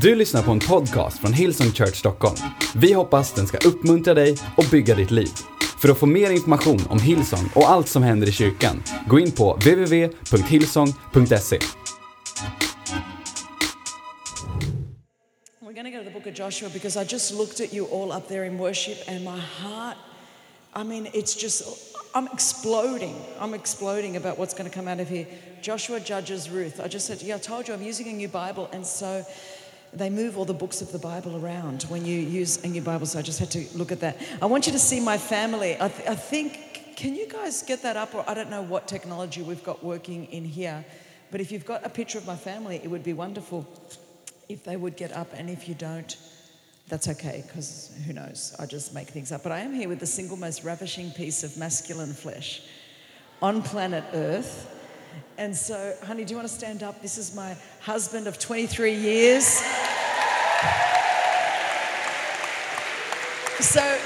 Du 0.00 0.14
lyssnar 0.14 0.42
på 0.42 0.50
en 0.50 0.58
podcast 0.58 1.18
från 1.18 1.32
Hillsong 1.32 1.72
Church 1.72 1.96
Stockholm. 1.96 2.36
Vi 2.74 2.92
hoppas 2.92 3.32
den 3.32 3.46
ska 3.46 3.68
uppmuntra 3.68 4.14
dig 4.14 4.36
och 4.56 4.64
bygga 4.70 4.94
ditt 4.94 5.10
liv. 5.10 5.30
För 5.78 5.88
att 5.88 5.98
få 5.98 6.06
mer 6.06 6.30
information 6.30 6.80
om 6.88 7.00
Hillsong 7.00 7.50
och 7.54 7.70
allt 7.70 7.88
som 7.88 8.02
händer 8.02 8.28
i 8.28 8.32
kyrkan, 8.32 8.82
gå 9.08 9.20
in 9.20 9.32
på 9.32 9.52
www.hillsong.se. 9.54 11.58
We're 15.60 15.72
going 15.74 15.84
to 15.84 15.90
go 15.90 15.98
to 15.98 16.04
the 16.04 16.10
book 16.10 16.26
of 16.26 16.34
Joshua 16.34 16.68
because 16.72 16.96
I 16.96 17.04
just 17.12 17.32
looked 17.34 17.60
at 17.60 17.74
you 17.74 17.86
all 17.92 18.12
up 18.12 18.28
there 18.28 18.46
in 18.46 18.58
worship 18.58 18.98
and 19.08 19.24
my 19.24 19.40
heart, 19.40 19.96
I 20.74 20.84
mean, 20.84 21.06
it's 21.06 21.42
just, 21.42 21.62
I'm 22.14 22.26
exploding. 22.28 23.16
I'm 23.40 23.54
exploding 23.54 24.16
about 24.16 24.38
what's 24.38 24.54
going 24.54 24.68
to 24.68 24.74
come 24.74 24.86
out 24.86 25.00
of 25.00 25.08
here. 25.08 25.26
Joshua 25.62 25.98
Judges 26.00 26.50
Ruth. 26.50 26.80
I 26.80 26.88
just 26.88 27.06
said, 27.06 27.22
yeah, 27.22 27.36
I 27.36 27.38
told 27.38 27.68
you 27.68 27.74
I'm 27.74 27.82
using 27.82 28.08
a 28.08 28.12
new 28.12 28.28
Bible 28.28 28.68
and 28.72 28.86
so 28.86 29.24
they 29.92 30.10
move 30.10 30.38
all 30.38 30.44
the 30.44 30.54
books 30.54 30.80
of 30.80 30.90
the 30.90 30.98
Bible 30.98 31.42
around 31.44 31.82
when 31.84 32.04
you 32.06 32.18
use 32.18 32.64
a 32.64 32.68
new 32.68 32.80
Bible, 32.80 33.06
so 33.06 33.18
I 33.18 33.22
just 33.22 33.38
had 33.38 33.50
to 33.50 33.66
look 33.74 33.92
at 33.92 34.00
that. 34.00 34.16
I 34.40 34.46
want 34.46 34.66
you 34.66 34.72
to 34.72 34.78
see 34.78 35.00
my 35.00 35.18
family. 35.18 35.76
I, 35.78 35.88
th- 35.88 36.08
I 36.08 36.14
think, 36.14 36.94
can 36.96 37.14
you 37.14 37.28
guys 37.28 37.62
get 37.62 37.82
that 37.82 37.96
up? 37.96 38.14
Or 38.14 38.24
I 38.28 38.32
don't 38.32 38.48
know 38.48 38.62
what 38.62 38.88
technology 38.88 39.42
we've 39.42 39.62
got 39.62 39.84
working 39.84 40.24
in 40.26 40.44
here, 40.44 40.84
but 41.30 41.40
if 41.42 41.52
you've 41.52 41.66
got 41.66 41.84
a 41.84 41.90
picture 41.90 42.16
of 42.16 42.26
my 42.26 42.36
family, 42.36 42.80
it 42.82 42.88
would 42.90 43.02
be 43.02 43.12
wonderful 43.12 43.66
if 44.48 44.64
they 44.64 44.76
would 44.76 44.96
get 44.96 45.12
up, 45.12 45.30
and 45.34 45.50
if 45.50 45.68
you 45.68 45.74
don't, 45.74 46.16
that's 46.92 47.08
okay, 47.08 47.42
because 47.46 47.90
who 48.06 48.12
knows? 48.12 48.54
I 48.58 48.66
just 48.66 48.92
make 48.92 49.08
things 49.08 49.32
up. 49.32 49.42
But 49.42 49.52
I 49.52 49.60
am 49.60 49.72
here 49.72 49.88
with 49.88 49.98
the 49.98 50.04
single 50.04 50.36
most 50.36 50.62
ravishing 50.62 51.10
piece 51.12 51.42
of 51.42 51.56
masculine 51.56 52.12
flesh 52.12 52.60
on 53.40 53.62
planet 53.62 54.04
Earth. 54.12 54.70
And 55.38 55.56
so, 55.56 55.94
honey, 56.02 56.26
do 56.26 56.32
you 56.32 56.36
want 56.36 56.50
to 56.50 56.54
stand 56.54 56.82
up? 56.82 57.00
This 57.00 57.16
is 57.16 57.34
my 57.34 57.56
husband 57.80 58.26
of 58.26 58.38
23 58.38 58.92
years. 58.92 59.46
So, 63.60 63.98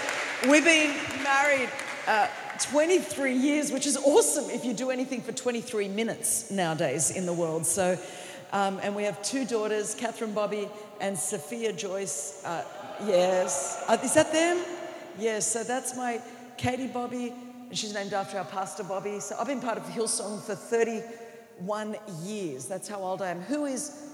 we've 0.48 0.64
been 0.64 0.94
married 1.24 1.70
uh, 2.06 2.28
23 2.60 3.32
years, 3.34 3.72
which 3.72 3.88
is 3.88 3.96
awesome 3.96 4.48
if 4.48 4.64
you 4.64 4.72
do 4.72 4.90
anything 4.90 5.22
for 5.22 5.32
23 5.32 5.88
minutes 5.88 6.52
nowadays 6.52 7.10
in 7.10 7.26
the 7.26 7.32
world. 7.32 7.66
So, 7.66 7.98
um, 8.56 8.80
and 8.82 8.96
we 8.96 9.02
have 9.02 9.22
two 9.22 9.44
daughters, 9.44 9.94
Catherine 9.94 10.32
Bobbie 10.32 10.66
and 10.98 11.18
Sophia 11.18 11.74
Joyce. 11.74 12.42
Uh, 12.42 12.64
yes. 13.04 13.84
Uh, 13.86 13.98
is 14.02 14.14
that 14.14 14.32
them? 14.32 14.64
Yes. 15.18 15.46
So 15.46 15.62
that's 15.62 15.94
my 15.94 16.22
Katie 16.56 16.86
Bobbie. 16.86 17.34
and 17.68 17.76
She's 17.76 17.92
named 17.92 18.14
after 18.14 18.38
our 18.38 18.46
pastor 18.46 18.82
Bobbie. 18.82 19.20
So 19.20 19.36
I've 19.38 19.46
been 19.46 19.60
part 19.60 19.76
of 19.76 19.84
Hillsong 19.84 20.40
for 20.42 20.54
31 20.54 21.96
years. 22.22 22.64
That's 22.64 22.88
how 22.88 23.00
old 23.00 23.20
I 23.20 23.28
am. 23.28 23.42
Who 23.42 23.66
is 23.66 24.04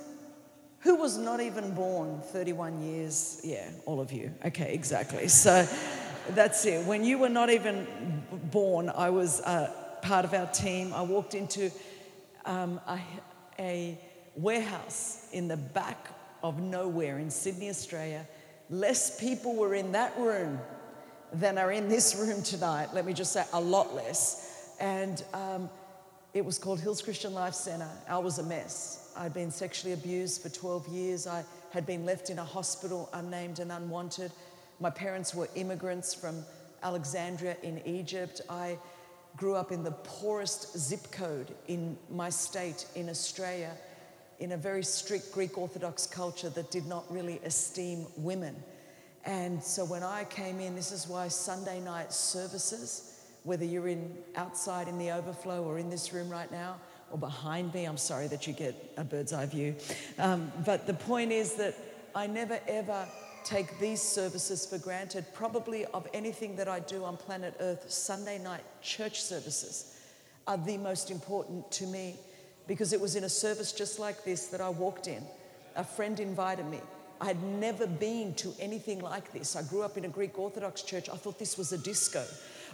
who 0.80 0.96
was 0.96 1.16
not 1.16 1.40
even 1.40 1.72
born 1.72 2.20
31 2.32 2.82
years? 2.82 3.40
Yeah, 3.44 3.70
all 3.86 4.00
of 4.00 4.10
you. 4.10 4.32
Okay, 4.44 4.74
exactly. 4.74 5.28
So 5.28 5.68
that's 6.30 6.66
it. 6.66 6.84
When 6.84 7.04
you 7.04 7.18
were 7.18 7.28
not 7.28 7.48
even 7.48 7.86
born, 8.50 8.90
I 8.90 9.10
was 9.10 9.40
uh, 9.42 9.72
part 10.02 10.24
of 10.24 10.34
our 10.34 10.48
team. 10.48 10.92
I 10.92 11.02
walked 11.02 11.36
into 11.36 11.70
um, 12.44 12.80
a, 12.88 12.98
a 13.60 13.98
warehouse 14.34 15.26
in 15.32 15.48
the 15.48 15.56
back 15.56 16.08
of 16.42 16.60
nowhere 16.60 17.18
in 17.18 17.30
Sydney, 17.30 17.70
Australia. 17.70 18.26
Less 18.70 19.20
people 19.20 19.54
were 19.56 19.74
in 19.74 19.92
that 19.92 20.16
room 20.18 20.58
than 21.32 21.58
are 21.58 21.72
in 21.72 21.88
this 21.88 22.14
room 22.16 22.42
tonight. 22.42 22.88
Let 22.92 23.06
me 23.06 23.12
just 23.12 23.32
say, 23.32 23.44
a 23.52 23.60
lot 23.60 23.94
less. 23.94 24.74
And 24.80 25.22
um, 25.32 25.70
it 26.34 26.44
was 26.44 26.58
called 26.58 26.80
Hills 26.80 27.02
Christian 27.02 27.34
Life 27.34 27.54
Centre. 27.54 27.88
I 28.08 28.18
was 28.18 28.38
a 28.38 28.42
mess. 28.42 29.12
I'd 29.16 29.34
been 29.34 29.50
sexually 29.50 29.92
abused 29.92 30.42
for 30.42 30.48
12 30.48 30.88
years. 30.88 31.26
I 31.26 31.44
had 31.70 31.86
been 31.86 32.04
left 32.04 32.30
in 32.30 32.38
a 32.38 32.44
hospital, 32.44 33.08
unnamed 33.12 33.58
and 33.58 33.70
unwanted. 33.70 34.32
My 34.80 34.90
parents 34.90 35.34
were 35.34 35.48
immigrants 35.54 36.14
from 36.14 36.44
Alexandria 36.82 37.56
in 37.62 37.80
Egypt. 37.86 38.40
I 38.48 38.78
grew 39.36 39.54
up 39.54 39.72
in 39.72 39.82
the 39.82 39.90
poorest 39.90 40.78
zip 40.78 41.10
code 41.10 41.54
in 41.68 41.96
my 42.10 42.28
state 42.28 42.86
in 42.94 43.08
Australia, 43.08 43.72
in 44.42 44.52
a 44.52 44.56
very 44.56 44.82
strict 44.82 45.30
Greek 45.32 45.56
Orthodox 45.56 46.04
culture 46.04 46.50
that 46.50 46.72
did 46.72 46.84
not 46.86 47.04
really 47.08 47.40
esteem 47.44 48.06
women. 48.16 48.56
And 49.24 49.62
so 49.62 49.84
when 49.84 50.02
I 50.02 50.24
came 50.24 50.58
in, 50.58 50.74
this 50.74 50.90
is 50.90 51.06
why 51.06 51.28
Sunday 51.28 51.78
night 51.78 52.12
services, 52.12 53.20
whether 53.44 53.64
you're 53.64 53.86
in 53.86 54.12
outside 54.34 54.88
in 54.88 54.98
the 54.98 55.12
overflow 55.12 55.62
or 55.62 55.78
in 55.78 55.90
this 55.90 56.12
room 56.12 56.28
right 56.28 56.50
now 56.50 56.80
or 57.12 57.18
behind 57.18 57.72
me, 57.72 57.84
I'm 57.84 57.96
sorry 57.96 58.26
that 58.26 58.48
you 58.48 58.52
get 58.52 58.74
a 58.96 59.04
bird's 59.04 59.32
eye 59.32 59.46
view. 59.46 59.76
Um, 60.18 60.50
but 60.66 60.88
the 60.88 60.94
point 60.94 61.30
is 61.30 61.54
that 61.54 61.76
I 62.12 62.26
never 62.26 62.58
ever 62.66 63.06
take 63.44 63.78
these 63.78 64.02
services 64.02 64.66
for 64.66 64.78
granted. 64.78 65.24
Probably 65.34 65.84
of 65.86 66.08
anything 66.12 66.56
that 66.56 66.66
I 66.66 66.80
do 66.80 67.04
on 67.04 67.16
planet 67.16 67.54
Earth, 67.60 67.88
Sunday 67.92 68.38
night 68.38 68.64
church 68.82 69.22
services 69.22 69.96
are 70.48 70.58
the 70.58 70.78
most 70.78 71.12
important 71.12 71.70
to 71.70 71.86
me 71.86 72.16
because 72.66 72.92
it 72.92 73.00
was 73.00 73.16
in 73.16 73.24
a 73.24 73.28
service 73.28 73.72
just 73.72 73.98
like 73.98 74.24
this 74.24 74.46
that 74.46 74.60
I 74.60 74.68
walked 74.68 75.08
in. 75.08 75.24
A 75.76 75.84
friend 75.84 76.18
invited 76.20 76.66
me. 76.66 76.80
I 77.20 77.26
had 77.26 77.42
never 77.42 77.86
been 77.86 78.34
to 78.34 78.52
anything 78.58 79.00
like 79.00 79.32
this. 79.32 79.54
I 79.54 79.62
grew 79.62 79.82
up 79.82 79.96
in 79.96 80.04
a 80.04 80.08
Greek 80.08 80.38
Orthodox 80.38 80.82
church. 80.82 81.08
I 81.08 81.16
thought 81.16 81.38
this 81.38 81.56
was 81.56 81.72
a 81.72 81.78
disco. 81.78 82.24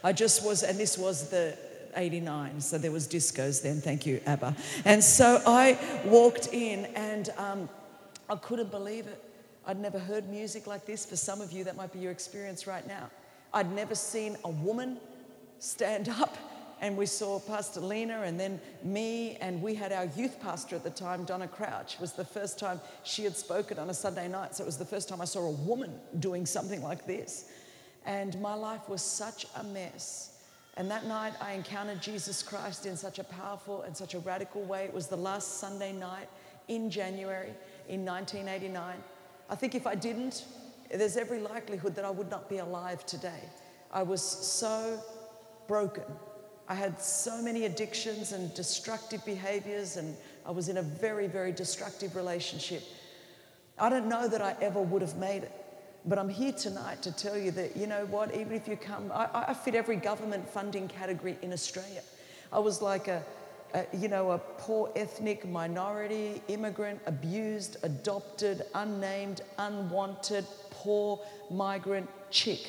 I 0.02 0.12
just 0.12 0.44
was, 0.44 0.62
and 0.62 0.78
this 0.78 0.96
was 0.96 1.28
the 1.28 1.56
89, 1.94 2.60
so 2.60 2.78
there 2.78 2.90
was 2.90 3.06
discos 3.06 3.62
then. 3.62 3.80
Thank 3.80 4.06
you, 4.06 4.20
ABBA. 4.26 4.56
And 4.84 5.02
so 5.02 5.42
I 5.46 5.78
walked 6.04 6.48
in, 6.52 6.86
and 6.94 7.30
um, 7.36 7.68
I 8.30 8.36
couldn't 8.36 8.70
believe 8.70 9.06
it. 9.06 9.22
I'd 9.66 9.78
never 9.78 9.98
heard 9.98 10.28
music 10.30 10.66
like 10.66 10.86
this. 10.86 11.04
For 11.04 11.16
some 11.16 11.42
of 11.42 11.52
you, 11.52 11.64
that 11.64 11.76
might 11.76 11.92
be 11.92 11.98
your 11.98 12.12
experience 12.12 12.66
right 12.66 12.86
now. 12.86 13.10
I'd 13.52 13.70
never 13.72 13.94
seen 13.94 14.36
a 14.44 14.50
woman 14.50 14.98
stand 15.58 16.08
up 16.20 16.36
and 16.80 16.96
we 16.96 17.06
saw 17.06 17.40
Pastor 17.40 17.80
Lena 17.80 18.22
and 18.22 18.38
then 18.38 18.60
me, 18.82 19.36
and 19.40 19.60
we 19.60 19.74
had 19.74 19.92
our 19.92 20.06
youth 20.16 20.40
pastor 20.40 20.76
at 20.76 20.84
the 20.84 20.90
time, 20.90 21.24
Donna 21.24 21.48
Crouch. 21.48 21.98
Was 22.00 22.12
the 22.12 22.24
first 22.24 22.58
time 22.58 22.80
she 23.02 23.24
had 23.24 23.36
spoken 23.36 23.78
on 23.78 23.90
a 23.90 23.94
Sunday 23.94 24.28
night, 24.28 24.54
so 24.54 24.62
it 24.62 24.66
was 24.66 24.78
the 24.78 24.84
first 24.84 25.08
time 25.08 25.20
I 25.20 25.24
saw 25.24 25.40
a 25.40 25.50
woman 25.50 25.92
doing 26.18 26.46
something 26.46 26.82
like 26.82 27.06
this. 27.06 27.46
And 28.06 28.40
my 28.40 28.54
life 28.54 28.88
was 28.88 29.02
such 29.02 29.46
a 29.56 29.64
mess. 29.64 30.38
And 30.76 30.90
that 30.90 31.06
night 31.06 31.34
I 31.40 31.52
encountered 31.52 32.00
Jesus 32.00 32.42
Christ 32.42 32.86
in 32.86 32.96
such 32.96 33.18
a 33.18 33.24
powerful 33.24 33.82
and 33.82 33.96
such 33.96 34.14
a 34.14 34.20
radical 34.20 34.62
way. 34.62 34.84
It 34.84 34.94
was 34.94 35.08
the 35.08 35.16
last 35.16 35.58
Sunday 35.58 35.92
night 35.92 36.28
in 36.68 36.88
January 36.88 37.52
in 37.88 38.04
1989. 38.04 38.96
I 39.50 39.54
think 39.56 39.74
if 39.74 39.86
I 39.86 39.94
didn't, 39.96 40.44
there's 40.90 41.16
every 41.16 41.40
likelihood 41.40 41.94
that 41.96 42.04
I 42.04 42.10
would 42.10 42.30
not 42.30 42.48
be 42.48 42.58
alive 42.58 43.04
today. 43.06 43.42
I 43.90 44.04
was 44.04 44.22
so 44.22 45.02
broken. 45.66 46.04
I 46.68 46.74
had 46.74 47.00
so 47.00 47.40
many 47.40 47.64
addictions 47.64 48.32
and 48.32 48.52
destructive 48.52 49.24
behaviors, 49.24 49.96
and 49.96 50.14
I 50.44 50.50
was 50.50 50.68
in 50.68 50.76
a 50.76 50.82
very, 50.82 51.26
very 51.26 51.50
destructive 51.50 52.14
relationship. 52.14 52.82
I 53.78 53.88
don't 53.88 54.06
know 54.06 54.28
that 54.28 54.42
I 54.42 54.54
ever 54.60 54.82
would 54.82 55.00
have 55.00 55.16
made 55.16 55.44
it, 55.44 55.52
but 56.04 56.18
I'm 56.18 56.28
here 56.28 56.52
tonight 56.52 57.00
to 57.02 57.12
tell 57.12 57.38
you 57.38 57.50
that, 57.52 57.74
you 57.74 57.86
know 57.86 58.04
what, 58.06 58.34
even 58.34 58.52
if 58.52 58.68
you 58.68 58.76
come, 58.76 59.10
I, 59.14 59.46
I 59.48 59.54
fit 59.54 59.74
every 59.74 59.96
government 59.96 60.46
funding 60.46 60.88
category 60.88 61.38
in 61.40 61.54
Australia. 61.54 62.02
I 62.52 62.58
was 62.58 62.82
like 62.82 63.08
a, 63.08 63.22
a, 63.72 63.86
you 63.94 64.08
know, 64.08 64.32
a 64.32 64.38
poor 64.38 64.90
ethnic 64.94 65.48
minority, 65.48 66.42
immigrant, 66.48 67.00
abused, 67.06 67.78
adopted, 67.82 68.66
unnamed, 68.74 69.40
unwanted, 69.58 70.44
poor 70.70 71.20
migrant 71.50 72.10
chick. 72.30 72.60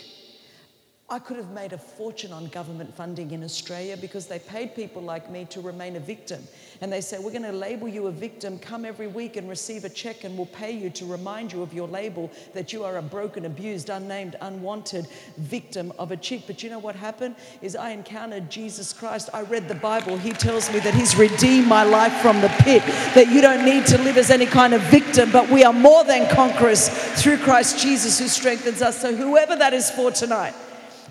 I 1.12 1.18
could 1.18 1.38
have 1.38 1.50
made 1.50 1.74
a 1.74 1.78
fortune 1.78 2.32
on 2.32 2.50
government 2.50 2.94
funding 2.94 3.32
in 3.32 3.44
Australia 3.44 3.98
because 3.98 4.28
they 4.28 4.38
paid 4.38 4.76
people 4.76 5.02
like 5.02 5.28
me 5.32 5.46
to 5.46 5.60
remain 5.60 5.96
a 5.96 6.00
victim. 6.00 6.48
And 6.82 6.94
they 6.94 7.02
say, 7.02 7.18
We're 7.18 7.32
going 7.32 7.42
to 7.42 7.52
label 7.52 7.88
you 7.88 8.06
a 8.06 8.12
victim. 8.12 8.60
Come 8.60 8.86
every 8.86 9.08
week 9.08 9.36
and 9.36 9.50
receive 9.50 9.86
a 9.86 9.90
check, 9.90 10.24
and 10.24 10.38
we'll 10.38 10.46
pay 10.46 10.72
you 10.72 10.92
to 10.92 11.08
remind 11.08 11.52
you 11.52 11.64
of 11.64 11.74
your 11.74 11.88
label 11.88 12.30
that 12.54 12.72
you 12.72 12.84
are 12.84 12.98
a 12.98 13.02
broken, 13.02 13.46
abused, 13.46 13.90
unnamed, 13.90 14.36
unwanted 14.42 15.08
victim 15.38 15.92
of 15.98 16.12
a 16.12 16.18
chick. 16.18 16.44
But 16.46 16.62
you 16.62 16.70
know 16.70 16.78
what 16.78 16.96
happened? 16.96 17.36
Is 17.64 17.76
I 17.76 17.90
encountered 17.90 18.52
Jesus 18.52 18.94
Christ. 18.94 19.32
I 19.34 19.42
read 19.42 19.68
the 19.68 19.76
Bible. 19.76 20.16
He 20.16 20.32
tells 20.32 20.72
me 20.72 20.78
that 20.82 20.94
He's 20.94 21.16
redeemed 21.16 21.68
my 21.68 21.84
life 21.84 22.22
from 22.22 22.40
the 22.40 22.50
pit, 22.60 22.84
that 23.16 23.30
you 23.32 23.42
don't 23.42 23.66
need 23.66 23.88
to 23.88 23.98
live 24.04 24.18
as 24.18 24.30
any 24.30 24.46
kind 24.46 24.76
of 24.76 24.82
victim, 24.84 25.32
but 25.32 25.50
we 25.50 25.64
are 25.64 25.74
more 25.74 26.04
than 26.04 26.30
conquerors 26.30 26.88
through 27.20 27.40
Christ 27.40 27.80
Jesus 27.80 28.20
who 28.20 28.28
strengthens 28.28 28.84
us. 28.84 29.02
So, 29.02 29.16
whoever 29.16 29.56
that 29.56 29.74
is 29.74 29.90
for 29.90 30.12
tonight, 30.12 30.54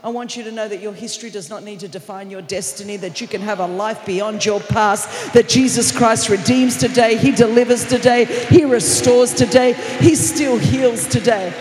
I 0.03 0.11
want 0.11 0.37
you 0.37 0.45
to 0.45 0.53
know 0.53 0.69
that 0.69 0.81
your 0.81 0.93
history 0.93 1.29
does 1.29 1.51
not 1.51 1.65
need 1.65 1.81
to 1.81 1.89
define 1.89 2.31
your 2.31 2.43
destiny, 2.43 2.97
that 2.99 3.21
you 3.21 3.27
can 3.27 3.41
have 3.41 3.59
a 3.59 3.67
life 3.67 4.07
beyond 4.07 4.45
your 4.45 4.61
past, 4.61 5.33
that 5.33 5.49
Jesus 5.49 5.91
Christ 5.97 6.29
redeems 6.29 6.77
today, 6.77 7.17
He 7.17 7.33
delivers 7.33 7.85
today, 7.85 8.25
He 8.25 8.65
restores 8.65 9.35
today, 9.35 9.73
He 10.01 10.15
still 10.15 10.57
heals 10.57 11.07
today. 11.09 11.53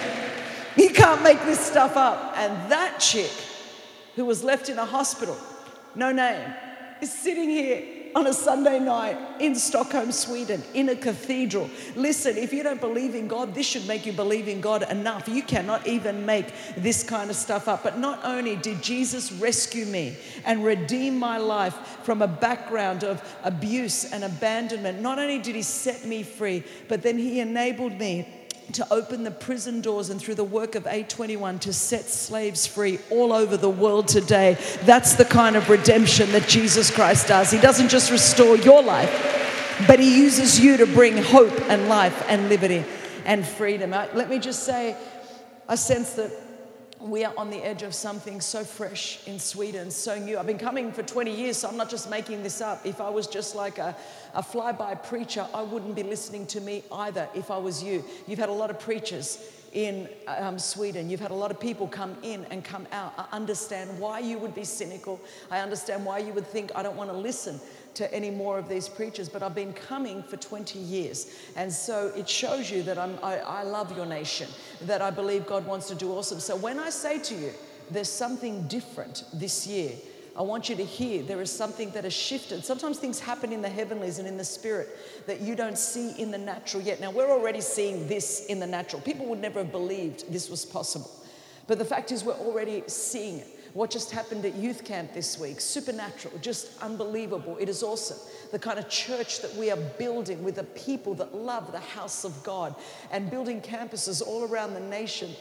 You 0.78 0.92
can't 0.92 1.24
make 1.24 1.42
this 1.46 1.60
stuff 1.60 1.98
up. 1.98 2.38
And 2.38 2.72
that 2.72 3.00
chick 3.00 3.32
who 4.16 4.26
was 4.26 4.44
left 4.44 4.70
in 4.70 4.78
a 4.78 4.86
hospital, 4.86 5.38
no 5.96 6.12
name, 6.12 6.54
is 7.02 7.12
sitting 7.12 7.50
here 7.50 7.97
on 8.16 8.28
a 8.28 8.34
Sunday 8.34 8.80
night 8.80 9.18
in 9.40 9.56
Stockholm, 9.56 10.12
Sweden, 10.12 10.64
in 10.74 10.90
a 10.90 10.96
cathedral. 10.96 11.70
Listen, 11.96 12.38
if 12.38 12.54
you 12.54 12.64
don't 12.64 12.82
believe 12.82 13.16
in 13.16 13.28
God, 13.28 13.54
this 13.54 13.66
should 13.66 13.88
make 13.88 14.06
you 14.06 14.14
believe 14.14 14.48
in 14.48 14.62
God 14.62 14.90
enough. 14.90 15.28
You 15.28 15.44
cannot 15.44 15.88
even 15.88 16.26
make 16.26 16.48
this 16.78 17.04
kind 17.04 17.30
of 17.30 17.36
stuff 17.36 17.68
up. 17.68 17.84
But 17.84 17.98
not 18.00 18.20
only 18.24 18.56
did 18.56 18.82
Jesus 18.82 19.32
rescue 19.32 19.86
me 19.86 20.18
and 20.46 20.64
redeem 20.64 21.18
my 21.18 21.38
life 21.38 21.76
from 22.04 22.22
a 22.22 22.28
background 22.28 23.04
of 23.04 23.22
abuse 23.44 24.12
and 24.12 24.24
abandonment, 24.24 25.02
not 25.02 25.20
only 25.20 25.40
did 25.40 25.56
He 25.56 25.62
set 25.62 26.06
me 26.06 26.24
free, 26.24 26.64
but 26.88 27.02
then 27.02 27.18
He 27.18 27.40
enabled 27.40 27.98
me 28.00 28.28
to 28.74 28.88
open 28.92 29.24
the 29.24 29.32
prison 29.32 29.82
doors 29.82 30.10
and 30.10 30.20
through 30.22 30.36
the 30.36 30.44
work 30.44 30.76
of 30.76 30.84
A21 30.84 31.60
to 31.62 31.74
set 31.74 32.06
slaves 32.06 32.68
free 32.68 33.00
all 33.10 33.34
over 33.34 33.58
the 33.58 33.70
world 33.70 34.08
today. 34.08 34.58
That's 34.84 35.16
the 35.16 35.26
kind 35.26 35.56
of 35.56 35.70
redemption 35.70 36.32
that 36.32 36.48
Jesus 36.48 36.92
Christ 36.92 37.28
does. 37.28 37.52
He 37.52 37.60
doesn't 37.60 37.90
just 37.90 38.12
restore 38.12 38.58
your 38.58 38.84
life, 38.84 39.84
but 39.88 40.00
He 40.00 40.20
uses 40.20 40.60
you 40.60 40.78
to 40.78 40.86
bring 40.86 41.18
hope 41.18 41.60
and 41.70 41.88
life 41.88 42.26
and 42.28 42.50
liberty 42.50 42.84
and 43.26 43.46
freedom. 43.46 43.94
Uh, 43.94 44.08
let 44.14 44.30
me 44.30 44.40
just 44.40 44.64
say, 44.64 44.96
I 45.68 45.76
sense 45.76 46.14
that 46.14 46.32
we 47.08 47.24
are 47.24 47.34
on 47.38 47.50
the 47.50 47.58
edge 47.58 47.84
of 47.84 47.96
something 47.96 48.42
so 48.42 48.64
fresh 48.64 49.26
in 49.28 49.40
Sweden, 49.40 49.90
so 49.90 50.20
new. 50.20 50.38
I've 50.38 50.48
been 50.48 50.58
coming 50.58 50.92
for 50.92 51.04
20 51.04 51.34
years, 51.34 51.58
so 51.58 51.70
I'm 51.70 51.78
not 51.78 51.90
just 51.90 52.10
making 52.10 52.44
this 52.44 52.62
up. 52.62 52.86
If 52.86 53.00
I 53.00 53.10
was 53.10 53.28
just 53.28 53.56
like 53.56 53.78
a, 53.78 53.96
a 54.34 54.44
flyby 54.44 55.02
preacher, 55.04 55.48
I 55.54 55.64
wouldn't 55.64 55.96
be 55.96 56.04
listening 56.04 56.46
to 56.48 56.62
me 56.62 56.84
either 56.92 57.30
if 57.34 57.50
I 57.50 57.58
was 57.58 57.82
you. 57.82 58.04
You've 58.28 58.40
had 58.40 58.50
a 58.50 58.54
lot 58.54 58.70
of 58.70 58.80
preachers 58.80 59.40
in 59.74 60.10
um, 60.28 60.60
Sweden. 60.60 61.10
You've 61.10 61.20
had 61.20 61.32
a 61.32 61.36
lot 61.36 61.52
of 61.52 61.60
people 61.60 61.88
come 61.88 62.16
in 62.24 62.46
and 62.46 62.64
come 62.64 62.88
out. 62.92 63.14
I 63.18 63.26
understand 63.36 63.98
why 64.00 64.20
you 64.20 64.38
would 64.38 64.56
be 64.56 64.64
cynical. 64.64 65.20
I 65.50 65.60
understand 65.60 66.06
why 66.06 66.20
you 66.20 66.34
would 66.34 66.48
think, 66.48 66.72
I 66.76 66.84
don't 66.84 66.96
want 66.96 67.10
to 67.10 67.18
listen 67.18 67.60
to 67.98 68.14
any 68.14 68.30
more 68.30 68.60
of 68.60 68.70
these 68.70 68.88
preachers, 68.88 69.28
but 69.28 69.42
I've 69.42 69.56
been 69.56 69.74
coming 69.74 70.22
for 70.22 70.38
20 70.38 70.78
years. 70.78 71.36
And 71.56 71.72
so 71.72 72.12
it 72.16 72.30
shows 72.30 72.70
you 72.70 72.84
that 72.84 72.98
I'm, 72.98 73.18
I, 73.24 73.40
I 73.40 73.64
love 73.64 73.96
your 73.98 74.06
nation, 74.06 74.48
that 74.82 75.02
I 75.02 75.10
believe 75.10 75.48
God 75.48 75.66
wants 75.66 75.88
to 75.88 75.96
do 75.96 76.14
awesome. 76.14 76.40
So 76.40 76.56
when 76.56 76.80
I 76.80 76.92
say 76.92 77.20
to 77.20 77.36
you, 77.36 77.52
there's 77.90 78.10
something 78.10 78.68
different 78.68 79.24
this 79.34 79.66
year, 79.66 79.92
I 80.38 80.44
want 80.44 80.70
you 80.70 80.76
to 80.76 80.86
hear 80.86 81.24
there 81.24 81.42
is 81.42 81.52
something 81.52 81.90
that 81.92 82.04
has 82.04 82.14
shifted. 82.14 82.64
Sometimes 82.64 83.00
things 83.00 83.20
happen 83.20 83.52
in 83.52 83.64
the 83.64 83.70
heavenlies 83.70 84.20
and 84.20 84.28
in 84.28 84.38
the 84.38 84.46
spirit 84.46 84.90
that 85.26 85.42
you 85.42 85.56
don't 85.56 85.78
see 85.78 86.12
in 86.22 86.30
the 86.30 86.38
natural 86.38 86.84
yet. 86.84 87.02
Now, 87.02 87.10
we're 87.10 87.32
already 87.32 87.62
seeing 87.62 88.08
this 88.08 88.46
in 88.46 88.60
the 88.60 88.68
natural. 88.68 89.02
People 89.02 89.26
would 89.28 89.42
never 89.42 89.64
have 89.64 89.72
believed 89.72 90.32
this 90.32 90.48
was 90.48 90.64
possible. 90.64 91.10
But 91.66 91.80
the 91.80 91.86
fact 91.86 92.12
is, 92.12 92.24
we're 92.24 92.34
already 92.34 92.84
seeing 92.86 93.40
it. 93.40 93.57
What 93.74 93.92
just 93.92 94.12
happened 94.12 94.46
at 94.46 94.56
youth 94.56 94.84
camp 94.84 95.14
this 95.14 95.40
week, 95.40 95.60
supernatural, 95.60 96.38
just 96.40 96.82
unbelievable. 96.82 97.58
It 97.58 97.70
is 97.70 97.84
awesome. 97.84 98.18
The 98.52 98.60
kind 98.60 98.80
of 98.80 98.90
church 98.90 99.42
that 99.42 99.54
we 99.56 99.72
are 99.72 99.78
building 99.78 100.44
with 100.44 100.56
the 100.56 100.64
people 100.64 101.14
that 101.16 101.36
love 101.36 101.72
the 101.72 101.80
house 101.80 102.24
of 102.24 102.44
God 102.44 102.76
and 103.12 103.30
building 103.30 103.62
campuses 103.62 104.26
all 104.26 104.44
around 104.44 104.74
the 104.74 104.80
nation. 104.80 105.32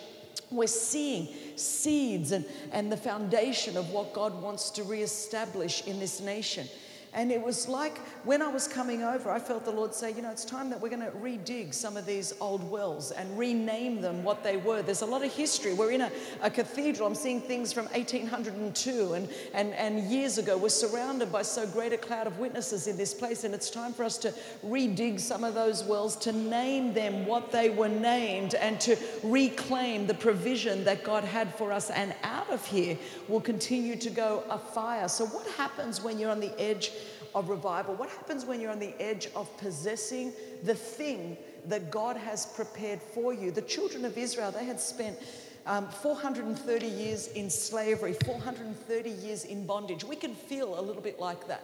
We're 0.51 0.67
seeing 0.67 1.29
seeds 1.57 2.33
and, 2.33 2.45
and 2.73 2.91
the 2.91 2.97
foundation 2.97 3.77
of 3.77 3.91
what 3.91 4.13
God 4.13 4.41
wants 4.43 4.71
to 4.71 4.85
reestablish 4.85 5.87
in 5.87 5.99
this 5.99 6.21
nation. 6.21 6.69
And 7.17 7.33
it 7.33 7.43
was 7.43 7.67
like 7.67 7.97
when 8.25 8.43
I 8.43 8.49
was 8.49 8.69
coming 8.69 9.03
over, 9.03 9.31
I 9.31 9.39
felt 9.39 9.65
the 9.65 9.71
Lord 9.71 9.95
say, 9.95 10.13
you 10.13 10.21
know, 10.21 10.31
it's 10.31 10.45
time 10.45 10.69
that 10.69 10.79
we're 10.79 10.91
going 10.91 11.01
to 11.01 11.11
redig 11.13 11.73
some 11.73 11.97
of 11.97 12.05
these 12.05 12.35
old 12.43 12.71
wells 12.71 13.11
and 13.11 13.39
rename 13.39 14.03
them 14.03 14.23
what 14.23 14.45
they 14.45 14.59
were. 14.59 14.83
There's 14.83 15.01
a 15.01 15.07
lot 15.07 15.25
of 15.25 15.33
history. 15.33 15.73
We're 15.73 15.93
in 15.93 16.03
a, 16.03 16.13
a 16.43 16.51
cathedral. 16.51 17.09
I'm 17.09 17.15
seeing 17.15 17.41
things 17.41 17.73
from 17.73 17.87
1802 17.87 19.15
and, 19.15 19.31
and, 19.55 19.73
and 19.73 20.01
years 20.11 20.37
ago. 20.37 20.59
We're 20.59 20.69
surrounded 20.69 21.33
by 21.33 21.41
so 21.41 21.67
great 21.67 21.95
a 21.95 21.97
cloud 21.97 22.27
of 22.27 22.39
witnesses 22.39 22.87
in 22.87 22.99
this 22.99 23.15
place. 23.15 23.45
And 23.45 23.55
it's 23.55 23.71
time 23.71 23.95
for 23.95 24.05
us 24.05 24.19
to 24.19 24.35
redig 24.63 25.19
some 25.19 25.43
of 25.43 25.55
those 25.55 25.85
wells, 25.85 26.17
to 26.17 26.33
name 26.33 26.93
them 26.93 27.25
what 27.25 27.51
they 27.51 27.71
were 27.71 27.89
named, 27.89 28.57
and 28.57 28.79
to 28.81 28.95
reclaim 29.23 30.07
the 30.07 30.15
provision 30.15 30.85
that 30.85 31.03
God 31.03 31.25
had 31.25 31.55
for 31.55 31.73
us. 31.73 31.89
And 31.89 32.15
out 32.25 32.51
of 32.51 32.63
here 32.67 32.99
will 33.27 33.41
continue 33.41 33.97
to 33.97 34.11
go 34.11 34.45
a 34.51 34.59
fire. 34.59 35.09
So, 35.09 35.25
what 35.25 35.47
happens 35.53 36.03
when 36.03 36.19
you're 36.19 36.31
on 36.31 36.41
the 36.41 36.53
edge? 36.61 36.93
Of 37.37 37.51
revival? 37.51 37.95
What 37.95 38.09
happens 38.09 38.45
when 38.45 38.61
you're 38.61 38.73
on 38.73 38.81
the 38.81 38.95
edge 39.01 39.29
of 39.37 39.55
possessing 39.59 40.33
the 40.65 40.75
thing 40.75 41.37
that 41.67 41.91
God 41.91 42.17
has 42.17 42.47
prepared 42.47 43.01
for 43.01 43.33
you? 43.33 43.51
The 43.51 43.63
children 43.63 44.05
of 44.05 44.17
Israel, 44.19 44.51
they 44.51 44.65
had 44.65 44.81
spent 44.81 45.19
um, 45.67 45.89
430 45.89 46.87
years 46.87 47.29
in 47.29 47.51
slavery, 47.51 48.15
430 48.25 49.11
years 49.11 49.45
in 49.45 49.67
bondage. 49.67 50.03
We 50.03 50.17
can 50.17 50.35
feel 50.35 50.81
a 50.81 50.83
little 50.83 51.03
bit 51.03 51.21
like 51.21 51.47
that 51.47 51.63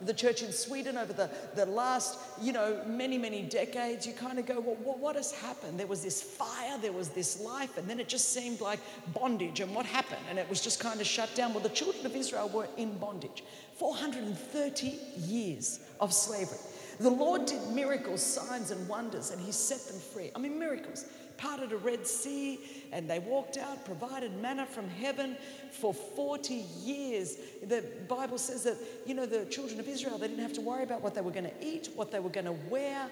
the 0.00 0.14
church 0.14 0.42
in 0.42 0.52
Sweden 0.52 0.96
over 0.96 1.12
the, 1.12 1.30
the 1.54 1.66
last, 1.66 2.18
you 2.40 2.52
know, 2.52 2.80
many, 2.86 3.18
many 3.18 3.42
decades, 3.42 4.06
you 4.06 4.12
kind 4.12 4.38
of 4.38 4.46
go, 4.46 4.60
well, 4.60 4.76
what, 4.82 4.98
what 4.98 5.16
has 5.16 5.32
happened? 5.32 5.78
There 5.78 5.86
was 5.86 6.02
this 6.02 6.22
fire, 6.22 6.78
there 6.78 6.92
was 6.92 7.10
this 7.10 7.40
life, 7.40 7.76
and 7.78 7.88
then 7.88 8.00
it 8.00 8.08
just 8.08 8.32
seemed 8.32 8.60
like 8.60 8.80
bondage. 9.14 9.60
And 9.60 9.74
what 9.74 9.86
happened? 9.86 10.22
And 10.28 10.38
it 10.38 10.48
was 10.48 10.60
just 10.60 10.80
kind 10.80 11.00
of 11.00 11.06
shut 11.06 11.34
down. 11.34 11.52
Well, 11.52 11.62
the 11.62 11.68
children 11.68 12.04
of 12.06 12.14
Israel 12.16 12.48
were 12.48 12.68
in 12.76 12.96
bondage 12.98 13.44
430 13.76 14.98
years 15.16 15.80
of 16.00 16.12
slavery. 16.12 16.58
The 17.00 17.10
Lord 17.10 17.46
did 17.46 17.60
miracles, 17.72 18.22
signs, 18.22 18.70
and 18.70 18.88
wonders, 18.88 19.30
and 19.30 19.40
He 19.40 19.50
set 19.50 19.80
them 19.86 19.98
free. 19.98 20.30
I 20.34 20.38
mean, 20.38 20.58
miracles 20.58 21.06
parted 21.36 21.72
a 21.72 21.76
Red 21.76 22.06
Sea, 22.06 22.58
and 22.92 23.08
they 23.08 23.18
walked 23.18 23.56
out, 23.56 23.84
provided 23.84 24.36
manna 24.40 24.66
from 24.66 24.88
heaven 24.88 25.36
for 25.70 25.92
40 25.92 26.54
years. 26.82 27.36
The 27.62 27.84
Bible 28.08 28.38
says 28.38 28.64
that, 28.64 28.76
you 29.06 29.14
know, 29.14 29.26
the 29.26 29.44
children 29.46 29.80
of 29.80 29.88
Israel, 29.88 30.18
they 30.18 30.28
didn't 30.28 30.42
have 30.42 30.52
to 30.54 30.60
worry 30.60 30.82
about 30.82 31.02
what 31.02 31.14
they 31.14 31.20
were 31.20 31.30
going 31.30 31.44
to 31.46 31.66
eat, 31.66 31.88
what 31.94 32.10
they 32.10 32.20
were 32.20 32.30
going 32.30 32.46
to 32.46 32.56
wear. 32.70 33.08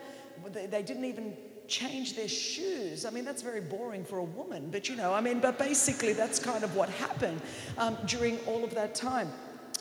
They, 0.53 0.67
they 0.67 0.83
didn't 0.83 1.05
even 1.05 1.37
change 1.69 2.17
their 2.17 2.29
shoes. 2.29 3.05
I 3.05 3.11
mean, 3.11 3.25
that's 3.25 3.43
very 3.43 3.61
boring 3.61 4.05
for 4.05 4.19
a 4.19 4.25
woman, 4.25 4.69
but 4.71 4.89
you 4.89 4.97
know, 4.97 5.13
I 5.13 5.21
mean, 5.21 5.41
but 5.41 5.59
basically, 5.59 6.13
that's 6.13 6.39
kind 6.39 6.65
of 6.65 6.77
what 6.77 6.89
happened 6.91 7.41
um, 7.79 7.97
during 8.07 8.39
all 8.41 8.65
of 8.65 8.75
that 8.75 8.95
time. 8.95 9.31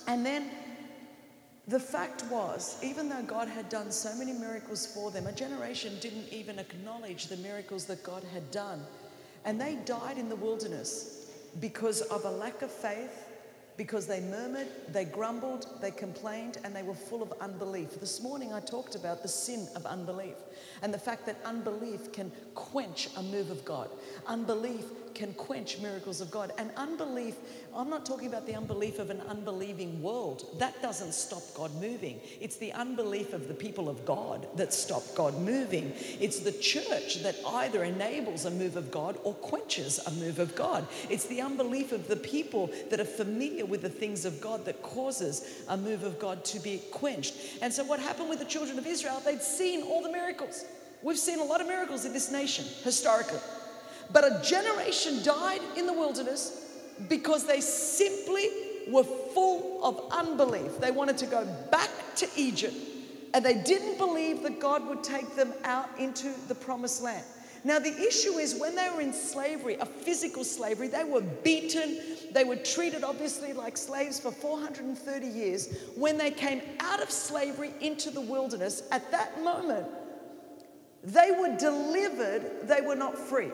And 0.08 0.26
then 0.26 0.50
the 1.72 1.80
fact 1.80 2.26
was, 2.30 2.78
even 2.84 3.08
though 3.08 3.24
God 3.24 3.48
had 3.48 3.70
done 3.70 3.92
so 3.92 4.14
many 4.16 4.34
miracles 4.34 4.86
for 4.86 5.10
them, 5.10 5.26
a 5.26 5.32
generation 5.32 5.94
didn't 6.02 6.28
even 6.30 6.60
acknowledge 6.60 7.28
the 7.28 7.38
miracles 7.38 7.86
that 7.86 8.04
God 8.04 8.24
had 8.34 8.52
done. 8.52 8.82
And 9.46 9.60
they 9.60 9.76
died 9.86 10.18
in 10.18 10.28
the 10.28 10.36
wilderness 10.36 11.32
because 11.62 12.02
of 12.02 12.26
a 12.26 12.30
lack 12.30 12.62
of 12.62 12.70
faith, 12.70 13.26
because 13.78 14.06
they 14.06 14.20
murmured, 14.20 14.68
they 14.90 15.06
grumbled, 15.06 15.66
they 15.82 15.92
complained, 15.92 16.58
and 16.66 16.76
they 16.76 16.84
were 16.84 16.94
full 16.94 17.24
of 17.24 17.34
unbelief. 17.40 18.00
This 18.02 18.22
morning 18.22 18.52
I 18.54 18.60
talked 18.60 18.96
about 18.96 19.22
the 19.22 19.30
sin 19.30 19.66
of 19.74 19.86
unbelief 19.86 20.36
and 20.82 20.94
the 20.94 21.00
fact 21.00 21.26
that 21.26 21.38
unbelief 21.46 22.12
can 22.12 22.32
quench 22.56 23.10
a 23.18 23.24
move 23.24 23.50
of 23.50 23.64
God. 23.66 23.90
Unbelief 24.28 24.86
can 25.14 25.34
quench 25.34 25.80
miracles 25.80 26.22
of 26.22 26.32
God. 26.32 26.52
And 26.58 26.72
unbelief, 26.78 27.36
I'm 27.76 27.90
not 27.90 28.06
talking 28.06 28.28
about 28.28 28.48
the 28.48 28.56
unbelief 28.56 29.00
of 29.00 29.10
an 29.10 29.22
unbelieving 29.28 30.02
world. 30.02 30.46
That 30.58 30.82
doesn't 30.82 31.14
stop 31.14 31.44
God 31.56 31.74
moving. 31.82 32.20
It's 32.40 32.58
the 32.58 32.72
unbelief 32.74 33.34
of 33.34 33.48
the 33.48 33.54
people 33.54 33.90
of 33.90 34.06
God 34.06 34.48
that 34.56 34.74
stop 34.74 35.04
God 35.16 35.38
moving. 35.40 35.94
It's 36.20 36.40
the 36.40 36.52
church 36.52 37.24
that 37.24 37.36
either 37.46 37.84
enables 37.84 38.46
a 38.46 38.52
move 38.52 38.76
of 38.76 38.92
God 38.92 39.18
or 39.24 39.34
quenches 39.36 40.00
a 40.00 40.12
move 40.12 40.40
of 40.40 40.56
God. 40.56 40.88
It's 41.10 41.26
the 41.28 41.42
unbelief 41.42 41.92
of 41.92 42.08
the 42.08 42.16
people 42.16 42.70
that 42.90 43.00
are 43.00 43.06
familiar 43.06 43.66
with 43.66 43.82
the 43.82 43.90
things 43.90 44.26
of 44.26 44.42
God 44.42 44.66
that 44.66 44.82
causes 44.82 45.64
a 45.68 45.78
move 45.78 46.04
of 46.04 46.20
God 46.20 46.44
to 46.46 46.60
be 46.60 46.82
quenched. 46.92 47.36
And 47.62 47.72
so, 47.72 47.84
what 47.84 48.00
happened 48.00 48.30
with 48.30 48.40
the 48.40 48.46
children 48.46 48.78
of 48.78 48.88
Israel? 48.88 49.22
They'd 49.24 49.42
seen 49.42 49.84
all 49.84 50.02
the 50.02 50.12
miracles. 50.52 50.66
We've 51.04 51.18
seen 51.18 51.40
a 51.40 51.44
lot 51.44 51.62
of 51.62 51.68
miracles 51.68 52.06
in 52.06 52.14
this 52.14 52.32
nation 52.32 52.66
historically. 52.84 53.40
But 54.12 54.24
a 54.26 54.42
generation 54.44 55.24
died 55.24 55.62
in 55.78 55.88
the 55.88 55.94
wilderness 55.94 56.68
because 57.08 57.48
they 57.48 57.62
simply 57.62 58.48
were 58.90 59.04
full 59.04 59.84
of 59.84 60.12
unbelief. 60.12 60.80
They 60.80 60.92
wanted 60.92 61.18
to 61.20 61.26
go 61.26 61.46
back 61.72 61.90
to 62.18 62.28
Egypt 62.36 62.76
and 63.34 63.46
they 63.46 63.56
didn't 63.56 63.98
believe 63.98 64.44
that 64.44 64.60
God 64.60 64.86
would 64.88 65.04
take 65.04 65.36
them 65.36 65.54
out 65.64 65.90
into 65.98 66.34
the 66.48 66.56
promised 66.56 67.02
land. 67.02 67.24
Now, 67.64 67.78
the 67.78 67.96
issue 67.96 68.40
is 68.40 68.56
when 68.56 68.76
they 68.76 68.90
were 68.94 69.02
in 69.02 69.14
slavery, 69.14 69.76
a 69.76 69.86
physical 69.86 70.44
slavery, 70.44 70.88
they 70.88 71.04
were 71.04 71.22
beaten, 71.22 72.00
they 72.34 72.44
were 72.44 72.56
treated 72.56 73.04
obviously 73.04 73.54
like 73.54 73.78
slaves 73.78 74.20
for 74.20 74.32
430 74.32 75.28
years. 75.28 75.70
When 75.96 76.18
they 76.18 76.32
came 76.32 76.62
out 76.80 77.04
of 77.04 77.12
slavery 77.12 77.72
into 77.80 78.10
the 78.10 78.20
wilderness, 78.20 78.84
at 78.92 79.10
that 79.12 79.44
moment, 79.44 79.86
they 81.04 81.32
were 81.32 81.56
delivered, 81.58 82.68
they 82.68 82.82
were 82.82 82.96
not 82.96 83.18
free. 83.18 83.52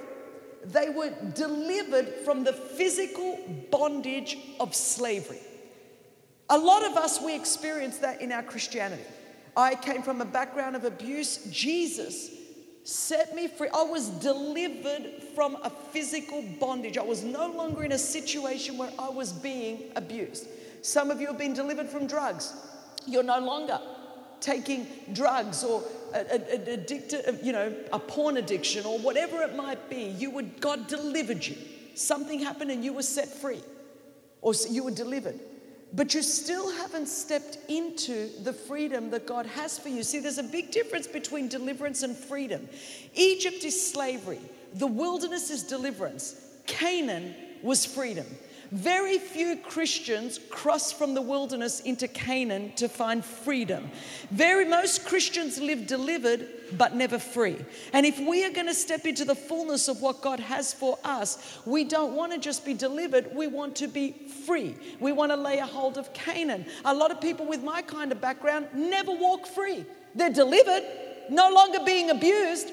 They 0.66 0.90
were 0.90 1.12
delivered 1.34 2.08
from 2.26 2.44
the 2.44 2.54
physical 2.54 3.40
bondage 3.72 4.38
of 4.60 4.76
slavery. 4.76 5.40
A 6.50 6.58
lot 6.58 6.84
of 6.84 6.98
us, 6.98 7.22
we 7.22 7.36
experience 7.36 7.98
that 8.00 8.22
in 8.22 8.32
our 8.32 8.44
Christianity. 8.44 9.04
I 9.56 9.76
came 9.76 10.02
from 10.02 10.22
a 10.22 10.26
background 10.26 10.76
of 10.76 10.84
abuse. 10.84 11.46
Jesus 11.52 12.32
set 12.84 13.36
me 13.36 13.48
free. 13.48 13.70
I 13.74 13.84
was 13.84 14.10
delivered 14.10 15.24
from 15.36 15.58
a 15.64 15.70
physical 15.70 16.42
bondage. 16.60 16.98
I 16.98 17.04
was 17.04 17.24
no 17.24 17.48
longer 17.52 17.84
in 17.84 17.92
a 17.92 17.98
situation 17.98 18.78
where 18.78 18.92
I 18.98 19.10
was 19.10 19.34
being 19.34 19.92
abused. 19.96 20.48
Some 20.82 21.12
of 21.12 21.20
you 21.20 21.28
have 21.28 21.38
been 21.38 21.54
delivered 21.54 21.90
from 21.90 22.08
drugs. 22.08 22.54
You're 23.06 23.24
no 23.24 23.40
longer 23.40 23.80
taking 24.42 24.88
drugs 25.14 25.64
or 25.64 25.84
addicted, 26.14 27.28
uh, 27.28 27.34
you 27.44 27.52
know, 27.52 27.74
a 27.92 28.00
porn 28.00 28.38
addiction 28.38 28.86
or 28.86 29.00
whatever 29.00 29.42
it 29.42 29.56
might 29.56 29.90
be. 29.90 30.04
You 30.04 30.32
would, 30.32 30.62
God 30.62 30.88
delivered 30.88 31.46
you. 31.46 31.56
Something 31.96 32.40
happened 32.40 32.72
and 32.72 32.84
you 32.84 32.94
were 32.94 33.04
set 33.04 33.28
free 33.28 33.62
or 34.42 34.54
you 34.70 34.84
were 34.84 34.92
delivered. 34.92 35.40
But 35.94 36.14
you 36.14 36.22
still 36.22 36.72
haven't 36.72 37.08
stepped 37.08 37.58
into 37.70 38.30
the 38.44 38.52
freedom 38.52 39.10
that 39.12 39.26
God 39.26 39.46
has 39.46 39.80
for 39.80 39.90
you. 39.90 40.04
See, 40.04 40.20
there's 40.20 40.38
a 40.38 40.44
big 40.44 40.72
difference 40.72 41.08
between 41.08 41.48
deliverance 41.48 42.04
and 42.04 42.16
freedom. 42.16 42.68
Egypt 43.16 43.64
is 43.64 43.92
slavery, 43.92 44.42
the 44.74 44.88
wilderness 44.88 45.50
is 45.50 45.64
deliverance, 45.64 46.36
Canaan 46.66 47.34
was 47.64 47.86
freedom. 47.86 48.26
Very 48.72 49.18
few 49.18 49.56
Christians 49.58 50.40
cross 50.50 50.92
from 50.92 51.14
the 51.14 51.22
wilderness 51.22 51.80
into 51.82 52.08
Canaan 52.08 52.74
to 52.76 52.90
find 52.90 53.24
freedom. 53.24 53.90
Very 54.30 54.66
most 54.66 55.06
Christians 55.06 55.58
live 55.58 55.88
delivered 55.88 56.50
but 56.78 56.94
never 56.94 57.18
free. 57.18 57.58
And 57.94 58.06
if 58.06 58.20
we 58.20 58.44
are 58.44 58.52
going 58.52 58.68
to 58.68 58.74
step 58.74 59.06
into 59.06 59.24
the 59.24 59.36
fullness 59.36 59.88
of 59.88 60.02
what 60.02 60.22
God 60.22 60.42
has 60.42 60.74
for 60.74 60.98
us, 61.06 61.60
we 61.66 61.86
don't 61.86 62.14
want 62.14 62.34
to 62.34 62.40
just 62.40 62.66
be 62.66 62.74
delivered, 62.74 63.34
we 63.34 63.48
want 63.48 63.76
to 63.78 63.88
be 63.88 64.12
free. 64.46 64.76
We 65.00 65.14
want 65.14 65.32
to 65.32 65.38
lay 65.38 65.60
a 65.60 65.66
hold 65.66 65.98
of 65.98 66.12
Canaan. 66.14 66.66
A 66.84 66.94
lot 66.94 67.12
of 67.12 67.22
people 67.22 67.46
with 67.46 67.64
my 67.64 67.82
kind 67.82 68.12
of 68.12 68.20
background 68.20 68.68
never 68.74 69.12
walk 69.14 69.48
free. 69.48 69.86
They're 70.14 70.30
delivered, 70.30 70.84
no 71.30 71.50
longer 71.50 71.80
being 71.86 72.10
abused, 72.10 72.72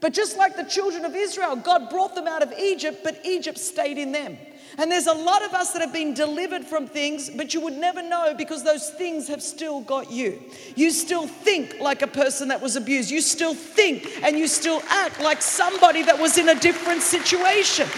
but 0.00 0.14
just 0.14 0.38
like 0.38 0.56
the 0.56 0.64
children 0.64 1.04
of 1.04 1.14
Israel, 1.14 1.56
God 1.56 1.90
brought 1.90 2.14
them 2.14 2.26
out 2.26 2.42
of 2.42 2.52
Egypt, 2.52 3.00
but 3.02 3.20
Egypt 3.26 3.58
stayed 3.58 3.98
in 3.98 4.12
them. 4.12 4.38
And 4.78 4.92
there's 4.92 5.08
a 5.08 5.12
lot 5.12 5.44
of 5.44 5.54
us 5.54 5.72
that 5.72 5.82
have 5.82 5.92
been 5.92 6.14
delivered 6.14 6.64
from 6.64 6.86
things, 6.86 7.28
but 7.28 7.52
you 7.52 7.60
would 7.60 7.76
never 7.76 8.00
know 8.00 8.32
because 8.38 8.62
those 8.62 8.90
things 8.90 9.26
have 9.26 9.42
still 9.42 9.80
got 9.80 10.10
you. 10.10 10.40
You 10.76 10.92
still 10.92 11.26
think 11.26 11.80
like 11.80 12.02
a 12.02 12.06
person 12.06 12.48
that 12.48 12.62
was 12.62 12.76
abused. 12.76 13.10
You 13.10 13.20
still 13.20 13.54
think 13.54 14.08
and 14.22 14.38
you 14.38 14.46
still 14.46 14.80
act 14.88 15.20
like 15.20 15.42
somebody 15.42 16.04
that 16.04 16.18
was 16.18 16.38
in 16.38 16.48
a 16.48 16.54
different 16.54 17.02
situation. 17.02 17.88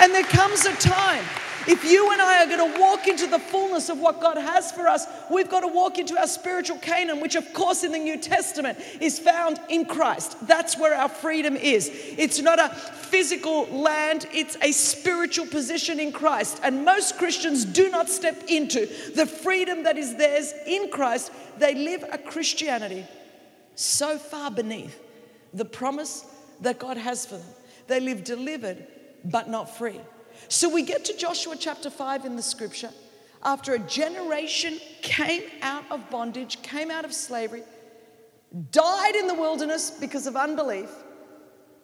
And 0.00 0.12
there 0.12 0.24
comes 0.24 0.64
a 0.66 0.74
time 0.74 1.24
if 1.66 1.84
you 1.84 2.12
and 2.12 2.20
I 2.20 2.44
are 2.44 2.46
going 2.46 2.72
to 2.72 2.80
walk 2.80 3.08
into 3.08 3.26
the 3.26 3.38
fullness 3.38 3.88
of 3.88 3.98
what 3.98 4.20
God 4.20 4.36
has 4.36 4.70
for 4.72 4.86
us, 4.86 5.06
we've 5.30 5.48
got 5.48 5.60
to 5.60 5.68
walk 5.68 5.98
into 5.98 6.18
our 6.18 6.26
spiritual 6.26 6.78
Canaan, 6.78 7.20
which, 7.20 7.36
of 7.36 7.52
course, 7.52 7.84
in 7.84 7.92
the 7.92 7.98
New 7.98 8.18
Testament 8.18 8.78
is 9.00 9.18
found 9.18 9.58
in 9.68 9.86
Christ. 9.86 10.36
That's 10.46 10.78
where 10.78 10.94
our 10.94 11.08
freedom 11.08 11.56
is. 11.56 11.90
It's 11.92 12.40
not 12.40 12.58
a 12.58 12.68
physical 12.68 13.66
land, 13.66 14.26
it's 14.32 14.56
a 14.60 14.72
spiritual 14.72 15.46
position 15.46 16.00
in 16.00 16.12
Christ. 16.12 16.60
And 16.62 16.84
most 16.84 17.16
Christians 17.16 17.64
do 17.64 17.88
not 17.90 18.08
step 18.08 18.44
into 18.48 18.86
the 19.14 19.26
freedom 19.26 19.84
that 19.84 19.96
is 19.96 20.16
theirs 20.16 20.52
in 20.66 20.90
Christ. 20.90 21.32
They 21.58 21.74
live 21.74 22.04
a 22.10 22.18
Christianity 22.18 23.06
so 23.74 24.18
far 24.18 24.50
beneath 24.50 25.00
the 25.52 25.64
promise 25.64 26.24
that 26.60 26.78
God 26.78 26.96
has 26.96 27.26
for 27.26 27.36
them. 27.36 27.46
They 27.86 28.00
live 28.00 28.24
delivered, 28.24 28.86
but 29.24 29.48
not 29.48 29.76
free. 29.76 30.00
So 30.48 30.68
we 30.68 30.82
get 30.82 31.04
to 31.06 31.16
Joshua 31.16 31.56
chapter 31.58 31.90
5 31.90 32.24
in 32.24 32.36
the 32.36 32.42
scripture. 32.42 32.90
After 33.42 33.74
a 33.74 33.78
generation 33.78 34.78
came 35.02 35.42
out 35.62 35.84
of 35.90 36.08
bondage, 36.10 36.62
came 36.62 36.90
out 36.90 37.04
of 37.04 37.12
slavery, 37.12 37.62
died 38.70 39.16
in 39.16 39.26
the 39.26 39.34
wilderness 39.34 39.90
because 39.90 40.26
of 40.26 40.36
unbelief, 40.36 40.90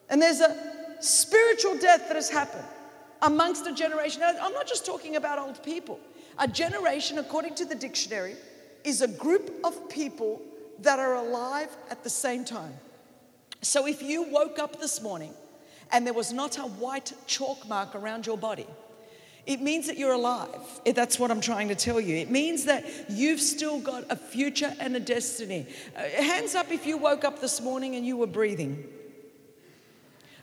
and 0.09 0.21
there's 0.21 0.41
a 0.41 0.57
spiritual 1.01 1.77
death 1.79 2.09
that 2.09 2.17
has 2.17 2.31
happened 2.31 2.67
amongst 3.23 3.67
a 3.67 3.75
generation. 3.75 4.21
Now, 4.21 4.35
I'm 4.41 4.53
not 4.53 4.67
just 4.67 4.87
talking 4.87 5.17
about 5.17 5.39
old 5.39 5.63
people. 5.63 6.01
A 6.39 6.49
generation, 6.49 7.19
according 7.19 7.55
to 7.57 7.65
the 7.65 7.75
dictionary, 7.75 8.37
is 8.85 9.03
a 9.03 9.09
group 9.09 9.53
of 9.63 9.89
people 9.91 10.41
that 10.81 10.99
are 10.99 11.17
alive 11.17 11.69
at 11.91 12.03
the 12.03 12.11
same 12.11 12.45
time. 12.45 12.73
So 13.61 13.87
if 13.87 14.03
you 14.03 14.23
woke 14.23 14.59
up 14.59 14.81
this 14.81 15.03
morning 15.03 15.35
and 15.93 16.07
there 16.07 16.15
was 16.15 16.33
not 16.33 16.59
a 16.59 16.63
white 16.63 17.13
chalk 17.27 17.69
mark 17.69 17.95
around 17.95 18.27
your 18.27 18.39
body, 18.39 18.67
it 19.47 19.61
means 19.61 19.87
that 19.87 19.99
you're 19.99 20.13
alive. 20.13 20.81
That's 20.85 21.19
what 21.19 21.31
I'm 21.31 21.41
trying 21.41 21.69
to 21.69 21.75
tell 21.75 22.01
you. 22.01 22.17
It 22.17 22.31
means 22.31 22.67
that 22.67 22.85
you've 23.09 23.41
still 23.41 23.81
got 23.81 24.05
a 24.11 24.17
future 24.17 24.73
and 24.79 24.95
a 24.95 25.01
destiny. 25.01 25.67
Uh, 25.97 26.03
hands 26.23 26.55
up 26.55 26.71
if 26.71 26.87
you 26.87 26.99
woke 26.99 27.25
up 27.25 27.41
this 27.41 27.61
morning 27.61 27.97
and 27.97 28.07
you 28.07 28.17
were 28.17 28.27
breathing. 28.27 28.87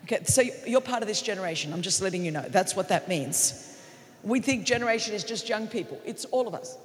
Okay, 0.04 0.24
so 0.24 0.42
you're 0.66 0.82
part 0.82 1.04
of 1.04 1.08
this 1.08 1.22
generation. 1.22 1.74
I'm 1.74 1.82
just 1.82 2.02
letting 2.02 2.26
you 2.26 2.32
know. 2.32 2.46
That's 2.50 2.76
what 2.76 2.90
that 2.90 3.08
means. 3.08 3.78
We 4.24 4.40
think 4.40 4.66
generation 4.66 5.14
is 5.14 5.24
just 5.24 5.48
young 5.48 5.68
people, 5.68 6.02
it's 6.06 6.26
all 6.26 6.48
of 6.48 6.54
us. 6.54 6.78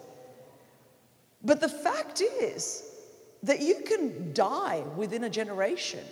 But 1.45 1.61
the 1.61 1.69
fact 1.69 2.21
is 2.21 2.85
that 3.42 3.61
you 3.61 3.83
can 3.85 4.33
die 4.33 4.85
within 4.97 5.25
a 5.25 5.31
generation 5.31 6.04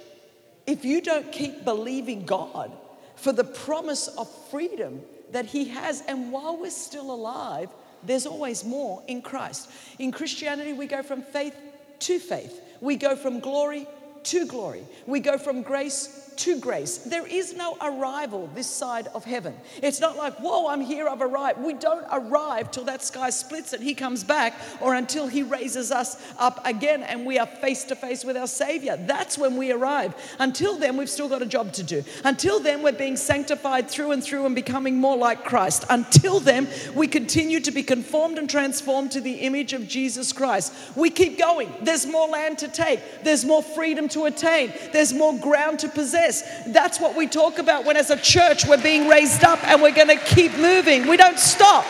if 0.66 0.84
you 0.84 1.00
don't 1.00 1.30
keep 1.32 1.64
believing 1.64 2.24
God 2.24 2.72
for 3.16 3.32
the 3.32 3.44
promise 3.44 4.08
of 4.08 4.28
freedom 4.50 5.02
that 5.32 5.46
He 5.46 5.66
has, 5.66 6.02
and 6.08 6.32
while 6.32 6.56
we're 6.56 6.70
still 6.70 7.10
alive, 7.12 7.68
there's 8.02 8.26
always 8.26 8.64
more 8.64 9.02
in 9.06 9.22
Christ. 9.22 9.70
In 9.98 10.12
Christianity, 10.12 10.72
we 10.72 10.86
go 10.86 11.02
from 11.02 11.22
faith 11.22 11.54
to 12.00 12.18
faith, 12.18 12.60
we 12.80 12.96
go 12.96 13.14
from 13.14 13.40
glory 13.40 13.86
to 14.24 14.46
glory, 14.46 14.84
we 15.06 15.20
go 15.20 15.38
from 15.38 15.62
grace 15.62 16.29
to 16.40 16.58
grace. 16.58 16.96
There 16.98 17.26
is 17.26 17.54
no 17.54 17.76
arrival 17.82 18.48
this 18.54 18.66
side 18.66 19.08
of 19.08 19.24
heaven. 19.26 19.54
It's 19.82 20.00
not 20.00 20.16
like, 20.16 20.34
whoa, 20.40 20.68
I'm 20.68 20.80
here, 20.80 21.06
I've 21.06 21.20
arrived. 21.20 21.60
We 21.60 21.74
don't 21.74 22.06
arrive 22.10 22.70
till 22.70 22.84
that 22.84 23.02
sky 23.02 23.28
splits 23.28 23.74
and 23.74 23.82
He 23.82 23.94
comes 23.94 24.24
back 24.24 24.54
or 24.80 24.94
until 24.94 25.26
He 25.26 25.42
raises 25.42 25.92
us 25.92 26.16
up 26.38 26.66
again 26.66 27.02
and 27.02 27.26
we 27.26 27.38
are 27.38 27.46
face 27.46 27.84
to 27.84 27.96
face 27.96 28.24
with 28.24 28.38
our 28.38 28.46
Savior. 28.46 28.96
That's 28.96 29.36
when 29.36 29.56
we 29.56 29.70
arrive. 29.70 30.14
Until 30.38 30.78
then, 30.78 30.96
we've 30.96 31.10
still 31.10 31.28
got 31.28 31.42
a 31.42 31.46
job 31.46 31.74
to 31.74 31.82
do. 31.82 32.02
Until 32.24 32.58
then, 32.58 32.82
we're 32.82 32.92
being 32.92 33.16
sanctified 33.16 33.90
through 33.90 34.12
and 34.12 34.24
through 34.24 34.46
and 34.46 34.54
becoming 34.54 34.96
more 34.96 35.18
like 35.18 35.44
Christ. 35.44 35.84
Until 35.90 36.40
then, 36.40 36.68
we 36.94 37.06
continue 37.06 37.60
to 37.60 37.70
be 37.70 37.82
conformed 37.82 38.38
and 38.38 38.48
transformed 38.48 39.12
to 39.12 39.20
the 39.20 39.40
image 39.40 39.74
of 39.74 39.86
Jesus 39.86 40.32
Christ. 40.32 40.72
We 40.96 41.10
keep 41.10 41.38
going. 41.38 41.70
There's 41.82 42.06
more 42.06 42.28
land 42.28 42.56
to 42.58 42.68
take, 42.68 43.00
there's 43.24 43.44
more 43.44 43.62
freedom 43.62 44.08
to 44.08 44.24
attain, 44.24 44.72
there's 44.92 45.12
more 45.12 45.36
ground 45.38 45.80
to 45.80 45.88
possess 45.90 46.29
this. 46.30 46.48
That's 46.68 47.00
what 47.00 47.16
we 47.16 47.26
talk 47.26 47.58
about 47.58 47.84
when, 47.84 47.96
as 47.96 48.10
a 48.10 48.16
church, 48.16 48.66
we're 48.66 48.82
being 48.82 49.08
raised 49.08 49.44
up 49.44 49.62
and 49.64 49.82
we're 49.82 49.94
going 49.94 50.08
to 50.08 50.16
keep 50.16 50.56
moving. 50.56 51.08
We 51.08 51.16
don't 51.16 51.38
stop. 51.38 51.84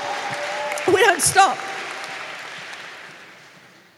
We 0.86 1.00
don't 1.02 1.20
stop. 1.20 1.58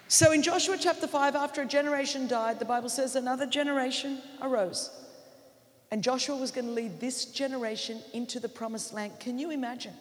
So, 0.09 0.33
in 0.33 0.43
Joshua 0.43 0.77
chapter 0.79 1.07
5, 1.07 1.37
after 1.37 1.63
a 1.63 1.67
generation 1.67 2.27
died, 2.27 2.59
the 2.59 2.65
Bible 2.65 2.89
says 2.89 3.17
another 3.17 3.47
generation 3.47 4.21
arose. 4.43 4.91
And 5.91 6.03
Joshua 6.03 6.37
was 6.37 6.51
going 6.51 6.67
to 6.67 6.73
lead 6.73 7.01
this 7.01 7.27
generation 7.27 8.01
into 8.13 8.41
the 8.41 8.49
promised 8.49 8.93
land. 8.93 9.13
Can 9.21 9.39
you 9.39 9.51
imagine? 9.51 9.93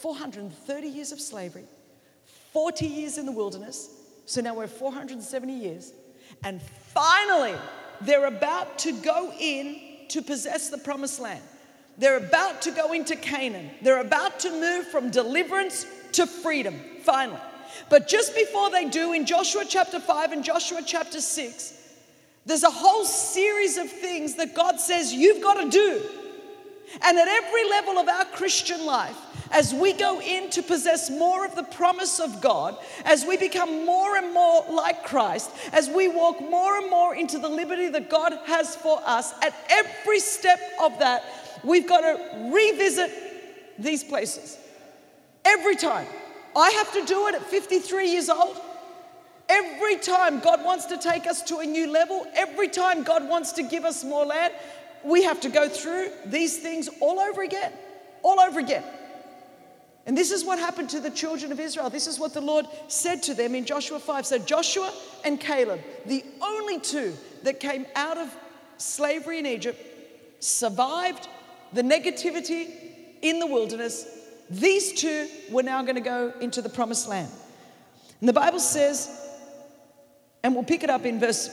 430 0.00 0.88
years 0.88 1.12
of 1.12 1.20
slavery, 1.20 1.66
40 2.52 2.86
years 2.86 3.18
in 3.18 3.26
the 3.26 3.32
wilderness. 3.32 3.90
So 4.26 4.40
now 4.40 4.54
we're 4.54 4.66
470 4.66 5.52
years. 5.52 5.92
And 6.42 6.60
finally, 6.62 7.54
they're 8.00 8.26
about 8.26 8.78
to 8.80 8.92
go 8.92 9.32
in 9.38 9.80
to 10.08 10.22
possess 10.22 10.70
the 10.70 10.78
promised 10.78 11.20
land. 11.20 11.42
They're 11.98 12.16
about 12.18 12.62
to 12.62 12.70
go 12.70 12.92
into 12.92 13.16
Canaan. 13.16 13.70
They're 13.82 14.00
about 14.00 14.40
to 14.40 14.50
move 14.50 14.86
from 14.88 15.10
deliverance 15.10 15.86
to 16.12 16.26
freedom, 16.26 16.80
finally. 17.02 17.40
But 17.88 18.08
just 18.08 18.34
before 18.34 18.70
they 18.70 18.88
do, 18.88 19.12
in 19.12 19.26
Joshua 19.26 19.64
chapter 19.68 20.00
5 20.00 20.32
and 20.32 20.44
Joshua 20.44 20.82
chapter 20.84 21.20
6, 21.20 21.74
there's 22.46 22.62
a 22.62 22.70
whole 22.70 23.04
series 23.04 23.78
of 23.78 23.88
things 23.88 24.34
that 24.36 24.54
God 24.54 24.78
says 24.78 25.12
you've 25.12 25.42
got 25.42 25.62
to 25.62 25.70
do. 25.70 26.02
And 27.02 27.18
at 27.18 27.28
every 27.28 27.68
level 27.70 27.98
of 27.98 28.08
our 28.08 28.24
Christian 28.26 28.84
life, 28.84 29.16
as 29.50 29.74
we 29.74 29.92
go 29.92 30.20
in 30.20 30.50
to 30.50 30.62
possess 30.62 31.10
more 31.10 31.44
of 31.44 31.54
the 31.54 31.62
promise 31.62 32.20
of 32.20 32.40
God, 32.40 32.76
as 33.04 33.24
we 33.24 33.36
become 33.36 33.84
more 33.84 34.16
and 34.16 34.32
more 34.32 34.64
like 34.70 35.04
Christ, 35.04 35.50
as 35.72 35.88
we 35.88 36.08
walk 36.08 36.40
more 36.40 36.76
and 36.78 36.90
more 36.90 37.14
into 37.14 37.38
the 37.38 37.48
liberty 37.48 37.88
that 37.88 38.10
God 38.10 38.32
has 38.46 38.76
for 38.76 39.00
us, 39.04 39.32
at 39.42 39.54
every 39.68 40.20
step 40.20 40.60
of 40.80 40.98
that, 40.98 41.24
we've 41.62 41.88
got 41.88 42.00
to 42.00 42.50
revisit 42.52 43.10
these 43.78 44.04
places. 44.04 44.58
Every 45.44 45.76
time. 45.76 46.06
I 46.56 46.70
have 46.70 46.92
to 46.92 47.04
do 47.04 47.26
it 47.26 47.34
at 47.34 47.42
53 47.42 48.10
years 48.10 48.28
old. 48.28 48.60
Every 49.48 49.96
time 49.96 50.40
God 50.40 50.64
wants 50.64 50.86
to 50.86 50.96
take 50.96 51.26
us 51.26 51.42
to 51.42 51.58
a 51.58 51.66
new 51.66 51.90
level, 51.90 52.26
every 52.34 52.68
time 52.68 53.02
God 53.02 53.28
wants 53.28 53.52
to 53.52 53.62
give 53.62 53.84
us 53.84 54.04
more 54.04 54.24
land, 54.24 54.54
we 55.02 55.24
have 55.24 55.40
to 55.40 55.48
go 55.48 55.68
through 55.68 56.08
these 56.24 56.58
things 56.58 56.88
all 57.00 57.18
over 57.18 57.42
again. 57.42 57.72
All 58.22 58.40
over 58.40 58.60
again. 58.60 58.84
And 60.06 60.16
this 60.16 60.30
is 60.30 60.44
what 60.44 60.58
happened 60.58 60.90
to 60.90 61.00
the 61.00 61.10
children 61.10 61.50
of 61.50 61.58
Israel. 61.58 61.88
This 61.88 62.06
is 62.06 62.18
what 62.18 62.34
the 62.34 62.40
Lord 62.40 62.66
said 62.88 63.22
to 63.24 63.34
them 63.34 63.54
in 63.54 63.64
Joshua 63.64 63.98
5. 63.98 64.26
So, 64.26 64.38
Joshua 64.38 64.92
and 65.24 65.40
Caleb, 65.40 65.80
the 66.04 66.24
only 66.42 66.78
two 66.78 67.14
that 67.42 67.58
came 67.58 67.86
out 67.94 68.18
of 68.18 68.34
slavery 68.76 69.38
in 69.38 69.46
Egypt, 69.46 69.80
survived 70.40 71.28
the 71.72 71.82
negativity 71.82 72.70
in 73.22 73.38
the 73.38 73.46
wilderness. 73.46 74.06
These 74.50 75.00
two 75.00 75.28
were 75.50 75.62
now 75.62 75.82
going 75.82 75.94
to 75.94 76.02
go 76.02 76.34
into 76.40 76.60
the 76.60 76.68
promised 76.68 77.08
land. 77.08 77.30
And 78.20 78.28
the 78.28 78.34
Bible 78.34 78.60
says 78.60 79.23
And 80.44 80.54
we'll 80.54 80.62
pick 80.62 80.84
it 80.84 80.90
up 80.90 81.06
in 81.06 81.18
verse, 81.18 81.48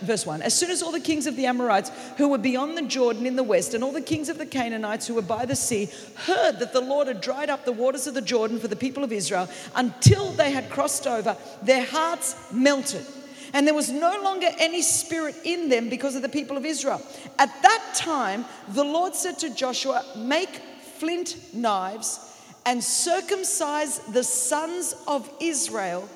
verse 0.00 0.24
1. 0.24 0.40
As 0.40 0.54
soon 0.54 0.70
as 0.70 0.82
all 0.82 0.90
the 0.90 1.00
kings 1.00 1.26
of 1.26 1.36
the 1.36 1.44
Amorites 1.44 1.90
who 2.16 2.28
were 2.28 2.38
beyond 2.38 2.78
the 2.78 2.82
Jordan 2.82 3.26
in 3.26 3.36
the 3.36 3.42
west, 3.42 3.74
and 3.74 3.84
all 3.84 3.92
the 3.92 4.00
kings 4.00 4.30
of 4.30 4.38
the 4.38 4.46
Canaanites 4.46 5.06
who 5.06 5.14
were 5.14 5.20
by 5.20 5.44
the 5.44 5.54
sea, 5.54 5.90
heard 6.14 6.58
that 6.58 6.72
the 6.72 6.80
Lord 6.80 7.08
had 7.08 7.20
dried 7.20 7.50
up 7.50 7.66
the 7.66 7.72
waters 7.72 8.06
of 8.06 8.14
the 8.14 8.22
Jordan 8.22 8.58
for 8.58 8.68
the 8.68 8.74
people 8.74 9.04
of 9.04 9.12
Israel 9.12 9.50
until 9.74 10.32
they 10.32 10.50
had 10.50 10.70
crossed 10.70 11.06
over, 11.06 11.36
their 11.62 11.84
hearts 11.84 12.50
melted. 12.50 13.04
And 13.52 13.66
there 13.66 13.74
was 13.74 13.90
no 13.90 14.18
longer 14.22 14.48
any 14.58 14.80
spirit 14.80 15.36
in 15.44 15.68
them 15.68 15.90
because 15.90 16.16
of 16.16 16.22
the 16.22 16.28
people 16.30 16.56
of 16.56 16.64
Israel. 16.64 17.02
At 17.38 17.50
that 17.60 17.92
time, 17.94 18.46
the 18.68 18.84
Lord 18.84 19.14
said 19.14 19.38
to 19.40 19.54
Joshua, 19.54 20.06
Make 20.16 20.56
flint 20.96 21.36
knives 21.52 22.18
and 22.64 22.82
circumcise 22.82 23.98
the 23.98 24.24
sons 24.24 24.94
of 25.06 25.30
Israel 25.38 26.08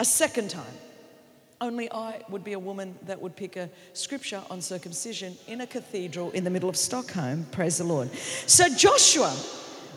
a 0.00 0.04
second 0.04 0.50
time. 0.50 0.64
Only 1.60 1.90
I 1.90 2.22
would 2.28 2.44
be 2.44 2.52
a 2.52 2.58
woman 2.58 2.96
that 3.06 3.20
would 3.20 3.34
pick 3.34 3.56
a 3.56 3.68
scripture 3.92 4.42
on 4.48 4.60
circumcision 4.60 5.36
in 5.48 5.60
a 5.60 5.66
cathedral 5.66 6.30
in 6.30 6.44
the 6.44 6.50
middle 6.50 6.68
of 6.68 6.76
Stockholm. 6.76 7.46
Praise 7.50 7.78
the 7.78 7.84
Lord. 7.84 8.12
So 8.46 8.68
Joshua 8.68 9.34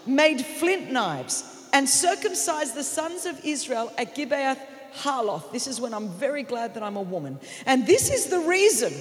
made 0.08 0.44
flint 0.44 0.92
knives 0.92 1.68
and 1.72 1.88
circumcised 1.88 2.74
the 2.76 2.84
sons 2.84 3.28
of 3.28 3.46
Israel 3.46 3.92
at 3.98 4.16
Gibeath 4.16 4.58
Harloth. 4.94 5.52
This 5.52 5.68
is 5.68 5.80
when 5.80 5.94
I'm 5.94 6.10
very 6.10 6.44
glad 6.44 6.74
that 6.74 6.84
I'm 6.84 6.98
a 6.98 7.02
woman. 7.02 7.40
And 7.68 7.86
this 7.86 8.10
is 8.10 8.26
the 8.26 8.40
reason 8.40 8.92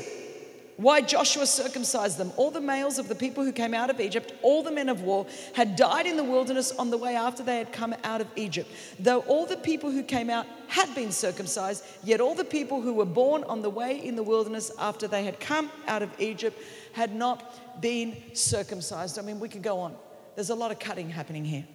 why 0.81 1.03
Joshua 1.03 1.47
circumcised 1.47 2.17
them. 2.17 2.33
All 2.37 2.51
the 2.51 2.61
males 2.61 2.99
of 2.99 3.07
the 3.07 3.15
people 3.15 3.45
who 3.45 3.53
came 3.53 3.75
out 3.75 3.91
of 3.91 4.01
Egypt, 4.01 4.33
all 4.43 4.63
the 4.63 4.71
men 4.71 4.89
of 4.89 5.03
war, 5.03 5.27
had 5.55 5.77
died 5.77 6.07
in 6.07 6.17
the 6.17 6.25
wilderness 6.25 6.73
on 6.73 6.89
the 6.89 6.97
way 6.97 7.17
after 7.17 7.43
they 7.43 7.59
had 7.59 7.71
come 7.71 7.95
out 8.03 8.23
of 8.23 8.27
Egypt. 8.35 8.71
Though 8.99 9.21
all 9.21 9.45
the 9.45 9.59
people 9.59 9.91
who 9.91 10.03
came 10.03 10.31
out 10.31 10.47
had 10.69 10.95
been 10.95 11.13
circumcised, 11.13 11.85
yet 12.03 12.21
all 12.21 12.35
the 12.35 12.45
people 12.45 12.81
who 12.81 12.95
were 12.95 13.05
born 13.05 13.45
on 13.45 13.61
the 13.61 13.69
way 13.69 14.03
in 14.03 14.17
the 14.17 14.23
wilderness 14.23 14.71
after 14.79 15.07
they 15.07 15.25
had 15.25 15.39
come 15.39 15.71
out 15.87 16.03
of 16.03 16.11
Egypt 16.19 16.59
had 16.93 17.15
not 17.15 17.81
been 17.83 18.17
circumcised. 18.33 19.19
I 19.19 19.23
mean, 19.23 19.39
we 19.39 19.49
could 19.49 19.63
go 19.63 19.81
on. 19.81 19.95
There's 20.35 20.51
a 20.51 20.55
lot 20.55 20.71
of 20.71 20.79
cutting 20.79 21.11
happening 21.11 21.45
here. 21.45 21.67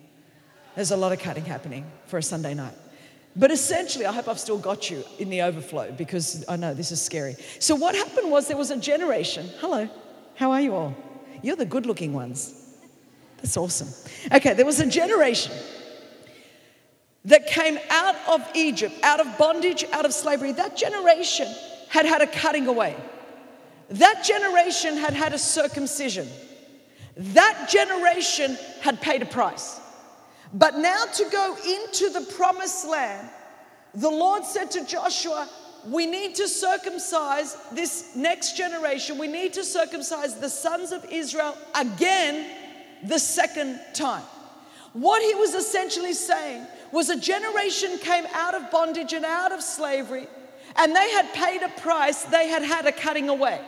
There's 0.74 0.92
a 0.92 0.98
lot 0.98 1.12
of 1.12 1.20
cutting 1.20 1.46
happening 1.46 1.86
for 2.08 2.18
a 2.18 2.24
Sunday 2.24 2.56
night. 2.56 2.74
But 3.36 3.52
essentially, 3.52 4.06
I 4.06 4.14
hope 4.14 4.30
I've 4.30 4.40
still 4.40 4.58
got 4.58 4.90
you 4.90 5.04
in 5.20 5.30
the 5.30 5.42
overflow 5.42 5.92
because 5.92 6.46
I 6.48 6.56
know 6.56 6.74
this 6.74 6.92
is 6.92 7.02
scary. 7.02 7.36
So, 7.60 7.76
what 7.76 7.94
happened 7.94 8.32
was 8.32 8.48
there 8.48 8.56
was 8.56 8.72
a 8.72 8.78
generation. 8.78 9.50
Hello, 9.60 9.90
how 10.36 10.52
are 10.52 10.62
you 10.62 10.74
all? 10.74 10.96
You're 11.42 11.58
the 11.58 11.66
good 11.66 11.86
looking 11.86 12.14
ones. 12.14 12.54
That's 13.38 13.58
awesome. 13.58 13.90
Okay, 14.34 14.54
there 14.54 14.66
was 14.66 14.80
a 14.80 14.86
generation 14.88 15.52
that 17.26 17.48
came 17.48 17.78
out 17.90 18.16
of 18.30 18.48
Egypt, 18.56 18.96
out 19.04 19.20
of 19.20 19.38
bondage, 19.38 19.84
out 19.92 20.06
of 20.06 20.14
slavery. 20.14 20.54
That 20.54 20.78
generation 20.78 21.48
had 21.90 22.06
had 22.06 22.22
a 22.22 22.28
cutting 22.28 22.68
away. 22.68 22.96
That 23.90 24.24
generation 24.24 24.98
had 24.98 25.14
had 25.14 25.34
a 25.34 25.38
circumcision. 25.38 26.28
That 27.18 27.68
generation 27.70 28.58
had 28.82 29.02
paid 29.02 29.22
a 29.22 29.26
price. 29.26 29.80
But 30.56 30.78
now 30.78 31.04
to 31.04 31.26
go 31.30 31.58
into 31.68 32.10
the 32.10 32.22
promised 32.34 32.88
land, 32.88 33.30
the 33.94 34.10
Lord 34.10 34.46
said 34.46 34.72
to 34.72 34.86
Joshua, 34.86 35.50
we 35.86 36.06
need 36.06 36.34
to 36.36 36.48
circumcise 36.48 37.58
this 37.74 38.16
next 38.16 38.56
generation. 38.56 39.18
We 39.18 39.28
need 39.28 39.52
to 39.54 39.66
circumcise 39.66 40.36
the 40.36 40.50
sons 40.50 40.94
of 40.94 41.06
Israel 41.12 41.58
again 41.76 42.50
the 43.04 43.20
second 43.20 43.82
time. 43.94 44.24
What 44.94 45.22
he 45.22 45.36
was 45.36 45.54
essentially 45.56 46.14
saying 46.14 46.66
was 46.94 47.10
a 47.10 47.20
generation 47.20 47.98
came 47.98 48.26
out 48.34 48.56
of 48.56 48.72
bondage 48.72 49.12
and 49.12 49.26
out 49.26 49.52
of 49.52 49.62
slavery, 49.62 50.26
and 50.78 50.96
they 50.96 51.12
had 51.12 51.34
paid 51.34 51.64
a 51.64 51.82
price, 51.82 52.24
they 52.24 52.48
had 52.48 52.64
had 52.64 52.86
a 52.86 52.94
cutting 52.94 53.28
away. 53.28 53.60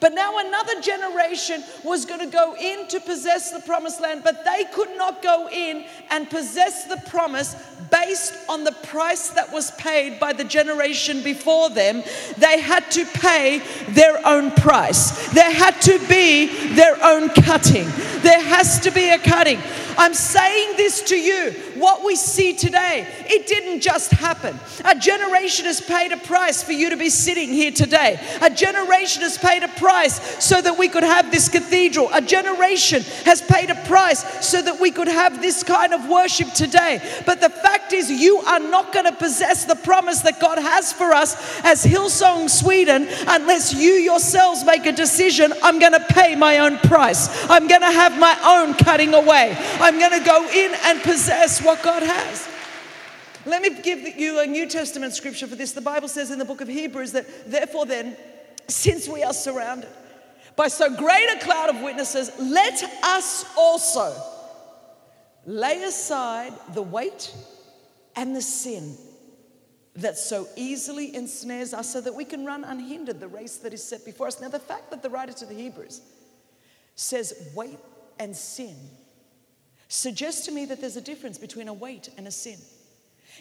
But 0.00 0.14
now 0.14 0.38
another 0.38 0.80
generation 0.80 1.62
was 1.84 2.06
going 2.06 2.20
to 2.20 2.26
go 2.26 2.56
in 2.56 2.88
to 2.88 3.00
possess 3.00 3.50
the 3.50 3.60
promised 3.60 4.00
land, 4.00 4.22
but 4.24 4.44
they 4.44 4.64
could 4.72 4.96
not 4.96 5.22
go 5.22 5.48
in 5.50 5.84
and 6.10 6.28
possess 6.28 6.84
the 6.84 6.96
promise 7.08 7.54
based 7.90 8.34
on 8.48 8.64
the 8.64 8.72
price 8.72 9.28
that 9.30 9.52
was 9.52 9.70
paid 9.72 10.18
by 10.18 10.32
the 10.32 10.44
generation 10.44 11.22
before 11.22 11.68
them. 11.68 12.02
They 12.38 12.60
had 12.60 12.90
to 12.92 13.04
pay 13.04 13.62
their 13.90 14.26
own 14.26 14.52
price, 14.52 15.30
there 15.32 15.52
had 15.52 15.80
to 15.82 15.98
be 16.08 16.46
their 16.74 16.96
own 17.04 17.28
cutting. 17.28 17.88
There 18.22 18.40
has 18.40 18.80
to 18.80 18.90
be 18.90 19.10
a 19.10 19.18
cutting. 19.18 19.58
I'm 19.96 20.14
saying 20.14 20.76
this 20.76 21.02
to 21.04 21.16
you. 21.16 21.54
What 21.80 22.04
we 22.04 22.14
see 22.14 22.52
today, 22.52 23.06
it 23.26 23.46
didn't 23.46 23.80
just 23.80 24.10
happen. 24.10 24.60
A 24.84 24.94
generation 24.94 25.64
has 25.64 25.80
paid 25.80 26.12
a 26.12 26.18
price 26.18 26.62
for 26.62 26.72
you 26.72 26.90
to 26.90 26.96
be 26.98 27.08
sitting 27.08 27.48
here 27.48 27.70
today. 27.70 28.20
A 28.42 28.50
generation 28.50 29.22
has 29.22 29.38
paid 29.38 29.62
a 29.62 29.68
price 29.68 30.44
so 30.44 30.60
that 30.60 30.76
we 30.76 30.88
could 30.88 31.04
have 31.04 31.30
this 31.30 31.48
cathedral. 31.48 32.10
A 32.12 32.20
generation 32.20 33.02
has 33.24 33.40
paid 33.40 33.70
a 33.70 33.74
price 33.86 34.46
so 34.46 34.60
that 34.60 34.78
we 34.78 34.90
could 34.90 35.08
have 35.08 35.40
this 35.40 35.62
kind 35.62 35.94
of 35.94 36.06
worship 36.06 36.52
today. 36.52 37.00
But 37.24 37.40
the 37.40 37.48
fact 37.48 37.94
is, 37.94 38.10
you 38.10 38.40
are 38.40 38.60
not 38.60 38.92
going 38.92 39.06
to 39.06 39.12
possess 39.12 39.64
the 39.64 39.76
promise 39.76 40.20
that 40.20 40.38
God 40.38 40.58
has 40.58 40.92
for 40.92 41.12
us 41.12 41.34
as 41.64 41.82
Hillsong 41.82 42.50
Sweden 42.50 43.08
unless 43.26 43.72
you 43.72 43.92
yourselves 43.92 44.64
make 44.66 44.84
a 44.84 44.92
decision. 44.92 45.54
I'm 45.62 45.78
going 45.78 45.92
to 45.92 46.04
pay 46.10 46.36
my 46.36 46.58
own 46.58 46.76
price. 46.76 47.48
I'm 47.48 47.68
going 47.68 47.80
to 47.80 47.90
have 47.90 48.18
my 48.18 48.36
own 48.44 48.74
cutting 48.74 49.14
away. 49.14 49.56
I'm 49.80 49.98
going 49.98 50.18
to 50.18 50.26
go 50.26 50.46
in 50.46 50.74
and 50.84 51.00
possess 51.00 51.62
what 51.62 51.69
God 51.76 52.02
has. 52.02 52.48
Let 53.46 53.62
me 53.62 53.80
give 53.82 54.00
you 54.18 54.40
a 54.40 54.46
New 54.46 54.68
Testament 54.68 55.14
scripture 55.14 55.46
for 55.46 55.56
this. 55.56 55.72
The 55.72 55.80
Bible 55.80 56.08
says 56.08 56.30
in 56.30 56.38
the 56.38 56.44
book 56.44 56.60
of 56.60 56.68
Hebrews 56.68 57.12
that, 57.12 57.50
therefore, 57.50 57.86
then, 57.86 58.16
since 58.68 59.08
we 59.08 59.22
are 59.22 59.32
surrounded 59.32 59.88
by 60.56 60.68
so 60.68 60.94
great 60.94 61.28
a 61.36 61.38
cloud 61.40 61.70
of 61.70 61.80
witnesses, 61.82 62.30
let 62.38 62.82
us 63.02 63.46
also 63.56 64.14
lay 65.46 65.82
aside 65.84 66.52
the 66.74 66.82
weight 66.82 67.34
and 68.14 68.36
the 68.36 68.42
sin 68.42 68.96
that 69.96 70.18
so 70.18 70.46
easily 70.56 71.14
ensnares 71.14 71.74
us 71.74 71.90
so 71.92 72.00
that 72.00 72.14
we 72.14 72.24
can 72.24 72.44
run 72.44 72.64
unhindered 72.64 73.20
the 73.20 73.28
race 73.28 73.56
that 73.56 73.72
is 73.72 73.82
set 73.82 74.04
before 74.04 74.26
us. 74.26 74.40
Now, 74.40 74.48
the 74.48 74.58
fact 74.58 74.90
that 74.90 75.02
the 75.02 75.10
writer 75.10 75.32
to 75.32 75.46
the 75.46 75.54
Hebrews 75.54 76.00
says 76.94 77.50
weight 77.54 77.78
and 78.18 78.36
sin 78.36 78.76
suggests 79.90 80.46
to 80.46 80.52
me 80.52 80.64
that 80.66 80.80
there's 80.80 80.96
a 80.96 81.00
difference 81.00 81.36
between 81.36 81.66
a 81.66 81.72
weight 81.72 82.08
and 82.16 82.26
a 82.28 82.30
sin. 82.30 82.58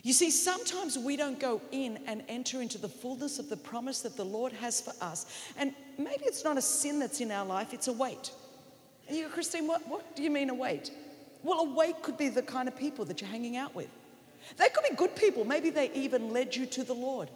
You 0.02 0.14
see, 0.14 0.32
sometimes 0.32 0.98
we 0.98 1.16
don't 1.16 1.40
go 1.40 1.62
in 1.72 2.00
and 2.08 2.24
enter 2.28 2.62
into 2.62 2.80
the 2.80 2.90
fullness 2.90 3.38
of 3.38 3.50
the 3.50 3.58
promise 3.58 4.02
that 4.02 4.18
the 4.18 4.26
Lord 4.26 4.52
has 4.54 4.82
for 4.82 4.94
us. 5.00 5.28
And 5.58 5.74
maybe 5.98 6.24
it's 6.24 6.44
not 6.44 6.58
a 6.58 6.62
sin 6.62 7.00
that's 7.00 7.22
in 7.22 7.32
our 7.32 7.46
life, 7.46 7.74
it's 7.74 7.88
a 7.88 7.94
weight. 7.94 8.32
And 9.08 9.16
you 9.16 9.28
go, 9.28 9.34
Christine, 9.34 9.68
what, 9.68 9.88
what 9.88 10.16
do 10.16 10.24
you 10.24 10.32
mean 10.32 10.50
a 10.50 10.54
weight? 10.54 10.92
Well, 11.44 11.60
a 11.60 11.74
weight 11.74 12.02
could 12.02 12.18
be 12.18 12.30
the 12.30 12.42
kind 12.42 12.68
of 12.68 12.76
people 12.76 13.06
that 13.06 13.22
you're 13.22 13.30
hanging 13.30 13.56
out 13.56 13.76
with. 13.76 13.90
They 14.58 14.70
could 14.70 14.84
be 14.90 14.96
good 14.96 15.16
people. 15.16 15.46
Maybe 15.46 15.70
they 15.70 15.92
even 15.92 16.34
led 16.34 16.56
you 16.56 16.66
to 16.66 16.84
the 16.84 16.94
Lord. 16.94 17.30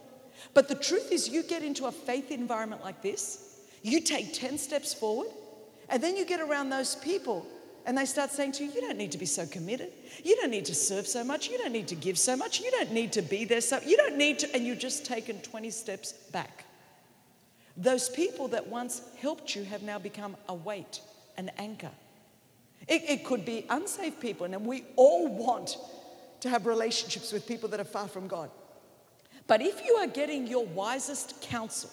But 0.54 0.66
the 0.66 0.74
truth 0.74 1.12
is, 1.12 1.28
you 1.28 1.44
get 1.44 1.62
into 1.62 1.86
a 1.86 1.92
faith 1.92 2.32
environment 2.32 2.82
like 2.82 3.00
this, 3.00 3.60
you 3.82 4.00
take 4.00 4.32
10 4.32 4.58
steps 4.58 4.92
forward, 4.92 5.28
and 5.88 6.02
then 6.02 6.16
you 6.16 6.24
get 6.24 6.40
around 6.40 6.70
those 6.70 6.96
people 6.96 7.46
and 7.86 7.98
they 7.98 8.06
start 8.06 8.30
saying 8.30 8.52
to 8.52 8.64
you, 8.64 8.70
You 8.72 8.80
don't 8.80 8.96
need 8.96 9.12
to 9.12 9.18
be 9.18 9.26
so 9.26 9.46
committed. 9.46 9.92
You 10.22 10.36
don't 10.36 10.50
need 10.50 10.64
to 10.66 10.74
serve 10.74 11.06
so 11.06 11.22
much. 11.22 11.48
You 11.50 11.58
don't 11.58 11.72
need 11.72 11.88
to 11.88 11.94
give 11.94 12.18
so 12.18 12.36
much. 12.36 12.60
You 12.60 12.70
don't 12.70 12.92
need 12.92 13.12
to 13.12 13.22
be 13.22 13.44
there 13.44 13.60
so. 13.60 13.78
You 13.84 13.96
don't 13.96 14.16
need 14.16 14.38
to. 14.40 14.54
And 14.54 14.66
you've 14.66 14.78
just 14.78 15.04
taken 15.04 15.38
20 15.40 15.70
steps 15.70 16.12
back. 16.12 16.64
Those 17.76 18.08
people 18.08 18.48
that 18.48 18.68
once 18.68 19.02
helped 19.18 19.54
you 19.54 19.64
have 19.64 19.82
now 19.82 19.98
become 19.98 20.36
a 20.48 20.54
weight, 20.54 21.00
an 21.36 21.50
anchor. 21.58 21.90
It, 22.86 23.02
it 23.08 23.24
could 23.24 23.44
be 23.44 23.66
unsafe 23.68 24.20
people, 24.20 24.46
and 24.46 24.64
we 24.64 24.84
all 24.96 25.26
want 25.26 25.76
to 26.40 26.48
have 26.48 26.66
relationships 26.66 27.32
with 27.32 27.46
people 27.46 27.68
that 27.70 27.80
are 27.80 27.84
far 27.84 28.06
from 28.06 28.28
God. 28.28 28.50
But 29.46 29.60
if 29.60 29.84
you 29.84 29.94
are 29.94 30.06
getting 30.06 30.46
your 30.46 30.64
wisest 30.66 31.40
counsel, 31.42 31.90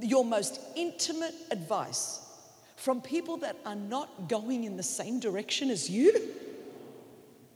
your 0.00 0.24
most 0.24 0.60
intimate 0.76 1.34
advice, 1.50 2.20
from 2.78 3.00
people 3.00 3.38
that 3.38 3.56
are 3.66 3.74
not 3.74 4.28
going 4.28 4.62
in 4.62 4.76
the 4.76 4.82
same 4.82 5.18
direction 5.18 5.68
as 5.68 5.90
you, 5.90 6.12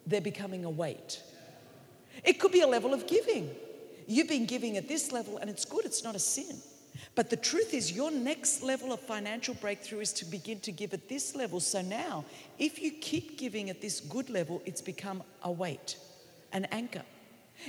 they're 0.04 0.20
becoming 0.20 0.64
a 0.64 0.70
weight. 0.70 1.22
It 2.24 2.40
could 2.40 2.50
be 2.50 2.60
a 2.60 2.66
level 2.66 2.92
of 2.92 3.06
giving. 3.06 3.54
You've 4.08 4.28
been 4.28 4.46
giving 4.46 4.76
at 4.76 4.88
this 4.88 5.12
level 5.12 5.38
and 5.38 5.48
it's 5.48 5.64
good, 5.64 5.84
it's 5.84 6.02
not 6.02 6.16
a 6.16 6.18
sin. 6.18 6.56
But 7.14 7.30
the 7.30 7.36
truth 7.36 7.72
is, 7.72 7.92
your 7.92 8.10
next 8.10 8.62
level 8.62 8.92
of 8.92 8.98
financial 8.98 9.54
breakthrough 9.54 10.00
is 10.00 10.12
to 10.14 10.24
begin 10.24 10.58
to 10.60 10.72
give 10.72 10.92
at 10.92 11.08
this 11.08 11.36
level. 11.36 11.60
So 11.60 11.82
now, 11.82 12.24
if 12.58 12.82
you 12.82 12.90
keep 12.90 13.38
giving 13.38 13.70
at 13.70 13.80
this 13.80 14.00
good 14.00 14.28
level, 14.28 14.60
it's 14.66 14.82
become 14.82 15.22
a 15.42 15.52
weight, 15.52 15.96
an 16.52 16.64
anchor. 16.66 17.02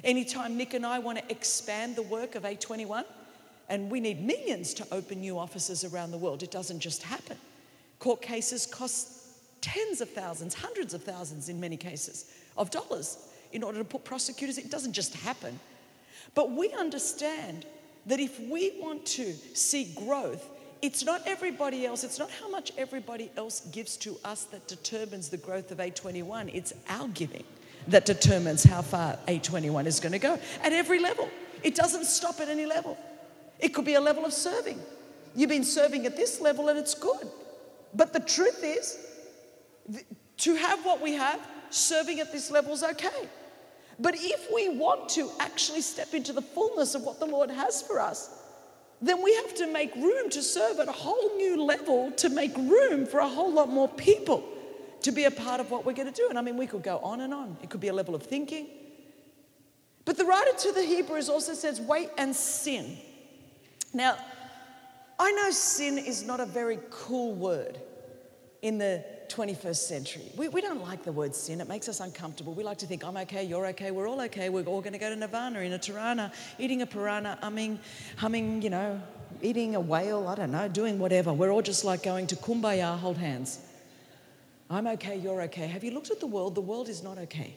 Anytime 0.04 0.58
Nick 0.58 0.74
and 0.74 0.86
I 0.86 0.98
want 1.00 1.20
to 1.20 1.32
expand 1.32 1.96
the 1.96 2.02
work 2.02 2.34
of 2.34 2.44
A21, 2.44 3.06
and 3.70 3.90
we 3.90 4.00
need 4.00 4.22
millions 4.22 4.74
to 4.76 4.88
open 4.92 5.22
new 5.22 5.38
offices 5.38 5.84
around 5.84 6.12
the 6.12 6.18
world, 6.18 6.44
it 6.44 6.52
doesn't 6.52 6.80
just 6.80 7.04
happen. 7.04 7.38
Court 8.00 8.22
cases 8.22 8.66
cost 8.66 9.20
tens 9.62 10.02
of 10.02 10.10
thousands, 10.10 10.54
hundreds 10.54 10.94
of 10.94 11.04
thousands 11.04 11.50
in 11.50 11.60
many 11.60 11.78
cases 11.78 12.32
of 12.58 12.70
dollars 12.70 13.18
in 13.54 13.64
order 13.64 13.78
to 13.78 13.86
put 13.86 14.04
prosecutors. 14.04 14.58
It 14.58 14.70
doesn't 14.70 14.94
just 14.94 15.16
happen. 15.16 15.60
But 16.36 16.52
we 16.52 16.74
understand 16.74 17.66
that 18.06 18.20
if 18.20 18.40
we 18.40 18.74
want 18.82 19.06
to 19.06 19.34
see 19.54 19.94
growth, 19.96 20.50
it's 20.82 21.06
not 21.06 21.22
everybody 21.26 21.86
else, 21.86 22.04
it's 22.04 22.20
not 22.20 22.30
how 22.30 22.50
much 22.50 22.74
everybody 22.78 23.32
else 23.38 23.62
gives 23.72 23.96
to 23.98 24.18
us 24.26 24.44
that 24.46 24.68
determines 24.68 25.30
the 25.30 25.38
growth 25.38 25.72
of 25.72 25.78
A21. 25.78 26.54
It's 26.54 26.74
our 26.90 27.08
giving 27.10 27.46
that 27.88 28.06
determines 28.06 28.64
how 28.64 28.82
far 28.82 29.18
A21 29.28 29.86
is 29.86 30.00
going 30.00 30.12
to 30.12 30.20
go 30.20 30.38
at 30.62 30.74
every 30.74 31.00
level. 31.00 31.30
It 31.64 31.76
doesn't 31.76 32.06
stop 32.06 32.42
at 32.42 32.50
any 32.50 32.66
level. 32.66 32.98
It 33.64 33.74
could 33.74 33.86
be 33.86 33.94
a 33.94 34.02
level 34.02 34.26
of 34.26 34.34
serving. 34.34 34.78
You've 35.36 35.50
been 35.50 35.64
serving 35.64 36.06
at 36.06 36.18
this 36.18 36.42
level 36.42 36.68
and 36.68 36.78
it's 36.78 36.94
good. 36.94 37.32
But 37.94 38.12
the 38.12 38.20
truth 38.20 38.62
is, 38.62 38.98
to 40.40 40.56
have 40.56 40.84
what 40.84 41.02
we 41.02 41.14
have, 41.14 41.40
serving 41.70 42.20
at 42.20 42.34
this 42.34 42.52
level 42.52 42.74
is 42.74 42.84
okay. 42.84 43.30
But 44.00 44.16
if 44.18 44.50
we 44.54 44.68
want 44.68 45.08
to 45.10 45.32
actually 45.40 45.80
step 45.80 46.14
into 46.14 46.34
the 46.34 46.42
fullness 46.42 46.94
of 46.94 47.04
what 47.04 47.22
the 47.22 47.26
Lord 47.26 47.50
has 47.50 47.82
for 47.82 48.02
us, 48.02 48.42
then 49.02 49.24
we 49.24 49.34
have 49.36 49.56
to 49.56 49.72
make 49.72 49.96
room 49.96 50.30
to 50.32 50.44
serve 50.44 50.80
at 50.80 50.90
a 50.90 50.92
whole 50.92 51.38
new 51.38 51.64
level 51.64 52.12
to 52.18 52.30
make 52.30 52.56
room 52.58 53.06
for 53.06 53.22
a 53.22 53.28
whole 53.28 53.54
lot 53.54 53.70
more 53.70 53.88
people 53.88 54.44
to 55.04 55.14
be 55.14 55.24
a 55.24 55.32
part 55.32 55.62
of 55.62 55.72
what 55.72 55.86
we're 55.86 55.94
going 55.94 56.12
to 56.12 56.14
do. 56.14 56.28
And 56.30 56.38
I 56.38 56.42
mean, 56.42 56.58
we 56.58 56.68
could 56.68 56.84
go 56.84 56.98
on 56.98 57.22
and 57.22 57.34
on. 57.34 57.56
It 57.64 57.70
could 57.70 57.82
be 57.82 57.88
a 57.88 57.94
level 57.94 58.14
of 58.14 58.24
thinking. 58.24 58.68
But 60.04 60.18
the 60.18 60.26
writer 60.26 60.52
to 60.52 60.74
the 60.74 60.84
Hebrews 60.84 61.30
also 61.30 61.54
says, 61.54 61.80
wait 61.80 62.10
and 62.18 62.36
sin. 62.36 62.98
Now, 63.94 64.18
I 65.20 65.32
know 65.32 65.52
sin 65.52 65.98
is 65.98 66.26
not 66.26 66.40
a 66.40 66.46
very 66.46 66.80
cool 66.90 67.34
word 67.34 67.80
in 68.62 68.78
the 68.78 69.04
21st 69.30 69.76
century. 69.76 70.24
We, 70.36 70.48
we 70.48 70.62
don't 70.62 70.82
like 70.82 71.04
the 71.04 71.12
word 71.12 71.36
sin, 71.36 71.62
it 71.62 71.68
makes 71.68 71.88
us 71.90 72.00
uncomfortable. 72.00 72.54
We 72.54 72.64
like 72.64 72.78
to 72.80 72.86
think, 72.86 73.04
I'm 73.04 73.18
okay, 73.18 73.44
you're 73.44 73.66
okay, 73.68 73.92
we're 73.92 74.08
all 74.08 74.22
okay, 74.22 74.50
we're 74.50 74.64
all 74.64 74.82
going 74.82 74.94
to 74.94 75.00
go 75.00 75.10
to 75.10 75.16
Nirvana 75.16 75.60
in 75.60 75.74
a 75.74 75.80
Tirana, 75.80 76.32
eating 76.58 76.82
a 76.82 76.86
piranha, 76.86 77.38
humming, 77.42 77.80
humming, 78.16 78.62
you 78.62 78.70
know, 78.70 79.02
eating 79.42 79.76
a 79.76 79.80
whale, 79.80 80.28
I 80.28 80.36
don't 80.36 80.52
know, 80.52 80.68
doing 80.68 81.00
whatever. 81.00 81.34
We're 81.34 81.52
all 81.52 81.62
just 81.62 81.84
like 81.84 82.04
going 82.04 82.28
to 82.28 82.36
kumbaya, 82.36 82.98
hold 82.98 83.18
hands. 83.18 83.60
I'm 84.70 84.88
okay, 84.88 85.18
you're 85.18 85.42
okay. 85.44 85.68
Have 85.68 85.84
you 85.84 85.92
looked 85.92 86.10
at 86.10 86.20
the 86.20 86.28
world? 86.28 86.56
The 86.56 86.62
world 86.62 86.90
is 86.90 87.04
not 87.04 87.18
okay. 87.20 87.54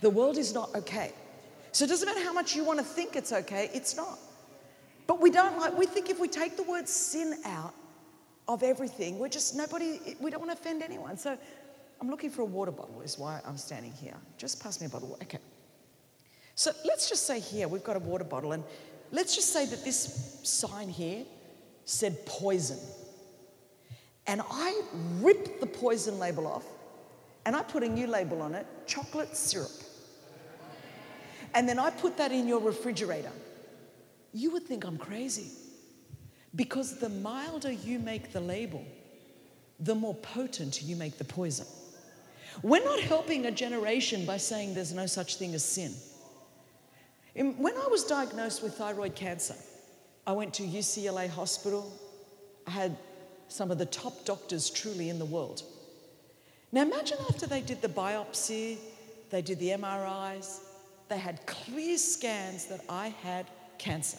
The 0.00 0.10
world 0.10 0.38
is 0.38 0.54
not 0.54 0.74
okay. 0.74 1.12
So 1.72 1.84
it 1.84 1.88
doesn't 1.88 2.06
matter 2.06 2.22
how 2.22 2.32
much 2.32 2.54
you 2.54 2.64
want 2.64 2.78
to 2.78 2.84
think 2.84 3.16
it's 3.16 3.32
okay, 3.32 3.70
it's 3.74 3.96
not. 3.96 4.18
But 5.06 5.20
we 5.20 5.30
don't 5.30 5.58
like, 5.58 5.76
we 5.76 5.86
think 5.86 6.08
if 6.08 6.18
we 6.18 6.28
take 6.28 6.56
the 6.56 6.62
word 6.62 6.88
sin 6.88 7.38
out, 7.44 7.74
of 8.48 8.62
everything. 8.62 9.18
We're 9.18 9.28
just 9.28 9.56
nobody, 9.56 10.16
we 10.20 10.30
don't 10.30 10.40
want 10.40 10.52
to 10.52 10.58
offend 10.58 10.82
anyone. 10.82 11.16
So 11.16 11.36
I'm 12.00 12.10
looking 12.10 12.30
for 12.30 12.42
a 12.42 12.46
water 12.46 12.70
bottle, 12.70 13.00
is 13.02 13.18
why 13.18 13.40
I'm 13.46 13.56
standing 13.56 13.92
here. 13.92 14.16
Just 14.38 14.62
pass 14.62 14.80
me 14.80 14.86
a 14.86 14.90
bottle. 14.90 15.16
Okay. 15.22 15.38
So 16.54 16.72
let's 16.84 17.08
just 17.08 17.26
say 17.26 17.40
here 17.40 17.68
we've 17.68 17.84
got 17.84 17.96
a 17.96 18.00
water 18.00 18.24
bottle, 18.24 18.52
and 18.52 18.62
let's 19.10 19.34
just 19.34 19.52
say 19.52 19.66
that 19.66 19.84
this 19.84 20.40
sign 20.42 20.88
here 20.88 21.24
said 21.84 22.24
poison. 22.26 22.78
And 24.26 24.40
I 24.50 24.80
ripped 25.20 25.60
the 25.60 25.66
poison 25.66 26.18
label 26.18 26.46
off 26.46 26.64
and 27.44 27.54
I 27.54 27.62
put 27.62 27.82
a 27.82 27.88
new 27.88 28.06
label 28.06 28.40
on 28.40 28.54
it 28.54 28.66
chocolate 28.86 29.36
syrup. 29.36 29.70
And 31.52 31.68
then 31.68 31.78
I 31.78 31.90
put 31.90 32.16
that 32.16 32.32
in 32.32 32.48
your 32.48 32.58
refrigerator. 32.58 33.30
You 34.34 34.50
would 34.50 34.64
think 34.64 34.84
I'm 34.84 34.98
crazy. 34.98 35.46
Because 36.54 36.98
the 36.98 37.08
milder 37.08 37.72
you 37.72 37.98
make 37.98 38.32
the 38.32 38.40
label, 38.40 38.84
the 39.80 39.94
more 39.94 40.14
potent 40.14 40.82
you 40.82 40.96
make 40.96 41.16
the 41.18 41.24
poison. 41.24 41.66
We're 42.62 42.84
not 42.84 43.00
helping 43.00 43.46
a 43.46 43.50
generation 43.50 44.26
by 44.26 44.36
saying 44.36 44.74
there's 44.74 44.92
no 44.92 45.06
such 45.06 45.36
thing 45.36 45.54
as 45.54 45.64
sin. 45.64 45.94
When 47.34 47.76
I 47.76 47.86
was 47.88 48.04
diagnosed 48.04 48.62
with 48.62 48.74
thyroid 48.74 49.14
cancer, 49.14 49.56
I 50.26 50.32
went 50.32 50.54
to 50.54 50.62
UCLA 50.62 51.28
Hospital. 51.28 51.92
I 52.66 52.70
had 52.70 52.96
some 53.48 53.70
of 53.70 53.78
the 53.78 53.86
top 53.86 54.24
doctors 54.24 54.70
truly 54.70 55.10
in 55.10 55.18
the 55.18 55.24
world. 55.24 55.62
Now 56.70 56.82
imagine 56.82 57.18
after 57.28 57.46
they 57.46 57.60
did 57.60 57.82
the 57.82 57.88
biopsy, 57.88 58.78
they 59.30 59.42
did 59.42 59.58
the 59.58 59.70
MRIs, 59.70 60.60
they 61.08 61.18
had 61.18 61.44
clear 61.46 61.98
scans 61.98 62.66
that 62.66 62.80
I 62.88 63.08
had 63.08 63.46
cancer. 63.78 64.18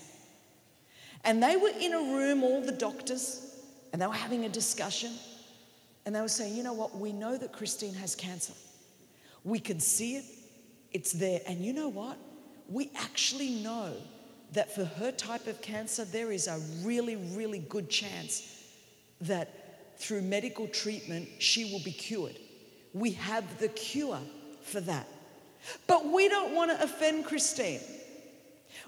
And 1.26 1.42
they 1.42 1.58
were 1.58 1.72
in 1.80 1.94
a 1.94 2.00
room, 2.00 2.44
all 2.44 2.62
the 2.62 2.72
doctors, 2.72 3.42
and 3.92 4.02
they 4.02 4.08
were 4.08 4.14
having 4.14 4.46
a 4.46 4.50
discussion. 4.50 5.12
And 6.06 6.16
they 6.16 6.22
were 6.22 6.28
saying, 6.28 6.56
you 6.56 6.64
know 6.64 6.74
what? 6.74 6.96
We 6.96 7.12
know 7.12 7.36
that 7.38 7.52
Christine 7.52 7.96
has 7.96 8.16
cancer. 8.16 8.54
We 9.44 9.60
can 9.60 9.80
see 9.80 10.18
it, 10.18 10.26
it's 10.92 11.12
there. 11.12 11.42
And 11.48 11.66
you 11.66 11.74
know 11.74 11.90
what? 11.90 12.18
We 12.70 12.92
actually 12.96 13.50
know 13.50 13.94
that 14.54 14.74
for 14.74 14.86
her 14.86 15.12
type 15.12 15.48
of 15.48 15.62
cancer, 15.62 16.06
there 16.06 16.32
is 16.32 16.48
a 16.48 16.60
really, 16.84 17.16
really 17.16 17.60
good 17.60 17.90
chance 17.90 18.64
that 19.22 19.98
through 19.98 20.22
medical 20.22 20.68
treatment, 20.68 21.28
she 21.40 21.72
will 21.72 21.82
be 21.84 21.92
cured. 21.92 22.38
We 22.94 23.12
have 23.12 23.60
the 23.60 23.70
cure 23.70 24.20
for 24.64 24.82
that. 24.82 25.08
But 25.88 26.06
we 26.12 26.30
don't 26.30 26.54
want 26.54 26.72
to 26.72 26.84
offend 26.84 27.26
Christine. 27.26 27.80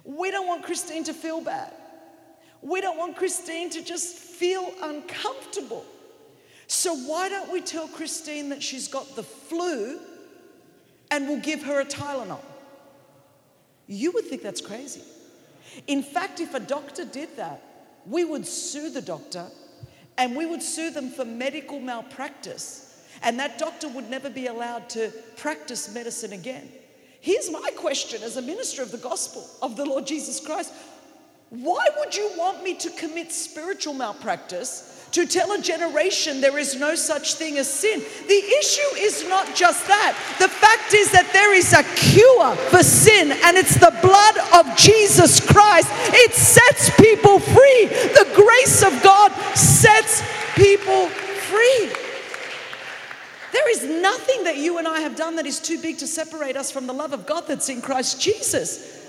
We 0.03 0.31
don't 0.31 0.47
want 0.47 0.63
Christine 0.63 1.03
to 1.05 1.13
feel 1.13 1.41
bad. 1.41 1.73
We 2.61 2.81
don't 2.81 2.97
want 2.97 3.15
Christine 3.15 3.69
to 3.71 3.83
just 3.83 4.15
feel 4.15 4.73
uncomfortable. 4.81 5.85
So, 6.67 6.95
why 6.95 7.29
don't 7.29 7.51
we 7.51 7.61
tell 7.61 7.87
Christine 7.87 8.49
that 8.49 8.61
she's 8.61 8.87
got 8.87 9.15
the 9.15 9.23
flu 9.23 9.99
and 11.11 11.27
we'll 11.27 11.39
give 11.39 11.63
her 11.63 11.79
a 11.79 11.85
Tylenol? 11.85 12.43
You 13.87 14.11
would 14.11 14.25
think 14.25 14.41
that's 14.41 14.59
crazy. 14.59 15.01
In 15.87 16.03
fact, 16.03 16.39
if 16.39 16.53
a 16.53 16.59
doctor 16.59 17.05
did 17.05 17.35
that, 17.37 17.61
we 18.05 18.25
would 18.25 18.45
sue 18.45 18.89
the 18.89 19.01
doctor 19.01 19.45
and 20.17 20.35
we 20.35 20.45
would 20.45 20.63
sue 20.63 20.89
them 20.89 21.09
for 21.09 21.23
medical 21.23 21.79
malpractice. 21.79 23.05
And 23.21 23.39
that 23.39 23.57
doctor 23.57 23.87
would 23.87 24.09
never 24.09 24.29
be 24.29 24.47
allowed 24.47 24.89
to 24.89 25.11
practice 25.37 25.93
medicine 25.93 26.33
again. 26.33 26.69
Here's 27.21 27.51
my 27.51 27.71
question 27.75 28.23
as 28.23 28.37
a 28.37 28.41
minister 28.41 28.81
of 28.81 28.91
the 28.91 28.97
gospel 28.97 29.47
of 29.61 29.75
the 29.75 29.85
Lord 29.85 30.05
Jesus 30.05 30.39
Christ 30.39 30.73
why 31.49 31.85
would 31.97 32.15
you 32.15 32.29
want 32.37 32.63
me 32.63 32.75
to 32.75 32.89
commit 32.91 33.31
spiritual 33.31 33.93
malpractice? 33.93 34.93
To 35.11 35.25
tell 35.25 35.53
a 35.53 35.61
generation 35.61 36.41
there 36.41 36.57
is 36.57 36.75
no 36.75 36.93
such 36.93 37.35
thing 37.35 37.57
as 37.57 37.69
sin. 37.69 38.01
The 38.27 38.43
issue 38.59 38.95
is 38.97 39.27
not 39.29 39.55
just 39.55 39.87
that. 39.87 40.17
The 40.39 40.49
fact 40.49 40.93
is 40.93 41.11
that 41.11 41.31
there 41.31 41.53
is 41.53 41.71
a 41.71 41.83
cure 41.95 42.55
for 42.69 42.83
sin, 42.83 43.31
and 43.31 43.55
it's 43.55 43.75
the 43.75 43.97
blood 44.01 44.37
of 44.53 44.77
Jesus 44.77 45.39
Christ. 45.39 45.87
It 46.13 46.33
sets 46.33 46.89
people 46.97 47.39
free. 47.39 47.85
The 47.85 48.29
grace 48.35 48.83
of 48.83 49.01
God 49.01 49.31
sets 49.55 50.21
people 50.55 51.07
free. 51.07 51.89
There 53.53 53.71
is 53.71 54.01
nothing 54.01 54.43
that 54.43 54.57
you 54.57 54.77
and 54.77 54.87
I 54.87 54.99
have 54.99 55.15
done 55.15 55.37
that 55.37 55.45
is 55.45 55.59
too 55.61 55.81
big 55.81 55.99
to 55.99 56.07
separate 56.07 56.57
us 56.57 56.69
from 56.69 56.85
the 56.85 56.93
love 56.93 57.13
of 57.13 57.25
God 57.25 57.45
that's 57.47 57.69
in 57.69 57.81
Christ 57.81 58.19
Jesus. 58.21 59.06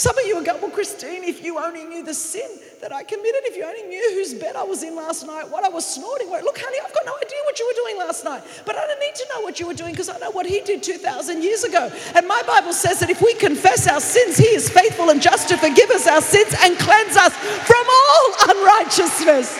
Some 0.00 0.16
of 0.16 0.24
you 0.24 0.34
are 0.36 0.42
going, 0.42 0.62
Well, 0.62 0.70
Christine, 0.70 1.24
if 1.24 1.44
you 1.44 1.58
only 1.58 1.84
knew 1.84 2.02
the 2.02 2.14
sin 2.14 2.48
that 2.80 2.90
I 2.90 3.02
committed, 3.02 3.42
if 3.44 3.54
you 3.54 3.64
only 3.64 3.82
knew 3.82 4.14
whose 4.14 4.32
bed 4.32 4.56
I 4.56 4.62
was 4.62 4.82
in 4.82 4.96
last 4.96 5.26
night, 5.26 5.50
what 5.50 5.62
I 5.62 5.68
was 5.68 5.84
snorting. 5.84 6.30
Look, 6.30 6.58
honey, 6.58 6.78
I've 6.82 6.94
got 6.94 7.04
no 7.04 7.12
idea 7.22 7.36
what 7.44 7.58
you 7.58 7.66
were 7.66 7.84
doing 7.84 7.98
last 7.98 8.24
night, 8.24 8.42
but 8.64 8.76
I 8.76 8.86
don't 8.86 8.98
need 8.98 9.14
to 9.14 9.26
know 9.28 9.42
what 9.42 9.60
you 9.60 9.66
were 9.66 9.74
doing 9.74 9.92
because 9.92 10.08
I 10.08 10.16
know 10.16 10.30
what 10.30 10.46
He 10.46 10.62
did 10.62 10.82
2,000 10.82 11.42
years 11.42 11.64
ago. 11.64 11.92
And 12.14 12.26
my 12.26 12.42
Bible 12.46 12.72
says 12.72 12.98
that 13.00 13.10
if 13.10 13.20
we 13.20 13.34
confess 13.34 13.86
our 13.88 14.00
sins, 14.00 14.38
He 14.38 14.46
is 14.46 14.70
faithful 14.70 15.10
and 15.10 15.20
just 15.20 15.50
to 15.50 15.58
forgive 15.58 15.90
us 15.90 16.06
our 16.06 16.22
sins 16.22 16.54
and 16.62 16.78
cleanse 16.78 17.18
us 17.18 17.36
from 17.36 17.84
all 17.84 18.56
unrighteousness. 18.56 19.52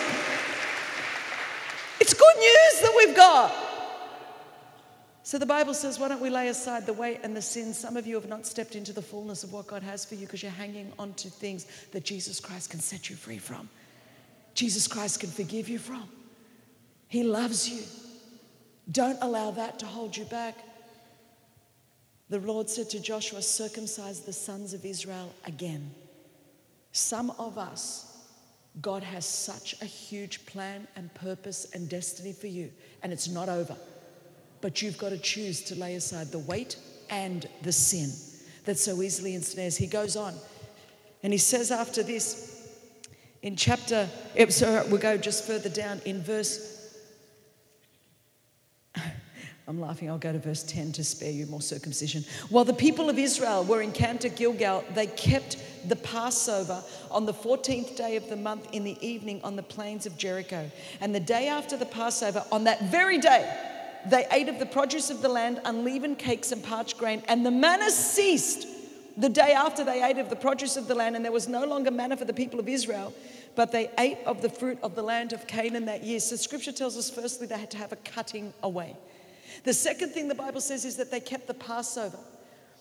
It's 1.99 2.15
good 2.15 2.37
news 2.39 2.81
that 2.81 2.93
we've 2.97 3.15
got. 3.15 3.70
So 5.31 5.37
the 5.37 5.45
Bible 5.45 5.73
says, 5.73 5.97
why 5.97 6.09
don't 6.09 6.19
we 6.19 6.29
lay 6.29 6.49
aside 6.49 6.85
the 6.85 6.91
weight 6.91 7.21
and 7.23 7.33
the 7.33 7.41
sin? 7.41 7.73
Some 7.73 7.95
of 7.95 8.05
you 8.05 8.15
have 8.15 8.27
not 8.27 8.45
stepped 8.45 8.75
into 8.75 8.91
the 8.91 9.01
fullness 9.01 9.45
of 9.45 9.53
what 9.53 9.65
God 9.65 9.81
has 9.81 10.03
for 10.03 10.15
you 10.15 10.25
because 10.25 10.43
you're 10.43 10.51
hanging 10.51 10.91
on 10.99 11.13
to 11.13 11.29
things 11.29 11.67
that 11.93 12.03
Jesus 12.03 12.41
Christ 12.41 12.69
can 12.69 12.81
set 12.81 13.09
you 13.09 13.15
free 13.15 13.37
from. 13.37 13.69
Jesus 14.55 14.89
Christ 14.89 15.21
can 15.21 15.29
forgive 15.29 15.69
you 15.69 15.79
from. 15.79 16.03
He 17.07 17.23
loves 17.23 17.69
you. 17.69 17.81
Don't 18.91 19.17
allow 19.21 19.51
that 19.51 19.79
to 19.79 19.85
hold 19.85 20.17
you 20.17 20.25
back. 20.25 20.57
The 22.27 22.39
Lord 22.39 22.69
said 22.69 22.89
to 22.89 22.99
Joshua, 22.99 23.41
circumcise 23.41 24.19
the 24.19 24.33
sons 24.33 24.73
of 24.73 24.83
Israel 24.83 25.33
again. 25.45 25.91
Some 26.91 27.29
of 27.39 27.57
us, 27.57 28.17
God 28.81 29.01
has 29.01 29.25
such 29.25 29.81
a 29.81 29.85
huge 29.85 30.45
plan 30.45 30.89
and 30.97 31.13
purpose 31.13 31.71
and 31.73 31.87
destiny 31.87 32.33
for 32.33 32.47
you, 32.47 32.69
and 33.01 33.13
it's 33.13 33.29
not 33.29 33.47
over. 33.47 33.77
But 34.61 34.81
you've 34.81 34.97
got 34.97 35.09
to 35.09 35.17
choose 35.17 35.61
to 35.63 35.75
lay 35.75 35.95
aside 35.95 36.31
the 36.31 36.39
weight 36.39 36.77
and 37.09 37.47
the 37.63 37.71
sin 37.71 38.11
that 38.65 38.77
so 38.77 39.01
easily 39.01 39.35
ensnares. 39.35 39.75
He 39.77 39.87
goes 39.87 40.15
on 40.15 40.35
and 41.23 41.33
he 41.33 41.39
says 41.39 41.71
after 41.71 42.03
this 42.03 42.51
in 43.41 43.55
chapter, 43.55 44.07
eh, 44.35 44.47
so 44.49 44.85
we'll 44.89 45.01
go 45.01 45.17
just 45.17 45.45
further 45.45 45.69
down 45.69 46.01
in 46.05 46.21
verse. 46.21 46.95
I'm 49.67 49.81
laughing. 49.81 50.09
I'll 50.09 50.17
go 50.19 50.31
to 50.31 50.39
verse 50.39 50.63
10 50.63 50.91
to 50.93 51.03
spare 51.03 51.31
you 51.31 51.47
more 51.47 51.61
circumcision. 51.61 52.23
While 52.49 52.65
the 52.65 52.73
people 52.73 53.09
of 53.09 53.17
Israel 53.17 53.63
were 53.63 53.81
encamped 53.81 54.25
at 54.25 54.35
Gilgal, 54.35 54.83
they 54.93 55.07
kept 55.07 55.57
the 55.87 55.95
Passover 55.95 56.83
on 57.09 57.25
the 57.25 57.33
14th 57.33 57.95
day 57.95 58.15
of 58.15 58.29
the 58.29 58.35
month 58.35 58.67
in 58.73 58.83
the 58.83 58.97
evening 59.05 59.41
on 59.43 59.55
the 59.55 59.63
plains 59.63 60.05
of 60.05 60.17
Jericho. 60.17 60.69
And 60.99 61.15
the 61.15 61.19
day 61.19 61.47
after 61.47 61.77
the 61.77 61.85
Passover, 61.85 62.45
on 62.51 62.65
that 62.65 62.91
very 62.91 63.17
day, 63.17 63.51
they 64.09 64.25
ate 64.31 64.49
of 64.49 64.59
the 64.59 64.65
produce 64.65 65.09
of 65.09 65.21
the 65.21 65.29
land, 65.29 65.61
unleavened 65.65 66.17
cakes 66.17 66.51
and 66.51 66.63
parched 66.63 66.97
grain, 66.97 67.23
and 67.27 67.45
the 67.45 67.51
manna 67.51 67.91
ceased 67.91 68.67
the 69.17 69.29
day 69.29 69.51
after 69.51 69.83
they 69.83 70.03
ate 70.03 70.17
of 70.17 70.29
the 70.29 70.35
produce 70.35 70.77
of 70.77 70.87
the 70.87 70.95
land, 70.95 71.15
and 71.15 71.23
there 71.23 71.31
was 71.31 71.47
no 71.47 71.65
longer 71.65 71.91
manna 71.91 72.15
for 72.17 72.25
the 72.25 72.33
people 72.33 72.59
of 72.59 72.67
Israel, 72.67 73.13
but 73.55 73.71
they 73.71 73.91
ate 73.97 74.17
of 74.25 74.41
the 74.41 74.49
fruit 74.49 74.79
of 74.81 74.95
the 74.95 75.03
land 75.03 75.33
of 75.33 75.45
Canaan 75.47 75.85
that 75.85 76.03
year. 76.03 76.19
So 76.19 76.35
scripture 76.35 76.71
tells 76.71 76.97
us, 76.97 77.09
firstly, 77.09 77.47
they 77.47 77.57
had 77.57 77.71
to 77.71 77.77
have 77.77 77.91
a 77.91 77.97
cutting 77.97 78.53
away. 78.63 78.95
The 79.63 79.73
second 79.73 80.09
thing 80.09 80.27
the 80.27 80.35
Bible 80.35 80.61
says 80.61 80.85
is 80.85 80.95
that 80.95 81.11
they 81.11 81.19
kept 81.19 81.47
the 81.47 81.53
Passover. 81.53 82.17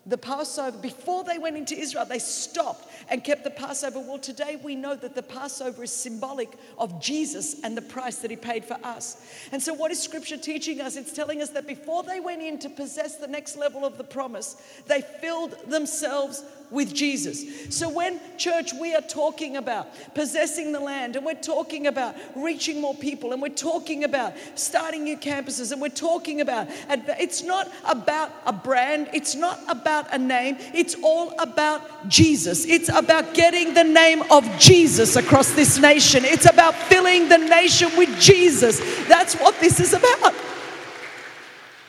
The 0.07 0.17
Passover, 0.17 0.79
before 0.79 1.25
they 1.25 1.37
went 1.37 1.59
into 1.59 1.79
Israel, 1.79 2.07
they 2.07 2.19
stopped 2.19 2.91
and 3.11 3.23
kept 3.23 3.45
the 3.45 3.51
Passover. 3.51 4.01
Well, 4.01 4.19
today 4.19 4.57
we 4.63 4.75
know 4.75 4.97
that 4.97 5.15
the 5.15 5.23
Passover 5.23 5.85
is 5.85 5.93
symbolic 5.93 6.57
of 6.79 7.03
Jesus 7.03 7.63
and 7.63 7.77
the 7.77 7.83
price 7.83 8.17
that 8.17 8.31
he 8.31 8.37
paid 8.37 8.65
for 8.65 8.79
us. 8.83 9.23
And 9.53 9.63
so, 9.63 9.75
what 9.75 9.91
is 9.91 10.03
Scripture 10.03 10.39
teaching 10.39 10.81
us? 10.81 10.97
It's 10.97 11.13
telling 11.13 11.43
us 11.43 11.51
that 11.51 11.67
before 11.67 12.03
they 12.03 12.19
went 12.19 12.41
in 12.41 12.59
to 12.61 12.71
possess 12.71 13.17
the 13.17 13.27
next 13.27 13.57
level 13.57 13.85
of 13.85 13.99
the 13.99 14.05
promise, 14.05 14.57
they 14.87 15.03
filled 15.03 15.55
themselves 15.69 16.45
with 16.71 16.95
Jesus. 16.95 17.75
So, 17.75 17.89
when 17.89 18.21
church, 18.39 18.73
we 18.73 18.95
are 18.95 19.03
talking 19.03 19.57
about 19.57 19.89
possessing 20.15 20.73
the 20.73 20.81
land 20.81 21.17
and 21.17 21.25
we're 21.25 21.35
talking 21.35 21.87
about 21.87 22.15
reaching 22.37 22.81
more 22.81 22.95
people 22.95 23.33
and 23.33 23.43
we're 23.43 23.49
talking 23.49 24.05
about 24.05 24.35
starting 24.55 25.05
new 25.05 25.17
campuses 25.17 25.73
and 25.73 25.81
we're 25.81 25.89
talking 25.89 26.41
about 26.41 26.69
it's 26.89 27.43
not 27.43 27.71
about 27.85 28.31
a 28.47 28.53
brand, 28.53 29.09
it's 29.13 29.35
not 29.35 29.59
about 29.69 30.13
a 30.15 30.19
name, 30.19 30.57
it's 30.73 30.97
all 31.03 31.35
about 31.39 32.09
Jesus. 32.09 32.67
It's 32.67 32.89
about 32.89 33.35
getting 33.35 33.75
the 33.75 33.85
name 33.85 34.23
of 34.31 34.45
Jesus 34.59 35.17
across 35.17 35.53
this 35.53 35.79
nation, 35.79 36.25
it's 36.25 36.49
about 36.49 36.75
filling 36.75 37.29
the 37.29 37.39
nation 37.39 37.91
with 37.97 38.19
Jesus. 38.21 38.81
That's 39.09 39.35
what 39.35 39.59
this 39.61 39.81
is 39.81 39.93
about. 39.93 40.35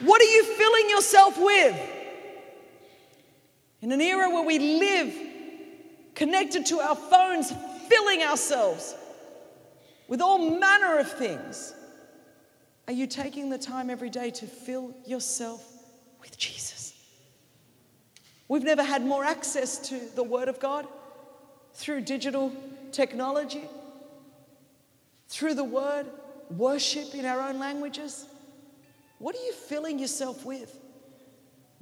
What 0.00 0.20
are 0.20 0.24
you 0.24 0.44
filling 0.44 0.90
yourself 0.90 1.38
with? 1.38 2.01
In 3.82 3.90
an 3.90 4.00
era 4.00 4.30
where 4.30 4.44
we 4.44 4.58
live 4.58 5.12
connected 6.14 6.66
to 6.66 6.78
our 6.78 6.94
phones, 6.94 7.52
filling 7.88 8.22
ourselves 8.22 8.94
with 10.06 10.20
all 10.20 10.58
manner 10.58 10.98
of 10.98 11.10
things, 11.10 11.74
are 12.86 12.92
you 12.92 13.08
taking 13.08 13.50
the 13.50 13.58
time 13.58 13.90
every 13.90 14.08
day 14.08 14.30
to 14.30 14.46
fill 14.46 14.94
yourself 15.04 15.64
with 16.20 16.38
Jesus? 16.38 16.94
We've 18.46 18.62
never 18.62 18.84
had 18.84 19.04
more 19.04 19.24
access 19.24 19.78
to 19.88 19.98
the 20.14 20.22
Word 20.22 20.48
of 20.48 20.60
God 20.60 20.86
through 21.74 22.02
digital 22.02 22.52
technology, 22.92 23.64
through 25.28 25.54
the 25.54 25.64
Word, 25.64 26.06
worship 26.50 27.14
in 27.14 27.24
our 27.24 27.40
own 27.40 27.58
languages. 27.58 28.26
What 29.18 29.34
are 29.34 29.42
you 29.42 29.52
filling 29.52 29.98
yourself 29.98 30.44
with? 30.44 30.76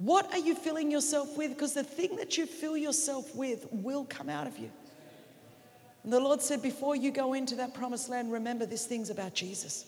What 0.01 0.33
are 0.33 0.39
you 0.39 0.55
filling 0.55 0.89
yourself 0.89 1.37
with? 1.37 1.51
Because 1.51 1.73
the 1.73 1.83
thing 1.83 2.15
that 2.15 2.35
you 2.35 2.47
fill 2.47 2.75
yourself 2.75 3.35
with 3.35 3.67
will 3.71 4.03
come 4.05 4.29
out 4.29 4.47
of 4.47 4.57
you. 4.57 4.71
And 6.03 6.11
the 6.11 6.19
Lord 6.19 6.41
said, 6.41 6.63
before 6.63 6.95
you 6.95 7.11
go 7.11 7.33
into 7.33 7.55
that 7.57 7.75
promised 7.75 8.09
land, 8.09 8.31
remember 8.31 8.65
this 8.65 8.87
thing's 8.87 9.11
about 9.11 9.35
Jesus. 9.35 9.85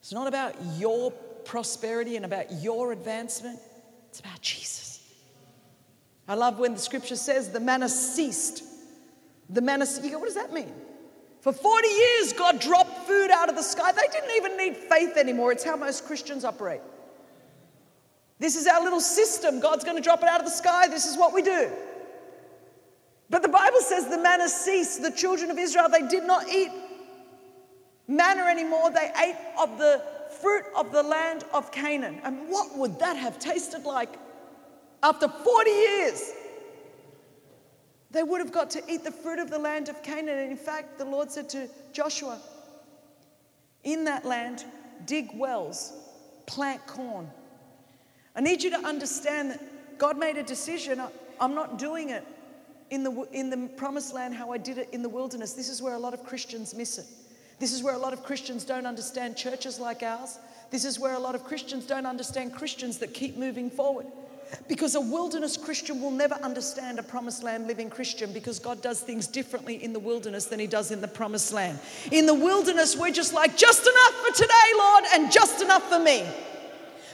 It's 0.00 0.12
not 0.12 0.26
about 0.26 0.54
your 0.76 1.10
prosperity 1.46 2.16
and 2.16 2.26
about 2.26 2.52
your 2.52 2.92
advancement, 2.92 3.58
it's 4.10 4.20
about 4.20 4.42
Jesus. 4.42 5.00
I 6.28 6.34
love 6.34 6.58
when 6.58 6.74
the 6.74 6.80
scripture 6.80 7.16
says 7.16 7.50
the 7.50 7.60
manna 7.60 7.88
ceased. 7.88 8.62
The 9.48 9.62
manna, 9.62 9.86
you 10.02 10.10
go, 10.10 10.18
what 10.18 10.26
does 10.26 10.34
that 10.34 10.52
mean? 10.52 10.72
For 11.40 11.54
40 11.54 11.88
years, 11.88 12.34
God 12.34 12.60
dropped 12.60 13.06
food 13.06 13.30
out 13.30 13.48
of 13.48 13.56
the 13.56 13.62
sky. 13.62 13.90
They 13.92 14.06
didn't 14.12 14.36
even 14.36 14.56
need 14.58 14.76
faith 14.76 15.16
anymore. 15.16 15.52
It's 15.52 15.64
how 15.64 15.76
most 15.76 16.04
Christians 16.04 16.44
operate. 16.44 16.82
This 18.38 18.56
is 18.56 18.66
our 18.66 18.82
little 18.82 19.00
system. 19.00 19.60
God's 19.60 19.84
going 19.84 19.96
to 19.96 20.02
drop 20.02 20.22
it 20.22 20.28
out 20.28 20.40
of 20.40 20.46
the 20.46 20.52
sky. 20.52 20.88
This 20.88 21.06
is 21.06 21.16
what 21.16 21.32
we 21.32 21.42
do. 21.42 21.70
But 23.30 23.42
the 23.42 23.48
Bible 23.48 23.80
says 23.80 24.08
the 24.08 24.18
manna 24.18 24.48
ceased. 24.48 25.02
The 25.02 25.10
children 25.10 25.50
of 25.50 25.58
Israel, 25.58 25.88
they 25.88 26.06
did 26.06 26.24
not 26.24 26.48
eat 26.48 26.70
manna 28.08 28.42
anymore. 28.42 28.90
They 28.90 29.10
ate 29.22 29.36
of 29.58 29.78
the 29.78 30.02
fruit 30.40 30.64
of 30.76 30.92
the 30.92 31.02
land 31.02 31.44
of 31.52 31.70
Canaan. 31.70 32.20
And 32.24 32.48
what 32.48 32.76
would 32.76 32.98
that 32.98 33.16
have 33.16 33.38
tasted 33.38 33.84
like 33.84 34.18
after 35.02 35.28
40 35.28 35.70
years? 35.70 36.32
They 38.10 38.22
would 38.22 38.40
have 38.40 38.52
got 38.52 38.70
to 38.70 38.82
eat 38.88 39.04
the 39.04 39.10
fruit 39.10 39.38
of 39.38 39.50
the 39.50 39.58
land 39.58 39.88
of 39.88 40.02
Canaan. 40.02 40.38
And 40.38 40.50
in 40.50 40.56
fact, 40.56 40.98
the 40.98 41.04
Lord 41.04 41.30
said 41.30 41.48
to 41.50 41.68
Joshua, 41.92 42.38
In 43.84 44.04
that 44.04 44.24
land, 44.24 44.64
dig 45.06 45.30
wells, 45.34 45.92
plant 46.46 46.86
corn 46.86 47.30
I 48.36 48.40
need 48.40 48.62
you 48.62 48.70
to 48.70 48.78
understand 48.78 49.52
that 49.52 49.98
God 49.98 50.18
made 50.18 50.36
a 50.36 50.42
decision. 50.42 51.00
I'm 51.40 51.54
not 51.54 51.78
doing 51.78 52.10
it 52.10 52.24
in 52.90 53.04
the, 53.04 53.26
in 53.32 53.50
the 53.50 53.68
promised 53.76 54.14
land 54.14 54.34
how 54.34 54.52
I 54.52 54.58
did 54.58 54.78
it 54.78 54.88
in 54.92 55.02
the 55.02 55.08
wilderness. 55.08 55.52
This 55.52 55.68
is 55.68 55.80
where 55.80 55.94
a 55.94 55.98
lot 55.98 56.14
of 56.14 56.24
Christians 56.24 56.74
miss 56.74 56.98
it. 56.98 57.06
This 57.60 57.72
is 57.72 57.82
where 57.82 57.94
a 57.94 57.98
lot 57.98 58.12
of 58.12 58.24
Christians 58.24 58.64
don't 58.64 58.86
understand 58.86 59.36
churches 59.36 59.78
like 59.78 60.02
ours. 60.02 60.38
This 60.70 60.84
is 60.84 60.98
where 60.98 61.14
a 61.14 61.18
lot 61.18 61.34
of 61.34 61.44
Christians 61.44 61.86
don't 61.86 62.06
understand 62.06 62.52
Christians 62.52 62.98
that 62.98 63.14
keep 63.14 63.36
moving 63.36 63.70
forward. 63.70 64.06
Because 64.68 64.94
a 64.94 65.00
wilderness 65.00 65.56
Christian 65.56 66.00
will 66.00 66.10
never 66.10 66.34
understand 66.36 66.98
a 66.98 67.02
promised 67.02 67.42
land 67.42 67.66
living 67.66 67.90
Christian 67.90 68.32
because 68.32 68.58
God 68.58 68.82
does 68.82 69.00
things 69.00 69.26
differently 69.26 69.82
in 69.82 69.92
the 69.92 69.98
wilderness 69.98 70.46
than 70.46 70.60
He 70.60 70.66
does 70.66 70.90
in 70.90 71.00
the 71.00 71.08
promised 71.08 71.52
land. 71.52 71.78
In 72.12 72.26
the 72.26 72.34
wilderness, 72.34 72.96
we're 72.96 73.10
just 73.10 73.32
like, 73.32 73.56
just 73.56 73.82
enough 73.82 74.14
for 74.26 74.34
today, 74.34 74.70
Lord, 74.76 75.04
and 75.14 75.32
just 75.32 75.62
enough 75.62 75.88
for 75.88 75.98
me. 75.98 76.24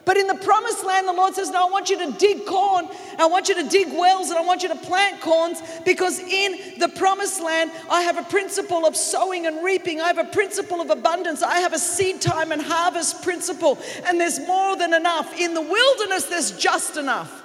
But 0.05 0.17
in 0.17 0.27
the 0.27 0.35
promised 0.35 0.85
land, 0.85 1.07
the 1.07 1.13
Lord 1.13 1.35
says, 1.35 1.51
No, 1.51 1.69
I 1.69 1.71
want 1.71 1.91
you 1.91 1.99
to 1.99 2.13
dig 2.19 2.47
corn, 2.47 2.89
I 3.19 3.27
want 3.27 3.49
you 3.49 3.55
to 3.57 3.69
dig 3.69 3.89
wells, 3.93 4.31
and 4.31 4.39
I 4.39 4.43
want 4.43 4.63
you 4.63 4.69
to 4.69 4.77
plant 4.77 5.21
corns 5.21 5.63
because 5.85 6.19
in 6.19 6.79
the 6.79 6.89
promised 6.89 7.43
land, 7.43 7.71
I 7.91 8.03
have 8.03 8.19
a 8.19 8.23
principle 8.23 8.87
of 8.87 8.97
sowing 8.97 9.47
and 9.47 9.63
reaping. 9.63 10.01
I 10.01 10.07
have 10.07 10.19
a 10.19 10.25
principle 10.25 10.81
of 10.81 10.91
abundance. 10.91 11.43
I 11.43 11.59
have 11.59 11.73
a 11.73 11.79
seed 11.79 12.21
time 12.21 12.53
and 12.53 12.63
harvest 12.63 13.23
principle, 13.23 13.79
and 14.07 14.21
there's 14.21 14.41
more 14.47 14.77
than 14.77 14.95
enough. 14.95 15.39
In 15.39 15.55
the 15.55 15.63
wilderness, 15.63 16.25
there's 16.25 16.53
just 16.53 16.97
enough. 16.97 17.43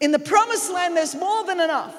In 0.00 0.10
the 0.10 0.18
promised 0.18 0.72
land, 0.72 0.96
there's 0.96 1.14
more 1.14 1.44
than 1.44 1.60
enough. 1.60 1.94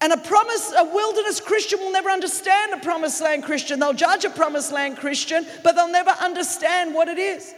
And 0.00 0.12
a 0.12 0.16
promise, 0.16 0.72
a 0.76 0.84
wilderness 0.84 1.40
Christian 1.40 1.80
will 1.80 1.92
never 1.92 2.08
understand 2.08 2.72
a 2.72 2.78
promised 2.78 3.20
land 3.20 3.42
Christian. 3.42 3.80
They'll 3.80 3.92
judge 3.92 4.24
a 4.24 4.30
promised 4.30 4.72
land 4.72 4.98
Christian, 4.98 5.44
but 5.64 5.74
they'll 5.74 5.90
never 5.90 6.10
understand 6.10 6.94
what 6.94 7.08
it 7.08 7.18
is. 7.18 7.52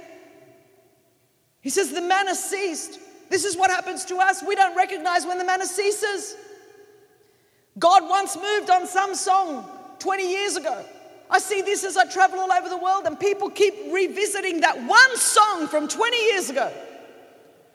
He 1.61 1.70
says, 1.70 1.92
The 1.92 2.01
manna 2.01 2.35
ceased. 2.35 2.99
This 3.29 3.44
is 3.44 3.57
what 3.57 3.70
happens 3.70 4.05
to 4.07 4.16
us. 4.16 4.42
We 4.42 4.57
don't 4.57 4.77
recognize 4.77 5.25
when 5.25 5.38
the 5.38 5.44
manna 5.44 5.66
ceases. 5.66 6.37
God 7.79 8.09
once 8.09 8.37
moved 8.37 8.70
on 8.70 8.87
some 8.87 9.14
song 9.14 9.68
20 10.01 10.31
years 10.31 10.57
ago. 10.57 10.85
I 11.31 11.38
see 11.38 11.62
this 11.62 11.85
as 11.85 11.96
I 11.96 12.07
travel 12.07 12.40
all 12.40 12.53
over 12.53 12.68
the 12.68 12.77
world, 12.77 13.07
and 13.07 13.18
people 13.18 13.49
keep 13.51 13.75
revisiting 13.92 14.62
that 14.62 14.77
one 14.85 15.16
song 15.16 15.68
from 15.68 15.87
20 15.87 16.16
years 16.16 16.51
ago, 16.51 16.73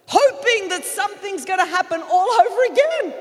hoping 0.08 0.70
that 0.70 0.84
something's 0.84 1.46
going 1.46 1.60
to 1.60 1.66
happen 1.66 2.02
all 2.02 2.30
over 2.42 2.74
again. 2.74 3.14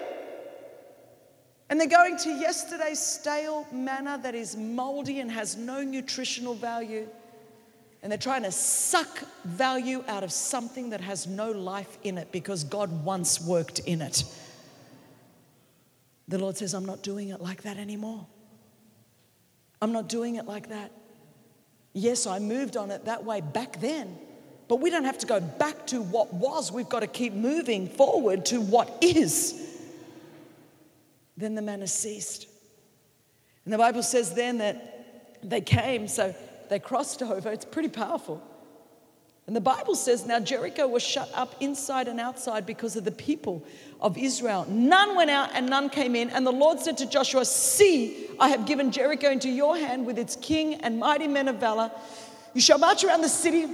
And 1.71 1.81
they're 1.81 1.87
going 1.87 2.19
to 2.19 2.31
yesterday's 2.31 2.99
stale 2.99 3.67
manna 3.73 4.19
that 4.23 4.35
is 4.35 4.57
moldy 4.57 5.21
and 5.21 5.31
has 5.31 5.57
no 5.57 5.83
nutritional 5.83 6.55
value 6.55 7.09
and 8.05 8.13
they're 8.13 8.19
trying 8.19 8.43
to 8.43 8.53
suck 8.53 9.23
value 9.47 10.05
out 10.07 10.23
of 10.23 10.31
something 10.31 10.91
that 10.91 11.01
has 11.01 11.27
no 11.27 11.51
life 11.51 11.97
in 12.03 12.19
it 12.19 12.31
because 12.31 12.63
God 12.63 13.03
once 13.03 13.41
worked 13.41 13.79
in 13.79 14.03
it. 14.03 14.25
The 16.29 16.37
Lord 16.37 16.59
says, 16.59 16.75
I'm 16.75 16.85
not 16.85 17.03
doing 17.03 17.31
it 17.31 17.41
like 17.41 17.63
that 17.63 17.79
anymore. 17.79 18.27
I'm 19.81 19.93
not 19.93 20.11
doing 20.11 20.35
it 20.35 20.45
like 20.45 20.69
that. 20.69 20.93
Yes, 21.95 22.27
I 22.27 22.41
moved 22.41 22.77
on 22.77 22.91
it 22.91 23.07
that 23.07 23.25
way 23.25 23.41
back 23.41 23.81
then, 23.81 24.19
but 24.69 24.83
we 24.83 24.91
don't 24.91 25.05
have 25.05 25.19
to 25.19 25.27
go 25.27 25.41
back 25.41 25.87
to 25.87 26.03
what 26.03 26.35
was. 26.35 26.71
We've 26.71 26.89
got 26.89 27.01
to 27.01 27.07
keep 27.07 27.33
moving 27.33 27.89
forward 27.89 28.45
to 28.47 28.61
what 28.61 28.99
is. 29.01 29.81
Then 31.39 31.55
the 31.55 31.63
manna 31.63 31.87
ceased. 31.87 32.49
And 33.65 33.73
the 33.73 33.79
Bible 33.79 34.03
says 34.03 34.35
then 34.35 34.59
that 34.59 35.39
they 35.43 35.63
came, 35.63 36.07
so 36.07 36.35
they 36.75 36.81
crossed 36.81 37.23
over. 37.23 37.53
It's 37.53 37.65
pretty 37.65 37.89
powerful. 37.89 38.43
And 39.47 39.55
the 39.55 39.61
Bible 39.61 39.95
says 39.95 40.27
now 40.27 40.41
Jericho 40.41 40.89
was 40.89 41.05
shut 41.05 41.31
up 41.33 41.55
inside 41.61 42.09
and 42.09 42.19
outside 42.19 42.67
because 42.67 42.97
of 42.97 43.05
the 43.05 43.13
people 43.13 43.63
of 44.01 44.19
Israel. 44.19 44.67
None 44.69 45.15
went 45.15 45.31
out 45.31 45.51
and 45.55 45.71
none 45.71 45.89
came 45.89 46.17
in. 46.17 46.31
And 46.31 46.45
the 46.45 46.51
Lord 46.51 46.81
said 46.81 46.99
to 46.99 47.07
Joshua, 47.07 47.45
See, 47.45 48.27
I 48.41 48.49
have 48.49 48.67
given 48.67 48.91
Jericho 48.91 49.31
into 49.31 49.49
your 49.49 49.77
hand 49.77 50.05
with 50.05 50.19
its 50.19 50.35
king 50.35 50.75
and 50.75 50.99
mighty 50.99 51.29
men 51.29 51.47
of 51.47 51.61
valor. 51.61 51.93
You 52.55 52.61
shall 52.61 52.79
march 52.79 53.05
around 53.05 53.21
the 53.21 53.29
city 53.29 53.69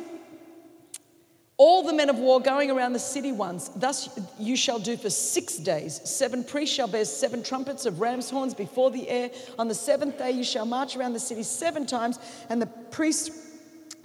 all 1.60 1.82
the 1.82 1.92
men 1.92 2.08
of 2.08 2.18
war 2.18 2.40
going 2.40 2.70
around 2.70 2.94
the 2.94 2.98
city 2.98 3.32
once. 3.32 3.68
Thus 3.76 4.08
you 4.38 4.56
shall 4.56 4.78
do 4.78 4.96
for 4.96 5.10
six 5.10 5.58
days. 5.58 6.00
Seven 6.08 6.42
priests 6.42 6.74
shall 6.74 6.88
bear 6.88 7.04
seven 7.04 7.42
trumpets 7.42 7.84
of 7.84 8.00
ram's 8.00 8.30
horns 8.30 8.54
before 8.54 8.90
the 8.90 9.06
air. 9.06 9.30
On 9.58 9.68
the 9.68 9.74
seventh 9.74 10.16
day 10.16 10.30
you 10.30 10.42
shall 10.42 10.64
march 10.64 10.96
around 10.96 11.12
the 11.12 11.20
city 11.20 11.42
seven 11.42 11.84
times, 11.84 12.18
and 12.48 12.62
the 12.62 12.66
priest 12.66 13.32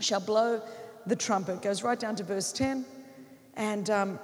shall 0.02 0.20
blow 0.20 0.62
the 1.06 1.16
trumpet. 1.16 1.62
Goes 1.62 1.82
right 1.82 1.98
down 1.98 2.18
to 2.18 2.24
verse 2.24 2.52
10. 2.52 2.84
And 3.54 3.90
um, 3.90 4.20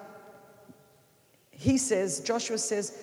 he 1.51 1.77
says, 1.77 2.19
Joshua 2.19 2.57
says, 2.57 3.01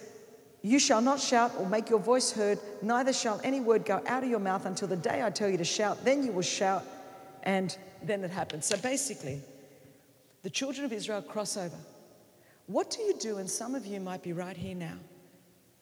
You 0.61 0.79
shall 0.79 1.01
not 1.01 1.21
shout 1.21 1.53
or 1.59 1.67
make 1.67 1.89
your 1.89 2.01
voice 2.01 2.33
heard, 2.33 2.59
neither 2.83 3.15
shall 3.15 3.41
any 3.43 3.61
word 3.61 3.87
go 3.87 4.03
out 4.07 4.25
of 4.25 4.29
your 4.29 4.41
mouth 4.41 4.67
until 4.67 4.89
the 4.89 4.97
day 4.97 5.23
I 5.25 5.31
tell 5.31 5.49
you 5.49 5.57
to 5.57 5.65
shout. 5.65 6.05
Then 6.05 6.23
you 6.23 6.33
will 6.33 6.43
shout, 6.43 6.85
and 7.45 7.75
then 8.03 8.23
it 8.25 8.31
happens. 8.31 8.67
So 8.67 8.77
basically, 8.77 9.41
the 10.49 10.55
children 10.55 10.87
of 10.87 10.95
Israel 10.95 11.21
cross 11.21 11.59
over. 11.59 11.77
What 12.69 12.89
do 12.89 13.03
you 13.03 13.13
do? 13.19 13.37
And 13.37 13.51
some 13.51 13.75
of 13.75 13.85
you 13.85 14.01
might 14.01 14.23
be 14.23 14.33
right 14.33 14.57
here 14.57 14.75
now, 14.75 14.97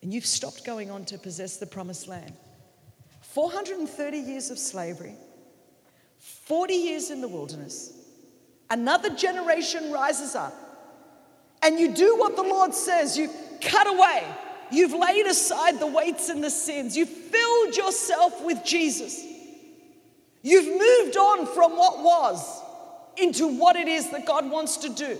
and 0.02 0.12
you've 0.12 0.26
stopped 0.26 0.64
going 0.64 0.90
on 0.90 1.04
to 1.04 1.18
possess 1.18 1.58
the 1.58 1.66
promised 1.66 2.08
land. 2.08 2.32
430 3.20 4.18
years 4.18 4.50
of 4.50 4.58
slavery, 4.58 5.14
40 6.18 6.74
years 6.74 7.12
in 7.12 7.20
the 7.20 7.28
wilderness. 7.28 7.92
Another 8.68 9.10
generation 9.10 9.92
rises 9.92 10.34
up, 10.34 10.52
and 11.62 11.78
you 11.78 11.94
do 11.94 12.16
what 12.16 12.34
the 12.34 12.42
Lord 12.42 12.74
says. 12.74 13.16
You 13.16 13.30
cut 13.62 13.86
away. 13.86 14.24
You've 14.72 14.94
laid 14.94 15.26
aside 15.26 15.78
the 15.78 15.86
weights 15.86 16.28
and 16.28 16.42
the 16.42 16.50
sins. 16.50 16.96
You've 16.96 17.08
filled 17.08 17.76
yourself 17.76 18.44
with 18.44 18.64
Jesus. 18.64 19.24
You've 20.42 20.66
moved 20.66 21.16
on 21.16 21.46
from 21.54 21.76
what 21.76 22.02
was 22.02 22.55
into 23.18 23.46
what 23.46 23.76
it 23.76 23.88
is 23.88 24.10
that 24.10 24.26
God 24.26 24.50
wants 24.50 24.78
to 24.78 24.88
do. 24.88 25.18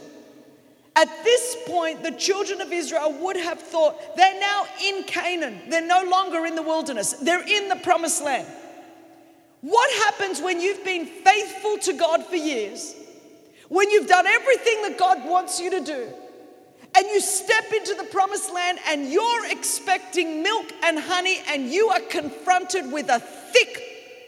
At 0.97 1.09
this 1.25 1.57
point, 1.67 2.03
the 2.03 2.13
children 2.13 2.63
of 2.63 2.73
Israel 2.73 3.13
would 3.21 3.37
have 3.37 3.61
thought 3.61 4.17
they're 4.17 4.41
now 4.41 4.65
in 4.83 5.05
Canaan. 5.05 5.61
They're 5.69 5.87
no 5.87 6.09
longer 6.11 6.47
in 6.47 6.55
the 6.55 6.63
wilderness, 6.63 7.13
they're 7.13 7.47
in 7.47 7.69
the 7.69 7.77
promised 7.77 8.25
land. 8.25 8.47
What 9.61 9.91
happens 10.05 10.41
when 10.41 10.61
you've 10.61 10.85
been 10.85 11.07
faithful 11.07 11.79
to 11.79 11.93
God 11.95 12.25
for 12.25 12.37
years, 12.37 12.95
when 13.69 13.91
you've 13.91 14.07
done 14.07 14.27
everything 14.27 14.83
that 14.83 14.97
God 14.97 15.25
wants 15.29 15.61
you 15.61 15.71
to 15.71 15.81
do, 15.81 16.09
and 16.97 17.07
you 17.09 17.21
step 17.21 17.65
into 17.73 17.95
the 17.95 18.05
promised 18.05 18.53
land 18.55 18.79
and 18.89 19.13
you're 19.13 19.51
expecting 19.51 20.43
milk 20.43 20.73
and 20.83 20.99
honey, 20.99 21.43
and 21.49 21.69
you 21.71 21.89
are 21.89 22.01
confronted 22.01 22.91
with 22.91 23.11
a 23.11 23.19
thick 23.19 23.83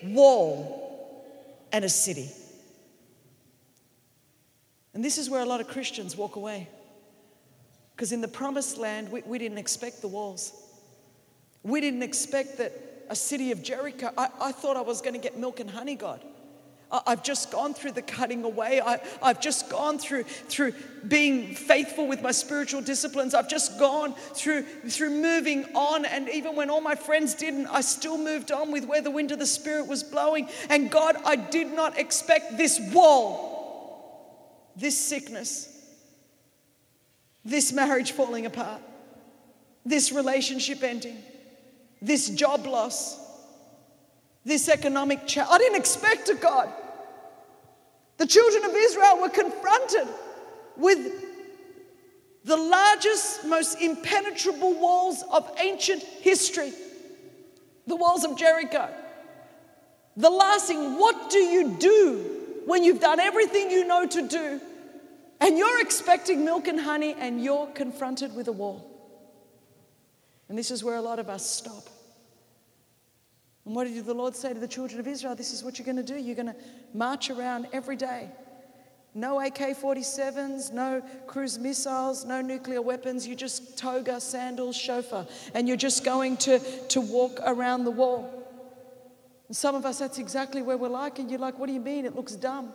wall 0.05 1.25
and 1.73 1.85
a 1.85 1.89
city? 1.89 2.29
And 4.99 5.05
this 5.05 5.17
is 5.17 5.31
where 5.31 5.41
a 5.41 5.45
lot 5.45 5.61
of 5.61 5.69
Christians 5.69 6.17
walk 6.17 6.35
away. 6.35 6.67
Because 7.95 8.11
in 8.11 8.21
the 8.21 8.27
promised 8.27 8.79
land, 8.79 9.13
we, 9.13 9.23
we, 9.23 9.39
didn't 9.39 9.59
expect 9.59 10.01
the 10.01 10.09
walls. 10.09 10.53
We 11.63 11.81
didn't 11.81 12.03
expect 12.03 12.59
that 12.59 12.73
a 13.09 13.15
city 13.15 13.53
of 13.53 13.63
Jericho, 13.63 14.11
I, 14.19 14.29
I 14.41 14.51
thought 14.51 14.77
I 14.77 14.81
was 14.81 15.01
going 15.01 15.15
to 15.15 15.21
get 15.21 15.39
milk 15.39 15.61
and 15.61 15.71
honey, 15.71 15.95
God. 15.95 16.25
I, 16.91 17.01
I've 17.07 17.23
just 17.23 17.53
gone 17.53 17.75
through 17.75 17.93
the 17.93 18.03
cutting 18.03 18.43
away. 18.43 18.81
I, 18.81 18.99
I've 19.23 19.41
just 19.41 19.71
gone 19.71 20.01
through, 20.01 20.25
through 20.25 20.73
being 21.07 21.55
faithful 21.55 22.09
with 22.09 22.21
my 22.21 22.33
spiritual 22.33 22.81
disciplines. 22.81 23.35
I've 23.35 23.49
just 23.49 23.79
gone 23.79 24.15
through, 24.15 24.63
through 24.65 25.11
moving 25.11 25.77
on. 25.77 26.07
And 26.07 26.29
even 26.29 26.57
when 26.57 26.71
all 26.71 26.81
my 26.81 26.97
friends 26.97 27.37
didn't, 27.37 27.69
I 27.69 27.83
still 27.83 28.19
moved 28.19 28.51
on 28.51 28.73
with 28.73 28.85
where 28.85 29.01
the 29.01 29.13
wind 29.13 29.31
of 29.31 29.39
the 29.39 29.47
Spirit 29.47 29.87
was 29.87 30.03
blowing. 30.03 30.49
And 30.69 30.91
God, 30.91 31.15
I 31.25 31.37
did 31.37 31.69
not 31.69 31.97
expect 31.97 32.57
this 32.57 32.81
wall 32.93 33.48
this 34.79 34.99
sickness, 34.99 35.69
this 37.45 37.73
marriage 37.73 38.13
falling 38.13 38.47
apart, 38.47 38.81
this 39.85 40.13
relationship 40.13 40.83
ending, 40.83 41.17
this 42.01 42.29
job 42.31 42.67
loss, 42.67 43.19
this 44.45 44.69
economic 44.69 45.27
challenge. 45.27 45.53
I 45.53 45.59
didn't 45.59 45.79
expect 45.79 46.29
it, 46.29 46.41
God. 46.41 46.73
The 48.19 48.27
children 48.27 48.65
of 48.65 48.77
Israel 48.77 49.21
were 49.21 49.29
confronted 49.29 50.09
with 50.77 51.25
the 52.45 52.57
largest, 52.57 53.45
most 53.45 53.81
impenetrable 53.81 54.79
walls 54.79 55.25
of 55.31 55.51
ancient 55.61 56.03
history 56.03 56.73
the 57.89 57.97
walls 57.97 58.23
of 58.23 58.37
Jericho. 58.37 58.89
The 60.17 60.31
last 60.31 60.69
thing, 60.69 60.99
what 60.99 61.31
do 61.31 61.39
you 61.39 61.77
do 61.79 62.63
when 62.67 62.85
you've 62.85 63.01
done 63.01 63.19
everything 63.19 63.71
you 63.71 63.87
know 63.87 64.07
to 64.07 64.29
do 64.29 64.61
and 65.41 65.57
you're 65.57 65.81
expecting 65.81 66.45
milk 66.45 66.69
and 66.69 66.81
honey 66.81 67.15
and 67.19 67.43
you're 67.43 67.67
confronted 67.69 68.35
with 68.35 68.49
a 68.49 68.53
wall. 68.53 68.85
And 70.49 70.59
this 70.59 70.71
is 70.71 70.83
where 70.83 70.97
a 70.97 71.03
lot 71.03 71.19
of 71.19 71.29
us 71.29 71.49
stop. 71.49 71.89
And 73.65 73.77
what 73.77 73.87
did 73.87 74.05
the 74.07 74.15
Lord 74.15 74.35
say 74.35 74.53
to 74.53 74.59
the 74.59 74.67
children 74.67 74.99
of 74.99 75.07
Israel? 75.07 75.35
This 75.35 75.53
is 75.53 75.63
what 75.63 75.79
you're 75.79 75.85
going 75.85 75.97
to 75.97 76.03
do. 76.03 76.19
You're 76.19 76.35
going 76.35 76.47
to 76.47 76.57
march 76.95 77.29
around 77.29 77.69
every 77.73 77.97
day. 77.97 78.31
No 79.15 79.41
AK 79.41 79.77
47s, 79.77 80.73
no 80.73 81.03
cruise 81.27 81.59
missiles, 81.59 82.25
no 82.25 82.41
nuclear 82.41 82.81
weapons. 82.81 83.27
You 83.27 83.35
just 83.35 83.77
toga, 83.77 84.21
sandals, 84.21 84.77
shofar. 84.77 85.27
And 85.55 85.69
you're 85.69 85.77
just 85.77 86.05
going 86.05 86.37
to, 86.39 86.61
to 86.89 87.01
walk 87.01 87.41
around 87.45 87.85
the 87.85 87.91
wall. 87.91 88.33
And 89.49 89.57
some 89.57 89.75
of 89.75 89.85
us, 89.85 89.99
that's 89.99 90.19
exactly 90.19 90.63
where 90.63 90.77
we're 90.77 90.89
like. 90.89 91.19
And 91.19 91.31
you're 91.31 91.41
like, 91.41 91.59
what 91.59 91.67
do 91.67 91.73
you 91.73 91.81
mean? 91.81 92.07
It 92.07 92.15
looks 92.17 92.37
dumb. 92.37 92.73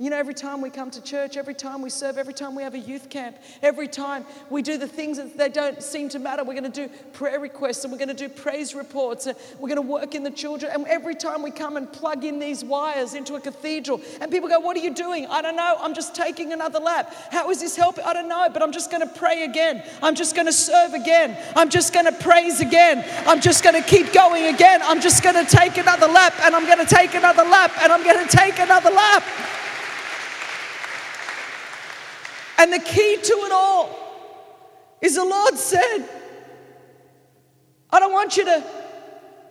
You 0.00 0.10
know, 0.10 0.16
every 0.16 0.34
time 0.34 0.60
we 0.60 0.70
come 0.70 0.92
to 0.92 1.02
church, 1.02 1.36
every 1.36 1.54
time 1.54 1.82
we 1.82 1.90
serve, 1.90 2.18
every 2.18 2.32
time 2.32 2.54
we 2.54 2.62
have 2.62 2.74
a 2.74 2.78
youth 2.78 3.10
camp, 3.10 3.36
every 3.62 3.88
time 3.88 4.24
we 4.48 4.62
do 4.62 4.78
the 4.78 4.86
things 4.86 5.16
that 5.16 5.36
they 5.36 5.48
don't 5.48 5.82
seem 5.82 6.08
to 6.10 6.20
matter, 6.20 6.44
we're 6.44 6.54
going 6.54 6.70
to 6.70 6.86
do 6.86 6.94
prayer 7.14 7.40
requests 7.40 7.82
and 7.82 7.92
we're 7.92 7.98
going 7.98 8.06
to 8.06 8.14
do 8.14 8.28
praise 8.28 8.76
reports 8.76 9.26
and 9.26 9.36
we're 9.58 9.68
going 9.68 9.74
to 9.74 9.82
work 9.82 10.14
in 10.14 10.22
the 10.22 10.30
children. 10.30 10.70
And 10.72 10.86
every 10.86 11.16
time 11.16 11.42
we 11.42 11.50
come 11.50 11.76
and 11.76 11.92
plug 11.92 12.24
in 12.24 12.38
these 12.38 12.64
wires 12.64 13.14
into 13.14 13.34
a 13.34 13.40
cathedral, 13.40 14.00
and 14.20 14.30
people 14.30 14.48
go, 14.48 14.60
What 14.60 14.76
are 14.76 14.80
you 14.80 14.94
doing? 14.94 15.26
I 15.26 15.42
don't 15.42 15.56
know. 15.56 15.76
I'm 15.80 15.94
just 15.94 16.14
taking 16.14 16.52
another 16.52 16.78
lap. 16.78 17.12
How 17.32 17.50
is 17.50 17.58
this 17.58 17.74
helping? 17.74 18.04
I 18.04 18.12
don't 18.12 18.28
know, 18.28 18.46
but 18.52 18.62
I'm 18.62 18.70
just 18.70 18.92
going 18.92 19.00
to 19.00 19.12
pray 19.12 19.42
again. 19.42 19.82
I'm 20.00 20.14
just 20.14 20.36
going 20.36 20.46
to 20.46 20.52
serve 20.52 20.94
again. 20.94 21.36
I'm 21.56 21.70
just 21.70 21.92
going 21.92 22.06
to 22.06 22.12
praise 22.12 22.60
again. 22.60 23.04
I'm 23.26 23.40
just 23.40 23.64
going 23.64 23.74
to 23.74 23.88
keep 23.88 24.12
going 24.12 24.54
again. 24.54 24.80
I'm 24.84 25.00
just 25.00 25.24
going 25.24 25.44
to 25.44 25.56
take 25.56 25.76
another 25.76 26.06
lap 26.06 26.34
and 26.42 26.54
I'm 26.54 26.66
going 26.66 26.86
to 26.86 26.94
take 26.94 27.14
another 27.14 27.42
lap 27.42 27.72
and 27.82 27.92
I'm 27.92 28.04
going 28.04 28.24
to 28.24 28.36
take 28.36 28.60
another 28.60 28.90
lap. 28.90 29.24
And 32.58 32.72
the 32.72 32.80
key 32.80 33.16
to 33.22 33.32
it 33.32 33.52
all 33.52 33.88
is 35.00 35.14
the 35.14 35.24
Lord 35.24 35.56
said, 35.56 36.08
I 37.90 38.00
don't 38.00 38.12
want 38.12 38.36
you 38.36 38.44
to, 38.44 38.64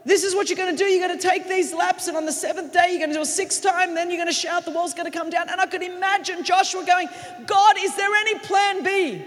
this 0.05 0.23
is 0.23 0.35
what 0.35 0.49
you're 0.49 0.57
going 0.57 0.75
to 0.75 0.77
do. 0.77 0.89
You're 0.89 1.07
going 1.07 1.17
to 1.17 1.27
take 1.27 1.47
these 1.47 1.73
laps, 1.73 2.07
and 2.07 2.15
on 2.15 2.25
the 2.25 2.31
seventh 2.31 2.73
day, 2.73 2.89
you're 2.89 2.99
going 2.99 3.09
to 3.09 3.15
do 3.15 3.21
a 3.21 3.25
sixth 3.25 3.63
time, 3.63 3.95
then 3.95 4.09
you're 4.09 4.17
going 4.17 4.27
to 4.27 4.33
shout, 4.33 4.65
the 4.65 4.71
wall's 4.71 4.93
going 4.93 5.09
to 5.09 5.17
come 5.17 5.29
down. 5.29 5.49
And 5.49 5.59
I 5.59 5.65
could 5.65 5.81
imagine 5.81 6.43
Joshua 6.43 6.85
going, 6.85 7.07
God, 7.45 7.75
is 7.79 7.95
there 7.95 8.13
any 8.13 8.39
plan 8.39 8.83
B? 8.83 9.25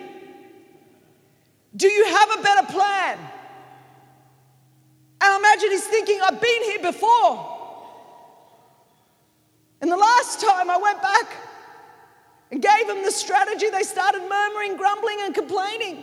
Do 1.74 1.88
you 1.88 2.04
have 2.06 2.38
a 2.38 2.42
better 2.42 2.66
plan? 2.72 3.18
And 5.22 5.32
I 5.32 5.38
imagine 5.38 5.70
he's 5.70 5.86
thinking, 5.86 6.20
I've 6.22 6.40
been 6.40 6.62
here 6.64 6.82
before. 6.82 7.58
And 9.80 9.90
the 9.90 9.96
last 9.96 10.40
time 10.40 10.70
I 10.70 10.76
went 10.76 11.00
back, 11.00 11.36
and 12.50 12.60
gave 12.60 12.86
them 12.86 13.04
the 13.04 13.12
strategy, 13.12 13.70
they 13.70 13.82
started 13.82 14.22
murmuring, 14.28 14.76
grumbling, 14.76 15.18
and 15.22 15.34
complaining. 15.34 16.02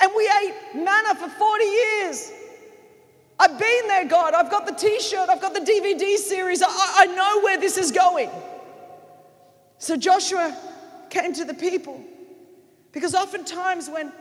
And 0.00 0.12
we 0.16 0.30
ate 0.42 0.54
manna 0.74 1.14
for 1.14 1.28
40 1.28 1.64
years. 1.64 2.32
I've 3.38 3.58
been 3.58 3.88
there, 3.88 4.04
God. 4.04 4.34
I've 4.34 4.50
got 4.50 4.66
the 4.66 4.74
t 4.74 5.00
shirt, 5.00 5.28
I've 5.28 5.40
got 5.40 5.54
the 5.54 5.60
DVD 5.60 6.16
series. 6.16 6.62
I, 6.62 6.68
I 6.68 7.06
know 7.06 7.40
where 7.42 7.58
this 7.58 7.78
is 7.78 7.92
going. 7.92 8.30
So 9.78 9.96
Joshua 9.96 10.56
came 11.08 11.32
to 11.34 11.44
the 11.44 11.54
people 11.54 12.04
because 12.92 13.14
oftentimes 13.14 13.88
when 13.88 14.12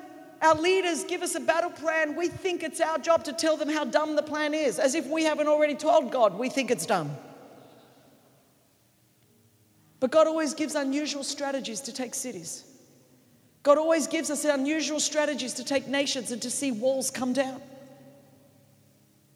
our 0.41 0.56
leaders 0.56 1.04
give 1.04 1.24
us 1.24 1.34
a 1.34 1.39
battle 1.39 1.72
plan, 1.72 2.16
we 2.16 2.28
think 2.28 2.62
it's 2.62 2.80
our 2.80 3.00
job 3.00 3.24
to 3.24 3.34
tell 3.34 3.58
them 3.58 3.70
how 3.70 3.84
dumb 3.84 4.16
the 4.16 4.22
plan 4.22 4.54
is, 4.54 4.78
as 4.78 4.93
if 4.93 5.08
we 5.08 5.24
haven't 5.24 5.48
already 5.48 5.74
told 5.74 6.12
God 6.12 6.38
we 6.38 6.48
think 6.48 6.70
it's 6.70 6.86
dumb. 6.86 7.18
But 10.00 10.12
God 10.12 10.28
always 10.28 10.54
gives 10.54 10.76
unusual 10.76 11.24
strategies 11.24 11.82
to 11.82 11.93
take 11.93 12.14
cities. 12.14 12.64
God 13.64 13.78
always 13.78 14.08
gives 14.08 14.30
us 14.30 14.45
unusual 14.45 15.00
strategies 15.00 15.54
to 15.56 15.64
take 15.64 15.88
nations 15.88 16.32
and 16.32 16.41
to 16.41 16.50
see 16.50 16.72
walls 16.72 17.12
come 17.12 17.34
down. 17.34 17.62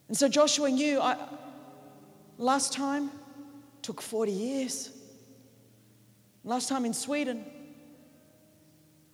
And 0.08 0.18
so 0.18 0.28
Joshua 0.28 0.70
knew 0.70 1.00
I, 1.00 1.18
last 2.38 2.74
time 2.74 3.12
took 3.82 4.02
40 4.02 4.32
years. 4.32 4.90
Last 6.44 6.70
time 6.70 6.86
in 6.86 6.94
Sweden 6.94 7.44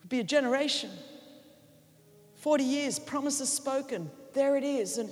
would 0.00 0.08
be 0.08 0.20
a 0.20 0.24
generation. 0.24 0.90
40 2.36 2.64
years, 2.64 2.98
promises 2.98 3.48
spoken. 3.48 4.10
There 4.34 4.56
it 4.56 4.64
is. 4.64 4.98
And 4.98 5.10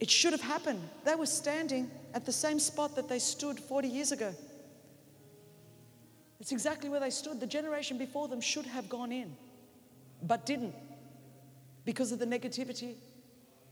it 0.00 0.10
should 0.10 0.32
have 0.32 0.40
happened. 0.40 0.80
They 1.04 1.14
were 1.14 1.26
standing 1.26 1.90
at 2.14 2.24
the 2.24 2.32
same 2.32 2.58
spot 2.58 2.96
that 2.96 3.08
they 3.08 3.18
stood 3.18 3.58
40 3.60 3.88
years 3.88 4.12
ago. 4.12 4.34
It's 6.46 6.52
exactly 6.52 6.88
where 6.88 7.00
they 7.00 7.10
stood. 7.10 7.40
The 7.40 7.46
generation 7.48 7.98
before 7.98 8.28
them 8.28 8.40
should 8.40 8.66
have 8.66 8.88
gone 8.88 9.10
in, 9.10 9.36
but 10.22 10.46
didn't 10.46 10.76
because 11.84 12.12
of 12.12 12.20
the 12.20 12.24
negativity, 12.24 12.94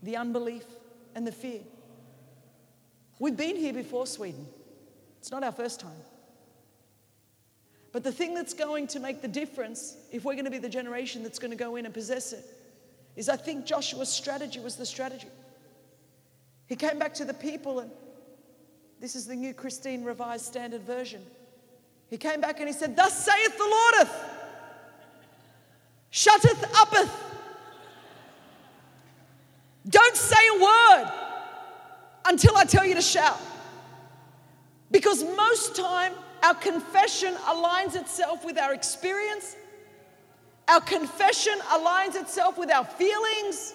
the 0.03 0.17
unbelief, 0.17 0.65
and 1.15 1.25
the 1.25 1.31
fear. 1.31 1.61
We've 3.17 3.37
been 3.37 3.55
here 3.55 3.71
before, 3.71 4.05
Sweden. 4.05 4.45
It's 5.19 5.31
not 5.31 5.41
our 5.41 5.53
first 5.53 5.79
time. 5.79 6.01
But 7.93 8.03
the 8.03 8.11
thing 8.11 8.33
that's 8.33 8.53
going 8.53 8.87
to 8.87 8.99
make 8.99 9.21
the 9.21 9.29
difference, 9.29 9.95
if 10.11 10.25
we're 10.25 10.33
going 10.33 10.43
to 10.43 10.51
be 10.51 10.57
the 10.57 10.67
generation 10.67 11.23
that's 11.23 11.39
going 11.39 11.51
to 11.51 11.57
go 11.57 11.77
in 11.77 11.85
and 11.85 11.93
possess 11.93 12.33
it, 12.33 12.43
is 13.15 13.29
I 13.29 13.37
think 13.37 13.65
Joshua's 13.65 14.09
strategy 14.09 14.59
was 14.59 14.75
the 14.75 14.85
strategy. 14.85 15.29
He 16.67 16.75
came 16.75 16.99
back 16.99 17.13
to 17.13 17.23
the 17.23 17.33
people, 17.33 17.79
and 17.79 17.89
this 18.99 19.15
is 19.15 19.27
the 19.27 19.35
new 19.37 19.53
Christine 19.53 20.03
Revised 20.03 20.43
Standard 20.43 20.81
Version. 20.81 21.21
He 22.15 22.17
came 22.17 22.39
back 22.39 22.61
and 22.61 22.69
he 22.69 22.71
said, 22.71 22.95
Thus 22.95 23.25
saith 23.25 23.57
the 23.57 23.63
Lordeth, 23.65 24.09
shutteth 26.11 26.63
uppeth. 26.71 27.11
Don't 29.89 30.15
say 30.15 30.37
a 30.55 30.63
word 30.63 31.11
until 32.23 32.55
I 32.55 32.63
tell 32.63 32.85
you 32.85 32.95
to 32.95 33.01
shout. 33.01 33.37
Because 34.91 35.25
most 35.25 35.75
time 35.75 36.13
our 36.41 36.53
confession 36.53 37.33
aligns 37.49 37.97
itself 37.97 38.45
with 38.45 38.57
our 38.57 38.73
experience. 38.73 39.57
Our 40.69 40.79
confession 40.79 41.59
aligns 41.67 42.15
itself 42.15 42.57
with 42.57 42.71
our 42.71 42.85
feelings. 42.85 43.73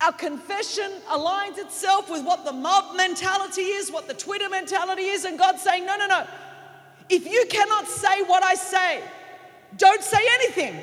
Our 0.00 0.12
confession 0.12 0.92
aligns 1.10 1.58
itself 1.58 2.08
with 2.08 2.24
what 2.24 2.44
the 2.44 2.52
mob 2.52 2.94
mentality 2.96 3.62
is, 3.62 3.90
what 3.90 4.06
the 4.06 4.14
Twitter 4.14 4.48
mentality 4.48 5.06
is, 5.06 5.24
and 5.24 5.36
God's 5.36 5.60
saying, 5.60 5.86
No, 5.86 5.96
no, 5.96 6.06
no. 6.06 6.24
If 7.08 7.26
you 7.26 7.46
cannot 7.50 7.86
say 7.86 8.22
what 8.22 8.42
I 8.42 8.54
say, 8.54 9.02
don't 9.76 10.02
say 10.02 10.20
anything. 10.34 10.76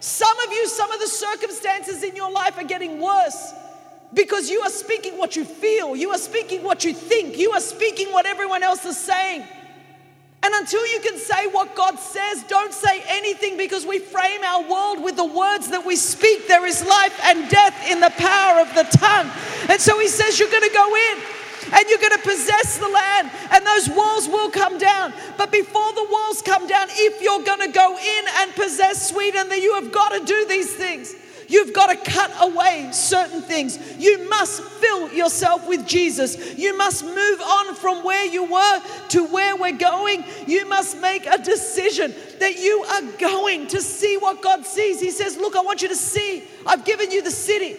Some 0.00 0.38
of 0.40 0.52
you, 0.52 0.66
some 0.66 0.90
of 0.90 1.00
the 1.00 1.06
circumstances 1.06 2.02
in 2.02 2.16
your 2.16 2.30
life 2.30 2.58
are 2.58 2.64
getting 2.64 3.00
worse 3.00 3.52
because 4.14 4.50
you 4.50 4.60
are 4.60 4.70
speaking 4.70 5.16
what 5.16 5.36
you 5.36 5.44
feel, 5.44 5.94
you 5.96 6.10
are 6.10 6.18
speaking 6.18 6.62
what 6.62 6.84
you 6.84 6.92
think, 6.92 7.38
you 7.38 7.52
are 7.52 7.60
speaking 7.60 8.12
what 8.12 8.26
everyone 8.26 8.62
else 8.62 8.84
is 8.84 8.96
saying. 8.96 9.46
And 10.44 10.54
until 10.54 10.84
you 10.92 11.00
can 11.00 11.18
say 11.18 11.46
what 11.46 11.76
God 11.76 11.98
says, 12.00 12.42
don't 12.48 12.72
say 12.72 13.04
anything 13.06 13.56
because 13.56 13.86
we 13.86 14.00
frame 14.00 14.42
our 14.42 14.68
world 14.68 15.04
with 15.04 15.14
the 15.14 15.24
words 15.24 15.68
that 15.68 15.86
we 15.86 15.94
speak. 15.94 16.48
There 16.48 16.66
is 16.66 16.84
life 16.84 17.16
and 17.22 17.48
death 17.48 17.88
in 17.88 18.00
the 18.00 18.10
power 18.16 18.60
of 18.60 18.74
the 18.74 18.82
tongue. 18.98 19.30
And 19.68 19.80
so 19.80 20.00
he 20.00 20.08
says, 20.08 20.40
You're 20.40 20.50
going 20.50 20.68
to 20.68 20.74
go 20.74 20.96
in 20.96 21.22
and 21.72 21.88
you're 21.88 21.98
going 21.98 22.16
to 22.16 22.28
possess 22.28 22.78
the 22.78 22.88
land, 22.88 23.30
and 23.52 23.66
those 23.66 23.88
walls 23.88 24.28
will 24.28 24.50
come 24.50 24.78
down. 24.78 25.12
But 25.36 25.52
before 25.52 25.92
the 25.92 26.06
walls 26.10 26.42
come 26.42 26.66
down, 26.66 26.88
if 26.90 27.20
you're 27.22 27.44
going 27.44 27.60
to 27.60 27.72
go 27.72 27.96
in 27.96 28.24
and 28.38 28.54
possess 28.54 29.10
Sweden, 29.10 29.48
then 29.48 29.62
you 29.62 29.74
have 29.74 29.92
got 29.92 30.10
to 30.10 30.24
do 30.24 30.46
these 30.48 30.74
things. 30.74 31.14
You've 31.52 31.74
got 31.74 31.88
to 31.88 32.10
cut 32.10 32.32
away 32.40 32.88
certain 32.92 33.42
things. 33.42 33.78
You 33.98 34.26
must 34.30 34.62
fill 34.62 35.12
yourself 35.12 35.68
with 35.68 35.86
Jesus. 35.86 36.56
You 36.56 36.76
must 36.78 37.04
move 37.04 37.40
on 37.42 37.74
from 37.74 38.02
where 38.02 38.24
you 38.24 38.44
were 38.44 38.82
to 39.10 39.26
where 39.26 39.54
we're 39.54 39.76
going. 39.76 40.24
You 40.46 40.66
must 40.66 40.98
make 41.02 41.26
a 41.26 41.36
decision 41.36 42.14
that 42.38 42.58
you 42.58 42.84
are 42.84 43.02
going 43.18 43.66
to 43.66 43.82
see 43.82 44.16
what 44.16 44.40
God 44.40 44.64
sees. 44.64 44.98
He 44.98 45.10
says, 45.10 45.36
Look, 45.36 45.54
I 45.54 45.60
want 45.60 45.82
you 45.82 45.88
to 45.88 45.96
see. 45.96 46.42
I've 46.66 46.86
given 46.86 47.10
you 47.10 47.20
the 47.20 47.30
city. 47.30 47.78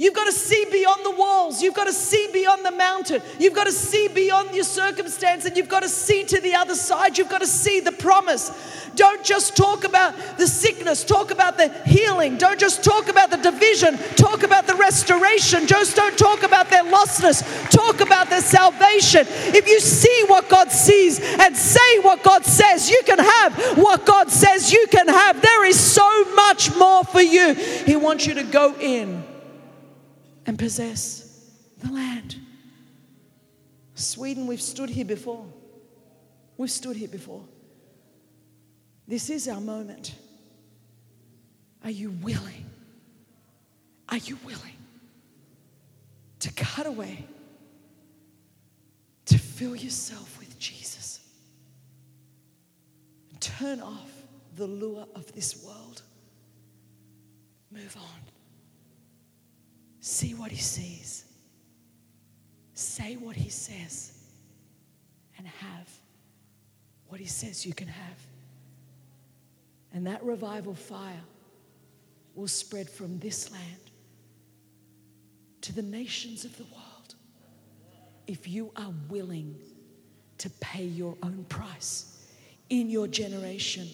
You've 0.00 0.14
got 0.14 0.24
to 0.24 0.32
see 0.32 0.64
beyond 0.72 1.04
the 1.04 1.10
walls. 1.10 1.62
You've 1.62 1.74
got 1.74 1.84
to 1.84 1.92
see 1.92 2.26
beyond 2.32 2.64
the 2.64 2.70
mountain. 2.70 3.20
You've 3.38 3.52
got 3.52 3.64
to 3.64 3.72
see 3.72 4.08
beyond 4.08 4.54
your 4.54 4.64
circumstance 4.64 5.44
and 5.44 5.54
you've 5.58 5.68
got 5.68 5.82
to 5.82 5.90
see 5.90 6.24
to 6.24 6.40
the 6.40 6.54
other 6.54 6.74
side. 6.74 7.18
You've 7.18 7.28
got 7.28 7.42
to 7.42 7.46
see 7.46 7.80
the 7.80 7.92
promise. 7.92 8.50
Don't 8.94 9.22
just 9.22 9.58
talk 9.58 9.84
about 9.84 10.14
the 10.38 10.46
sickness, 10.46 11.04
talk 11.04 11.30
about 11.30 11.58
the 11.58 11.68
healing. 11.84 12.38
Don't 12.38 12.58
just 12.58 12.82
talk 12.82 13.10
about 13.10 13.30
the 13.30 13.36
division, 13.36 13.98
talk 14.16 14.42
about 14.42 14.66
the 14.66 14.74
restoration. 14.74 15.66
Just 15.66 15.96
don't 15.96 16.16
talk 16.16 16.44
about 16.44 16.70
their 16.70 16.84
lostness, 16.84 17.44
talk 17.68 18.00
about 18.00 18.30
their 18.30 18.40
salvation. 18.40 19.26
If 19.28 19.68
you 19.68 19.80
see 19.80 20.24
what 20.28 20.48
God 20.48 20.72
sees 20.72 21.20
and 21.20 21.54
say 21.54 21.98
what 21.98 22.22
God 22.22 22.46
says, 22.46 22.88
you 22.88 23.02
can 23.04 23.18
have 23.18 23.76
what 23.76 24.06
God 24.06 24.30
says 24.30 24.72
you 24.72 24.86
can 24.90 25.08
have. 25.08 25.42
There 25.42 25.66
is 25.66 25.78
so 25.78 26.24
much 26.34 26.74
more 26.76 27.04
for 27.04 27.20
you. 27.20 27.52
He 27.52 27.96
wants 27.96 28.26
you 28.26 28.32
to 28.32 28.44
go 28.44 28.74
in 28.80 29.19
and 30.50 30.58
possess 30.58 31.48
the 31.78 31.92
land. 31.92 32.34
Sweden, 33.94 34.48
we've 34.48 34.60
stood 34.60 34.90
here 34.90 35.04
before. 35.04 35.46
We've 36.56 36.68
stood 36.68 36.96
here 36.96 37.06
before. 37.06 37.44
This 39.06 39.30
is 39.30 39.46
our 39.46 39.60
moment. 39.60 40.12
Are 41.84 41.90
you 41.92 42.10
willing? 42.10 42.68
Are 44.08 44.16
you 44.16 44.40
willing 44.44 44.76
to 46.40 46.52
cut 46.54 46.86
away, 46.86 47.24
to 49.26 49.38
fill 49.38 49.76
yourself 49.76 50.36
with 50.40 50.58
Jesus? 50.58 51.20
Turn 53.38 53.80
off 53.80 54.10
the 54.56 54.66
lure 54.66 55.06
of 55.14 55.32
this 55.32 55.62
world. 55.64 56.02
Move 57.70 57.96
on. 57.96 58.29
See 60.00 60.34
what 60.34 60.50
he 60.50 60.56
sees. 60.56 61.24
Say 62.74 63.16
what 63.16 63.36
he 63.36 63.50
says. 63.50 64.12
And 65.36 65.46
have 65.46 65.88
what 67.08 67.20
he 67.20 67.26
says 67.26 67.66
you 67.66 67.74
can 67.74 67.88
have. 67.88 68.18
And 69.92 70.06
that 70.06 70.22
revival 70.24 70.74
fire 70.74 71.22
will 72.34 72.48
spread 72.48 72.88
from 72.88 73.18
this 73.18 73.50
land 73.50 73.90
to 75.62 75.74
the 75.74 75.82
nations 75.82 76.44
of 76.44 76.56
the 76.56 76.64
world 76.64 77.14
if 78.26 78.48
you 78.48 78.70
are 78.76 78.92
willing 79.08 79.56
to 80.38 80.48
pay 80.60 80.84
your 80.84 81.16
own 81.22 81.44
price 81.48 82.24
in 82.70 82.88
your 82.88 83.08
generation, 83.08 83.88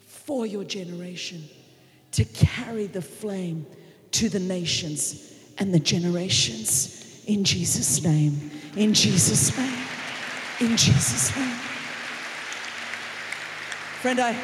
for 0.00 0.44
your 0.44 0.64
generation, 0.64 1.48
to 2.10 2.24
carry 2.24 2.86
the 2.86 3.00
flame 3.00 3.64
to 4.10 4.28
the 4.28 4.40
nations 4.40 5.29
and 5.60 5.72
the 5.72 5.78
generations. 5.78 7.22
In 7.26 7.44
Jesus' 7.44 8.02
name. 8.02 8.50
In 8.76 8.92
Jesus' 8.94 9.56
name. 9.56 9.86
In 10.60 10.76
Jesus' 10.76 11.36
name. 11.36 11.56
Friend, 14.00 14.18
I, 14.18 14.36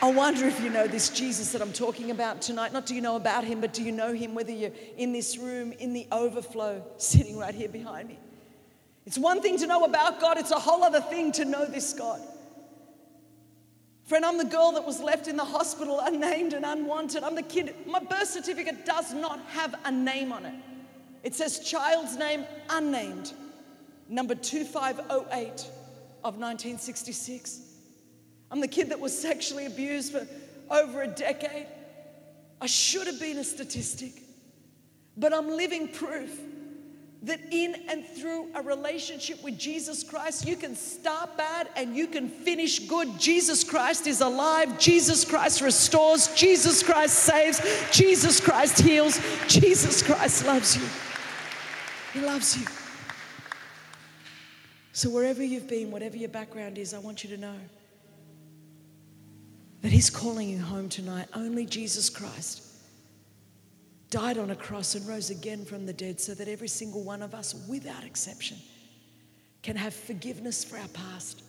I 0.00 0.12
wonder 0.12 0.46
if 0.46 0.62
you 0.62 0.70
know 0.70 0.86
this 0.86 1.10
Jesus 1.10 1.50
that 1.52 1.60
I'm 1.60 1.72
talking 1.72 2.12
about 2.12 2.40
tonight. 2.40 2.72
Not 2.72 2.86
do 2.86 2.94
you 2.94 3.00
know 3.00 3.16
about 3.16 3.42
him, 3.42 3.60
but 3.60 3.72
do 3.72 3.82
you 3.82 3.90
know 3.90 4.12
him, 4.14 4.34
whether 4.34 4.52
you're 4.52 4.70
in 4.96 5.12
this 5.12 5.36
room, 5.36 5.72
in 5.72 5.92
the 5.92 6.06
overflow, 6.12 6.82
sitting 6.96 7.36
right 7.36 7.54
here 7.54 7.68
behind 7.68 8.08
me. 8.08 8.18
It's 9.04 9.18
one 9.18 9.42
thing 9.42 9.58
to 9.58 9.66
know 9.66 9.84
about 9.84 10.20
God, 10.20 10.38
it's 10.38 10.52
a 10.52 10.58
whole 10.58 10.84
other 10.84 11.00
thing 11.00 11.32
to 11.32 11.44
know 11.44 11.66
this 11.66 11.92
God. 11.92 12.20
Friend, 14.10 14.24
I'm 14.24 14.38
the 14.38 14.44
girl 14.44 14.72
that 14.72 14.84
was 14.84 14.98
left 14.98 15.28
in 15.28 15.36
the 15.36 15.44
hospital 15.44 16.00
unnamed 16.02 16.52
and 16.52 16.64
unwanted. 16.64 17.22
I'm 17.22 17.36
the 17.36 17.44
kid. 17.44 17.76
My 17.86 18.00
birth 18.00 18.26
certificate 18.26 18.84
does 18.84 19.14
not 19.14 19.38
have 19.50 19.76
a 19.84 19.92
name 19.92 20.32
on 20.32 20.44
it. 20.44 20.54
It 21.22 21.36
says 21.36 21.60
child's 21.60 22.16
name 22.16 22.44
unnamed, 22.70 23.32
number 24.08 24.34
2508 24.34 25.60
of 26.24 26.34
1966. 26.38 27.60
I'm 28.50 28.60
the 28.60 28.66
kid 28.66 28.88
that 28.88 28.98
was 28.98 29.16
sexually 29.16 29.66
abused 29.66 30.10
for 30.10 30.26
over 30.72 31.02
a 31.02 31.06
decade. 31.06 31.68
I 32.60 32.66
should 32.66 33.06
have 33.06 33.20
been 33.20 33.38
a 33.38 33.44
statistic, 33.44 34.24
but 35.16 35.32
I'm 35.32 35.50
living 35.50 35.86
proof 35.86 36.36
that 37.22 37.40
in 37.50 37.74
and 37.88 38.06
through 38.06 38.48
a 38.54 38.62
relationship 38.62 39.42
with 39.44 39.58
Jesus 39.58 40.02
Christ, 40.02 40.46
you 40.46 40.56
can 40.56 40.74
start 40.74 41.36
bad 41.36 41.68
and 41.76 41.94
you 41.94 42.06
can 42.06 42.28
finish 42.28 42.78
good. 42.88 43.18
Jesus 43.18 43.62
Christ 43.62 44.06
is 44.06 44.22
alive. 44.22 44.78
Jesus 44.78 45.24
Christ 45.24 45.60
restores. 45.60 46.28
Jesus 46.34 46.82
Christ 46.82 47.18
saves. 47.18 47.60
Jesus 47.92 48.40
Christ 48.40 48.80
heals. 48.80 49.20
Jesus 49.48 50.02
Christ 50.02 50.46
loves 50.46 50.76
you. 50.76 50.84
He 52.14 52.26
loves 52.26 52.56
you. 52.58 52.66
So, 54.92 55.10
wherever 55.10 55.42
you've 55.42 55.68
been, 55.68 55.90
whatever 55.90 56.16
your 56.16 56.28
background 56.28 56.78
is, 56.78 56.94
I 56.94 56.98
want 56.98 57.22
you 57.22 57.30
to 57.30 57.36
know 57.36 57.56
that 59.82 59.92
He's 59.92 60.10
calling 60.10 60.48
you 60.48 60.60
home 60.60 60.88
tonight. 60.88 61.28
Only 61.34 61.66
Jesus 61.66 62.10
Christ 62.10 62.69
died 64.10 64.38
on 64.38 64.50
a 64.50 64.56
cross 64.56 64.94
and 64.94 65.06
rose 65.08 65.30
again 65.30 65.64
from 65.64 65.86
the 65.86 65.92
dead 65.92 66.20
so 66.20 66.34
that 66.34 66.48
every 66.48 66.68
single 66.68 67.02
one 67.02 67.22
of 67.22 67.34
us, 67.34 67.54
without 67.68 68.04
exception, 68.04 68.58
can 69.62 69.76
have 69.76 69.94
forgiveness 69.94 70.64
for 70.64 70.76
our 70.76 70.88
past, 70.88 71.42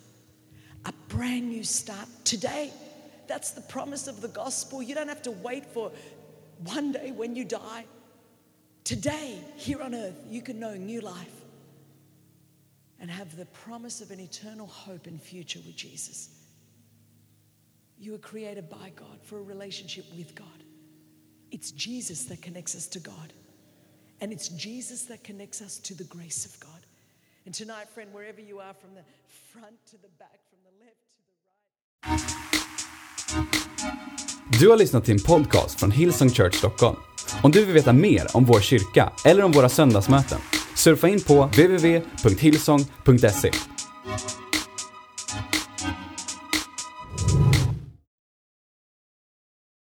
a 0.86 0.94
brand 1.08 1.50
new 1.50 1.64
start 1.64 2.08
today. 2.24 2.72
That's 3.28 3.52
the 3.52 3.62
promise 3.62 4.08
of 4.08 4.22
the 4.22 4.28
gospel. 4.28 4.82
You 4.84 4.96
don't 4.96 5.08
have 5.08 5.22
to 5.24 5.32
wait 5.32 5.66
for 5.66 5.92
one 6.66 6.92
day 6.92 7.12
when 7.12 7.36
you 7.36 7.46
die. 7.46 7.86
Today, 8.84 9.40
here 9.56 9.82
on 9.82 9.96
earth, 9.96 10.20
you 10.30 10.42
can 10.42 10.60
know 10.60 10.76
new 10.76 11.02
life. 11.02 11.42
and 13.00 13.10
have 13.10 13.36
the 13.36 13.48
promise 13.48 14.00
of 14.00 14.12
an 14.12 14.20
eternal 14.20 14.68
hope 14.68 15.08
and 15.08 15.20
future 15.20 15.60
with 15.66 15.76
Jesus. 15.76 16.30
You 17.98 18.12
were 18.12 18.20
created 18.20 18.70
by 18.70 18.92
God 18.96 19.20
for 19.24 19.40
a 19.40 19.42
relationship 19.42 20.06
with 20.16 20.36
God. 20.36 20.48
It's 21.52 21.72
Jesus 21.72 22.26
that 22.26 22.42
connects 22.42 22.76
us 22.76 22.88
to 22.88 23.00
God, 23.00 23.34
and 24.22 24.32
it's 24.32 24.48
Jesus 24.48 25.06
that 25.08 25.24
connects 25.24 25.62
us 25.62 25.80
to 25.80 25.94
the 25.94 26.04
grace 26.04 26.46
of 26.46 26.60
God. 26.60 26.86
And 27.46 27.56
tonight, 27.56 27.90
friend, 27.94 28.14
wherever 28.14 28.42
you 28.42 28.60
are, 28.60 28.74
from 28.74 28.96
the 28.96 29.04
front 29.52 29.86
to 29.92 29.98
the 29.98 30.08
back, 30.18 30.40
from 30.50 30.60
the 30.64 30.72
left 30.86 30.98
to 31.16 31.22
the 31.28 31.34
right. 34.54 34.60
Du 34.60 34.70
har 34.70 34.78
lyssnat 34.78 35.06
till 35.06 35.14
en 35.14 35.20
podcast 35.20 35.80
från 35.80 35.92
Hillsong 35.92 36.30
Church 36.30 36.56
Stockholm. 36.56 36.98
Om 37.44 37.52
du 37.52 37.66
vill 37.66 37.74
veta 37.74 37.94
mer 37.94 38.38
om 38.38 38.46
vår 38.46 38.62
kyrka 38.62 39.14
eller 39.26 39.44
om 39.44 39.52
våra 39.52 39.70
söndagsmöten, 39.70 40.40
surfa 40.76 41.08
in 41.08 41.24
på 41.24 41.46
www.hillsong.se. 41.46 43.52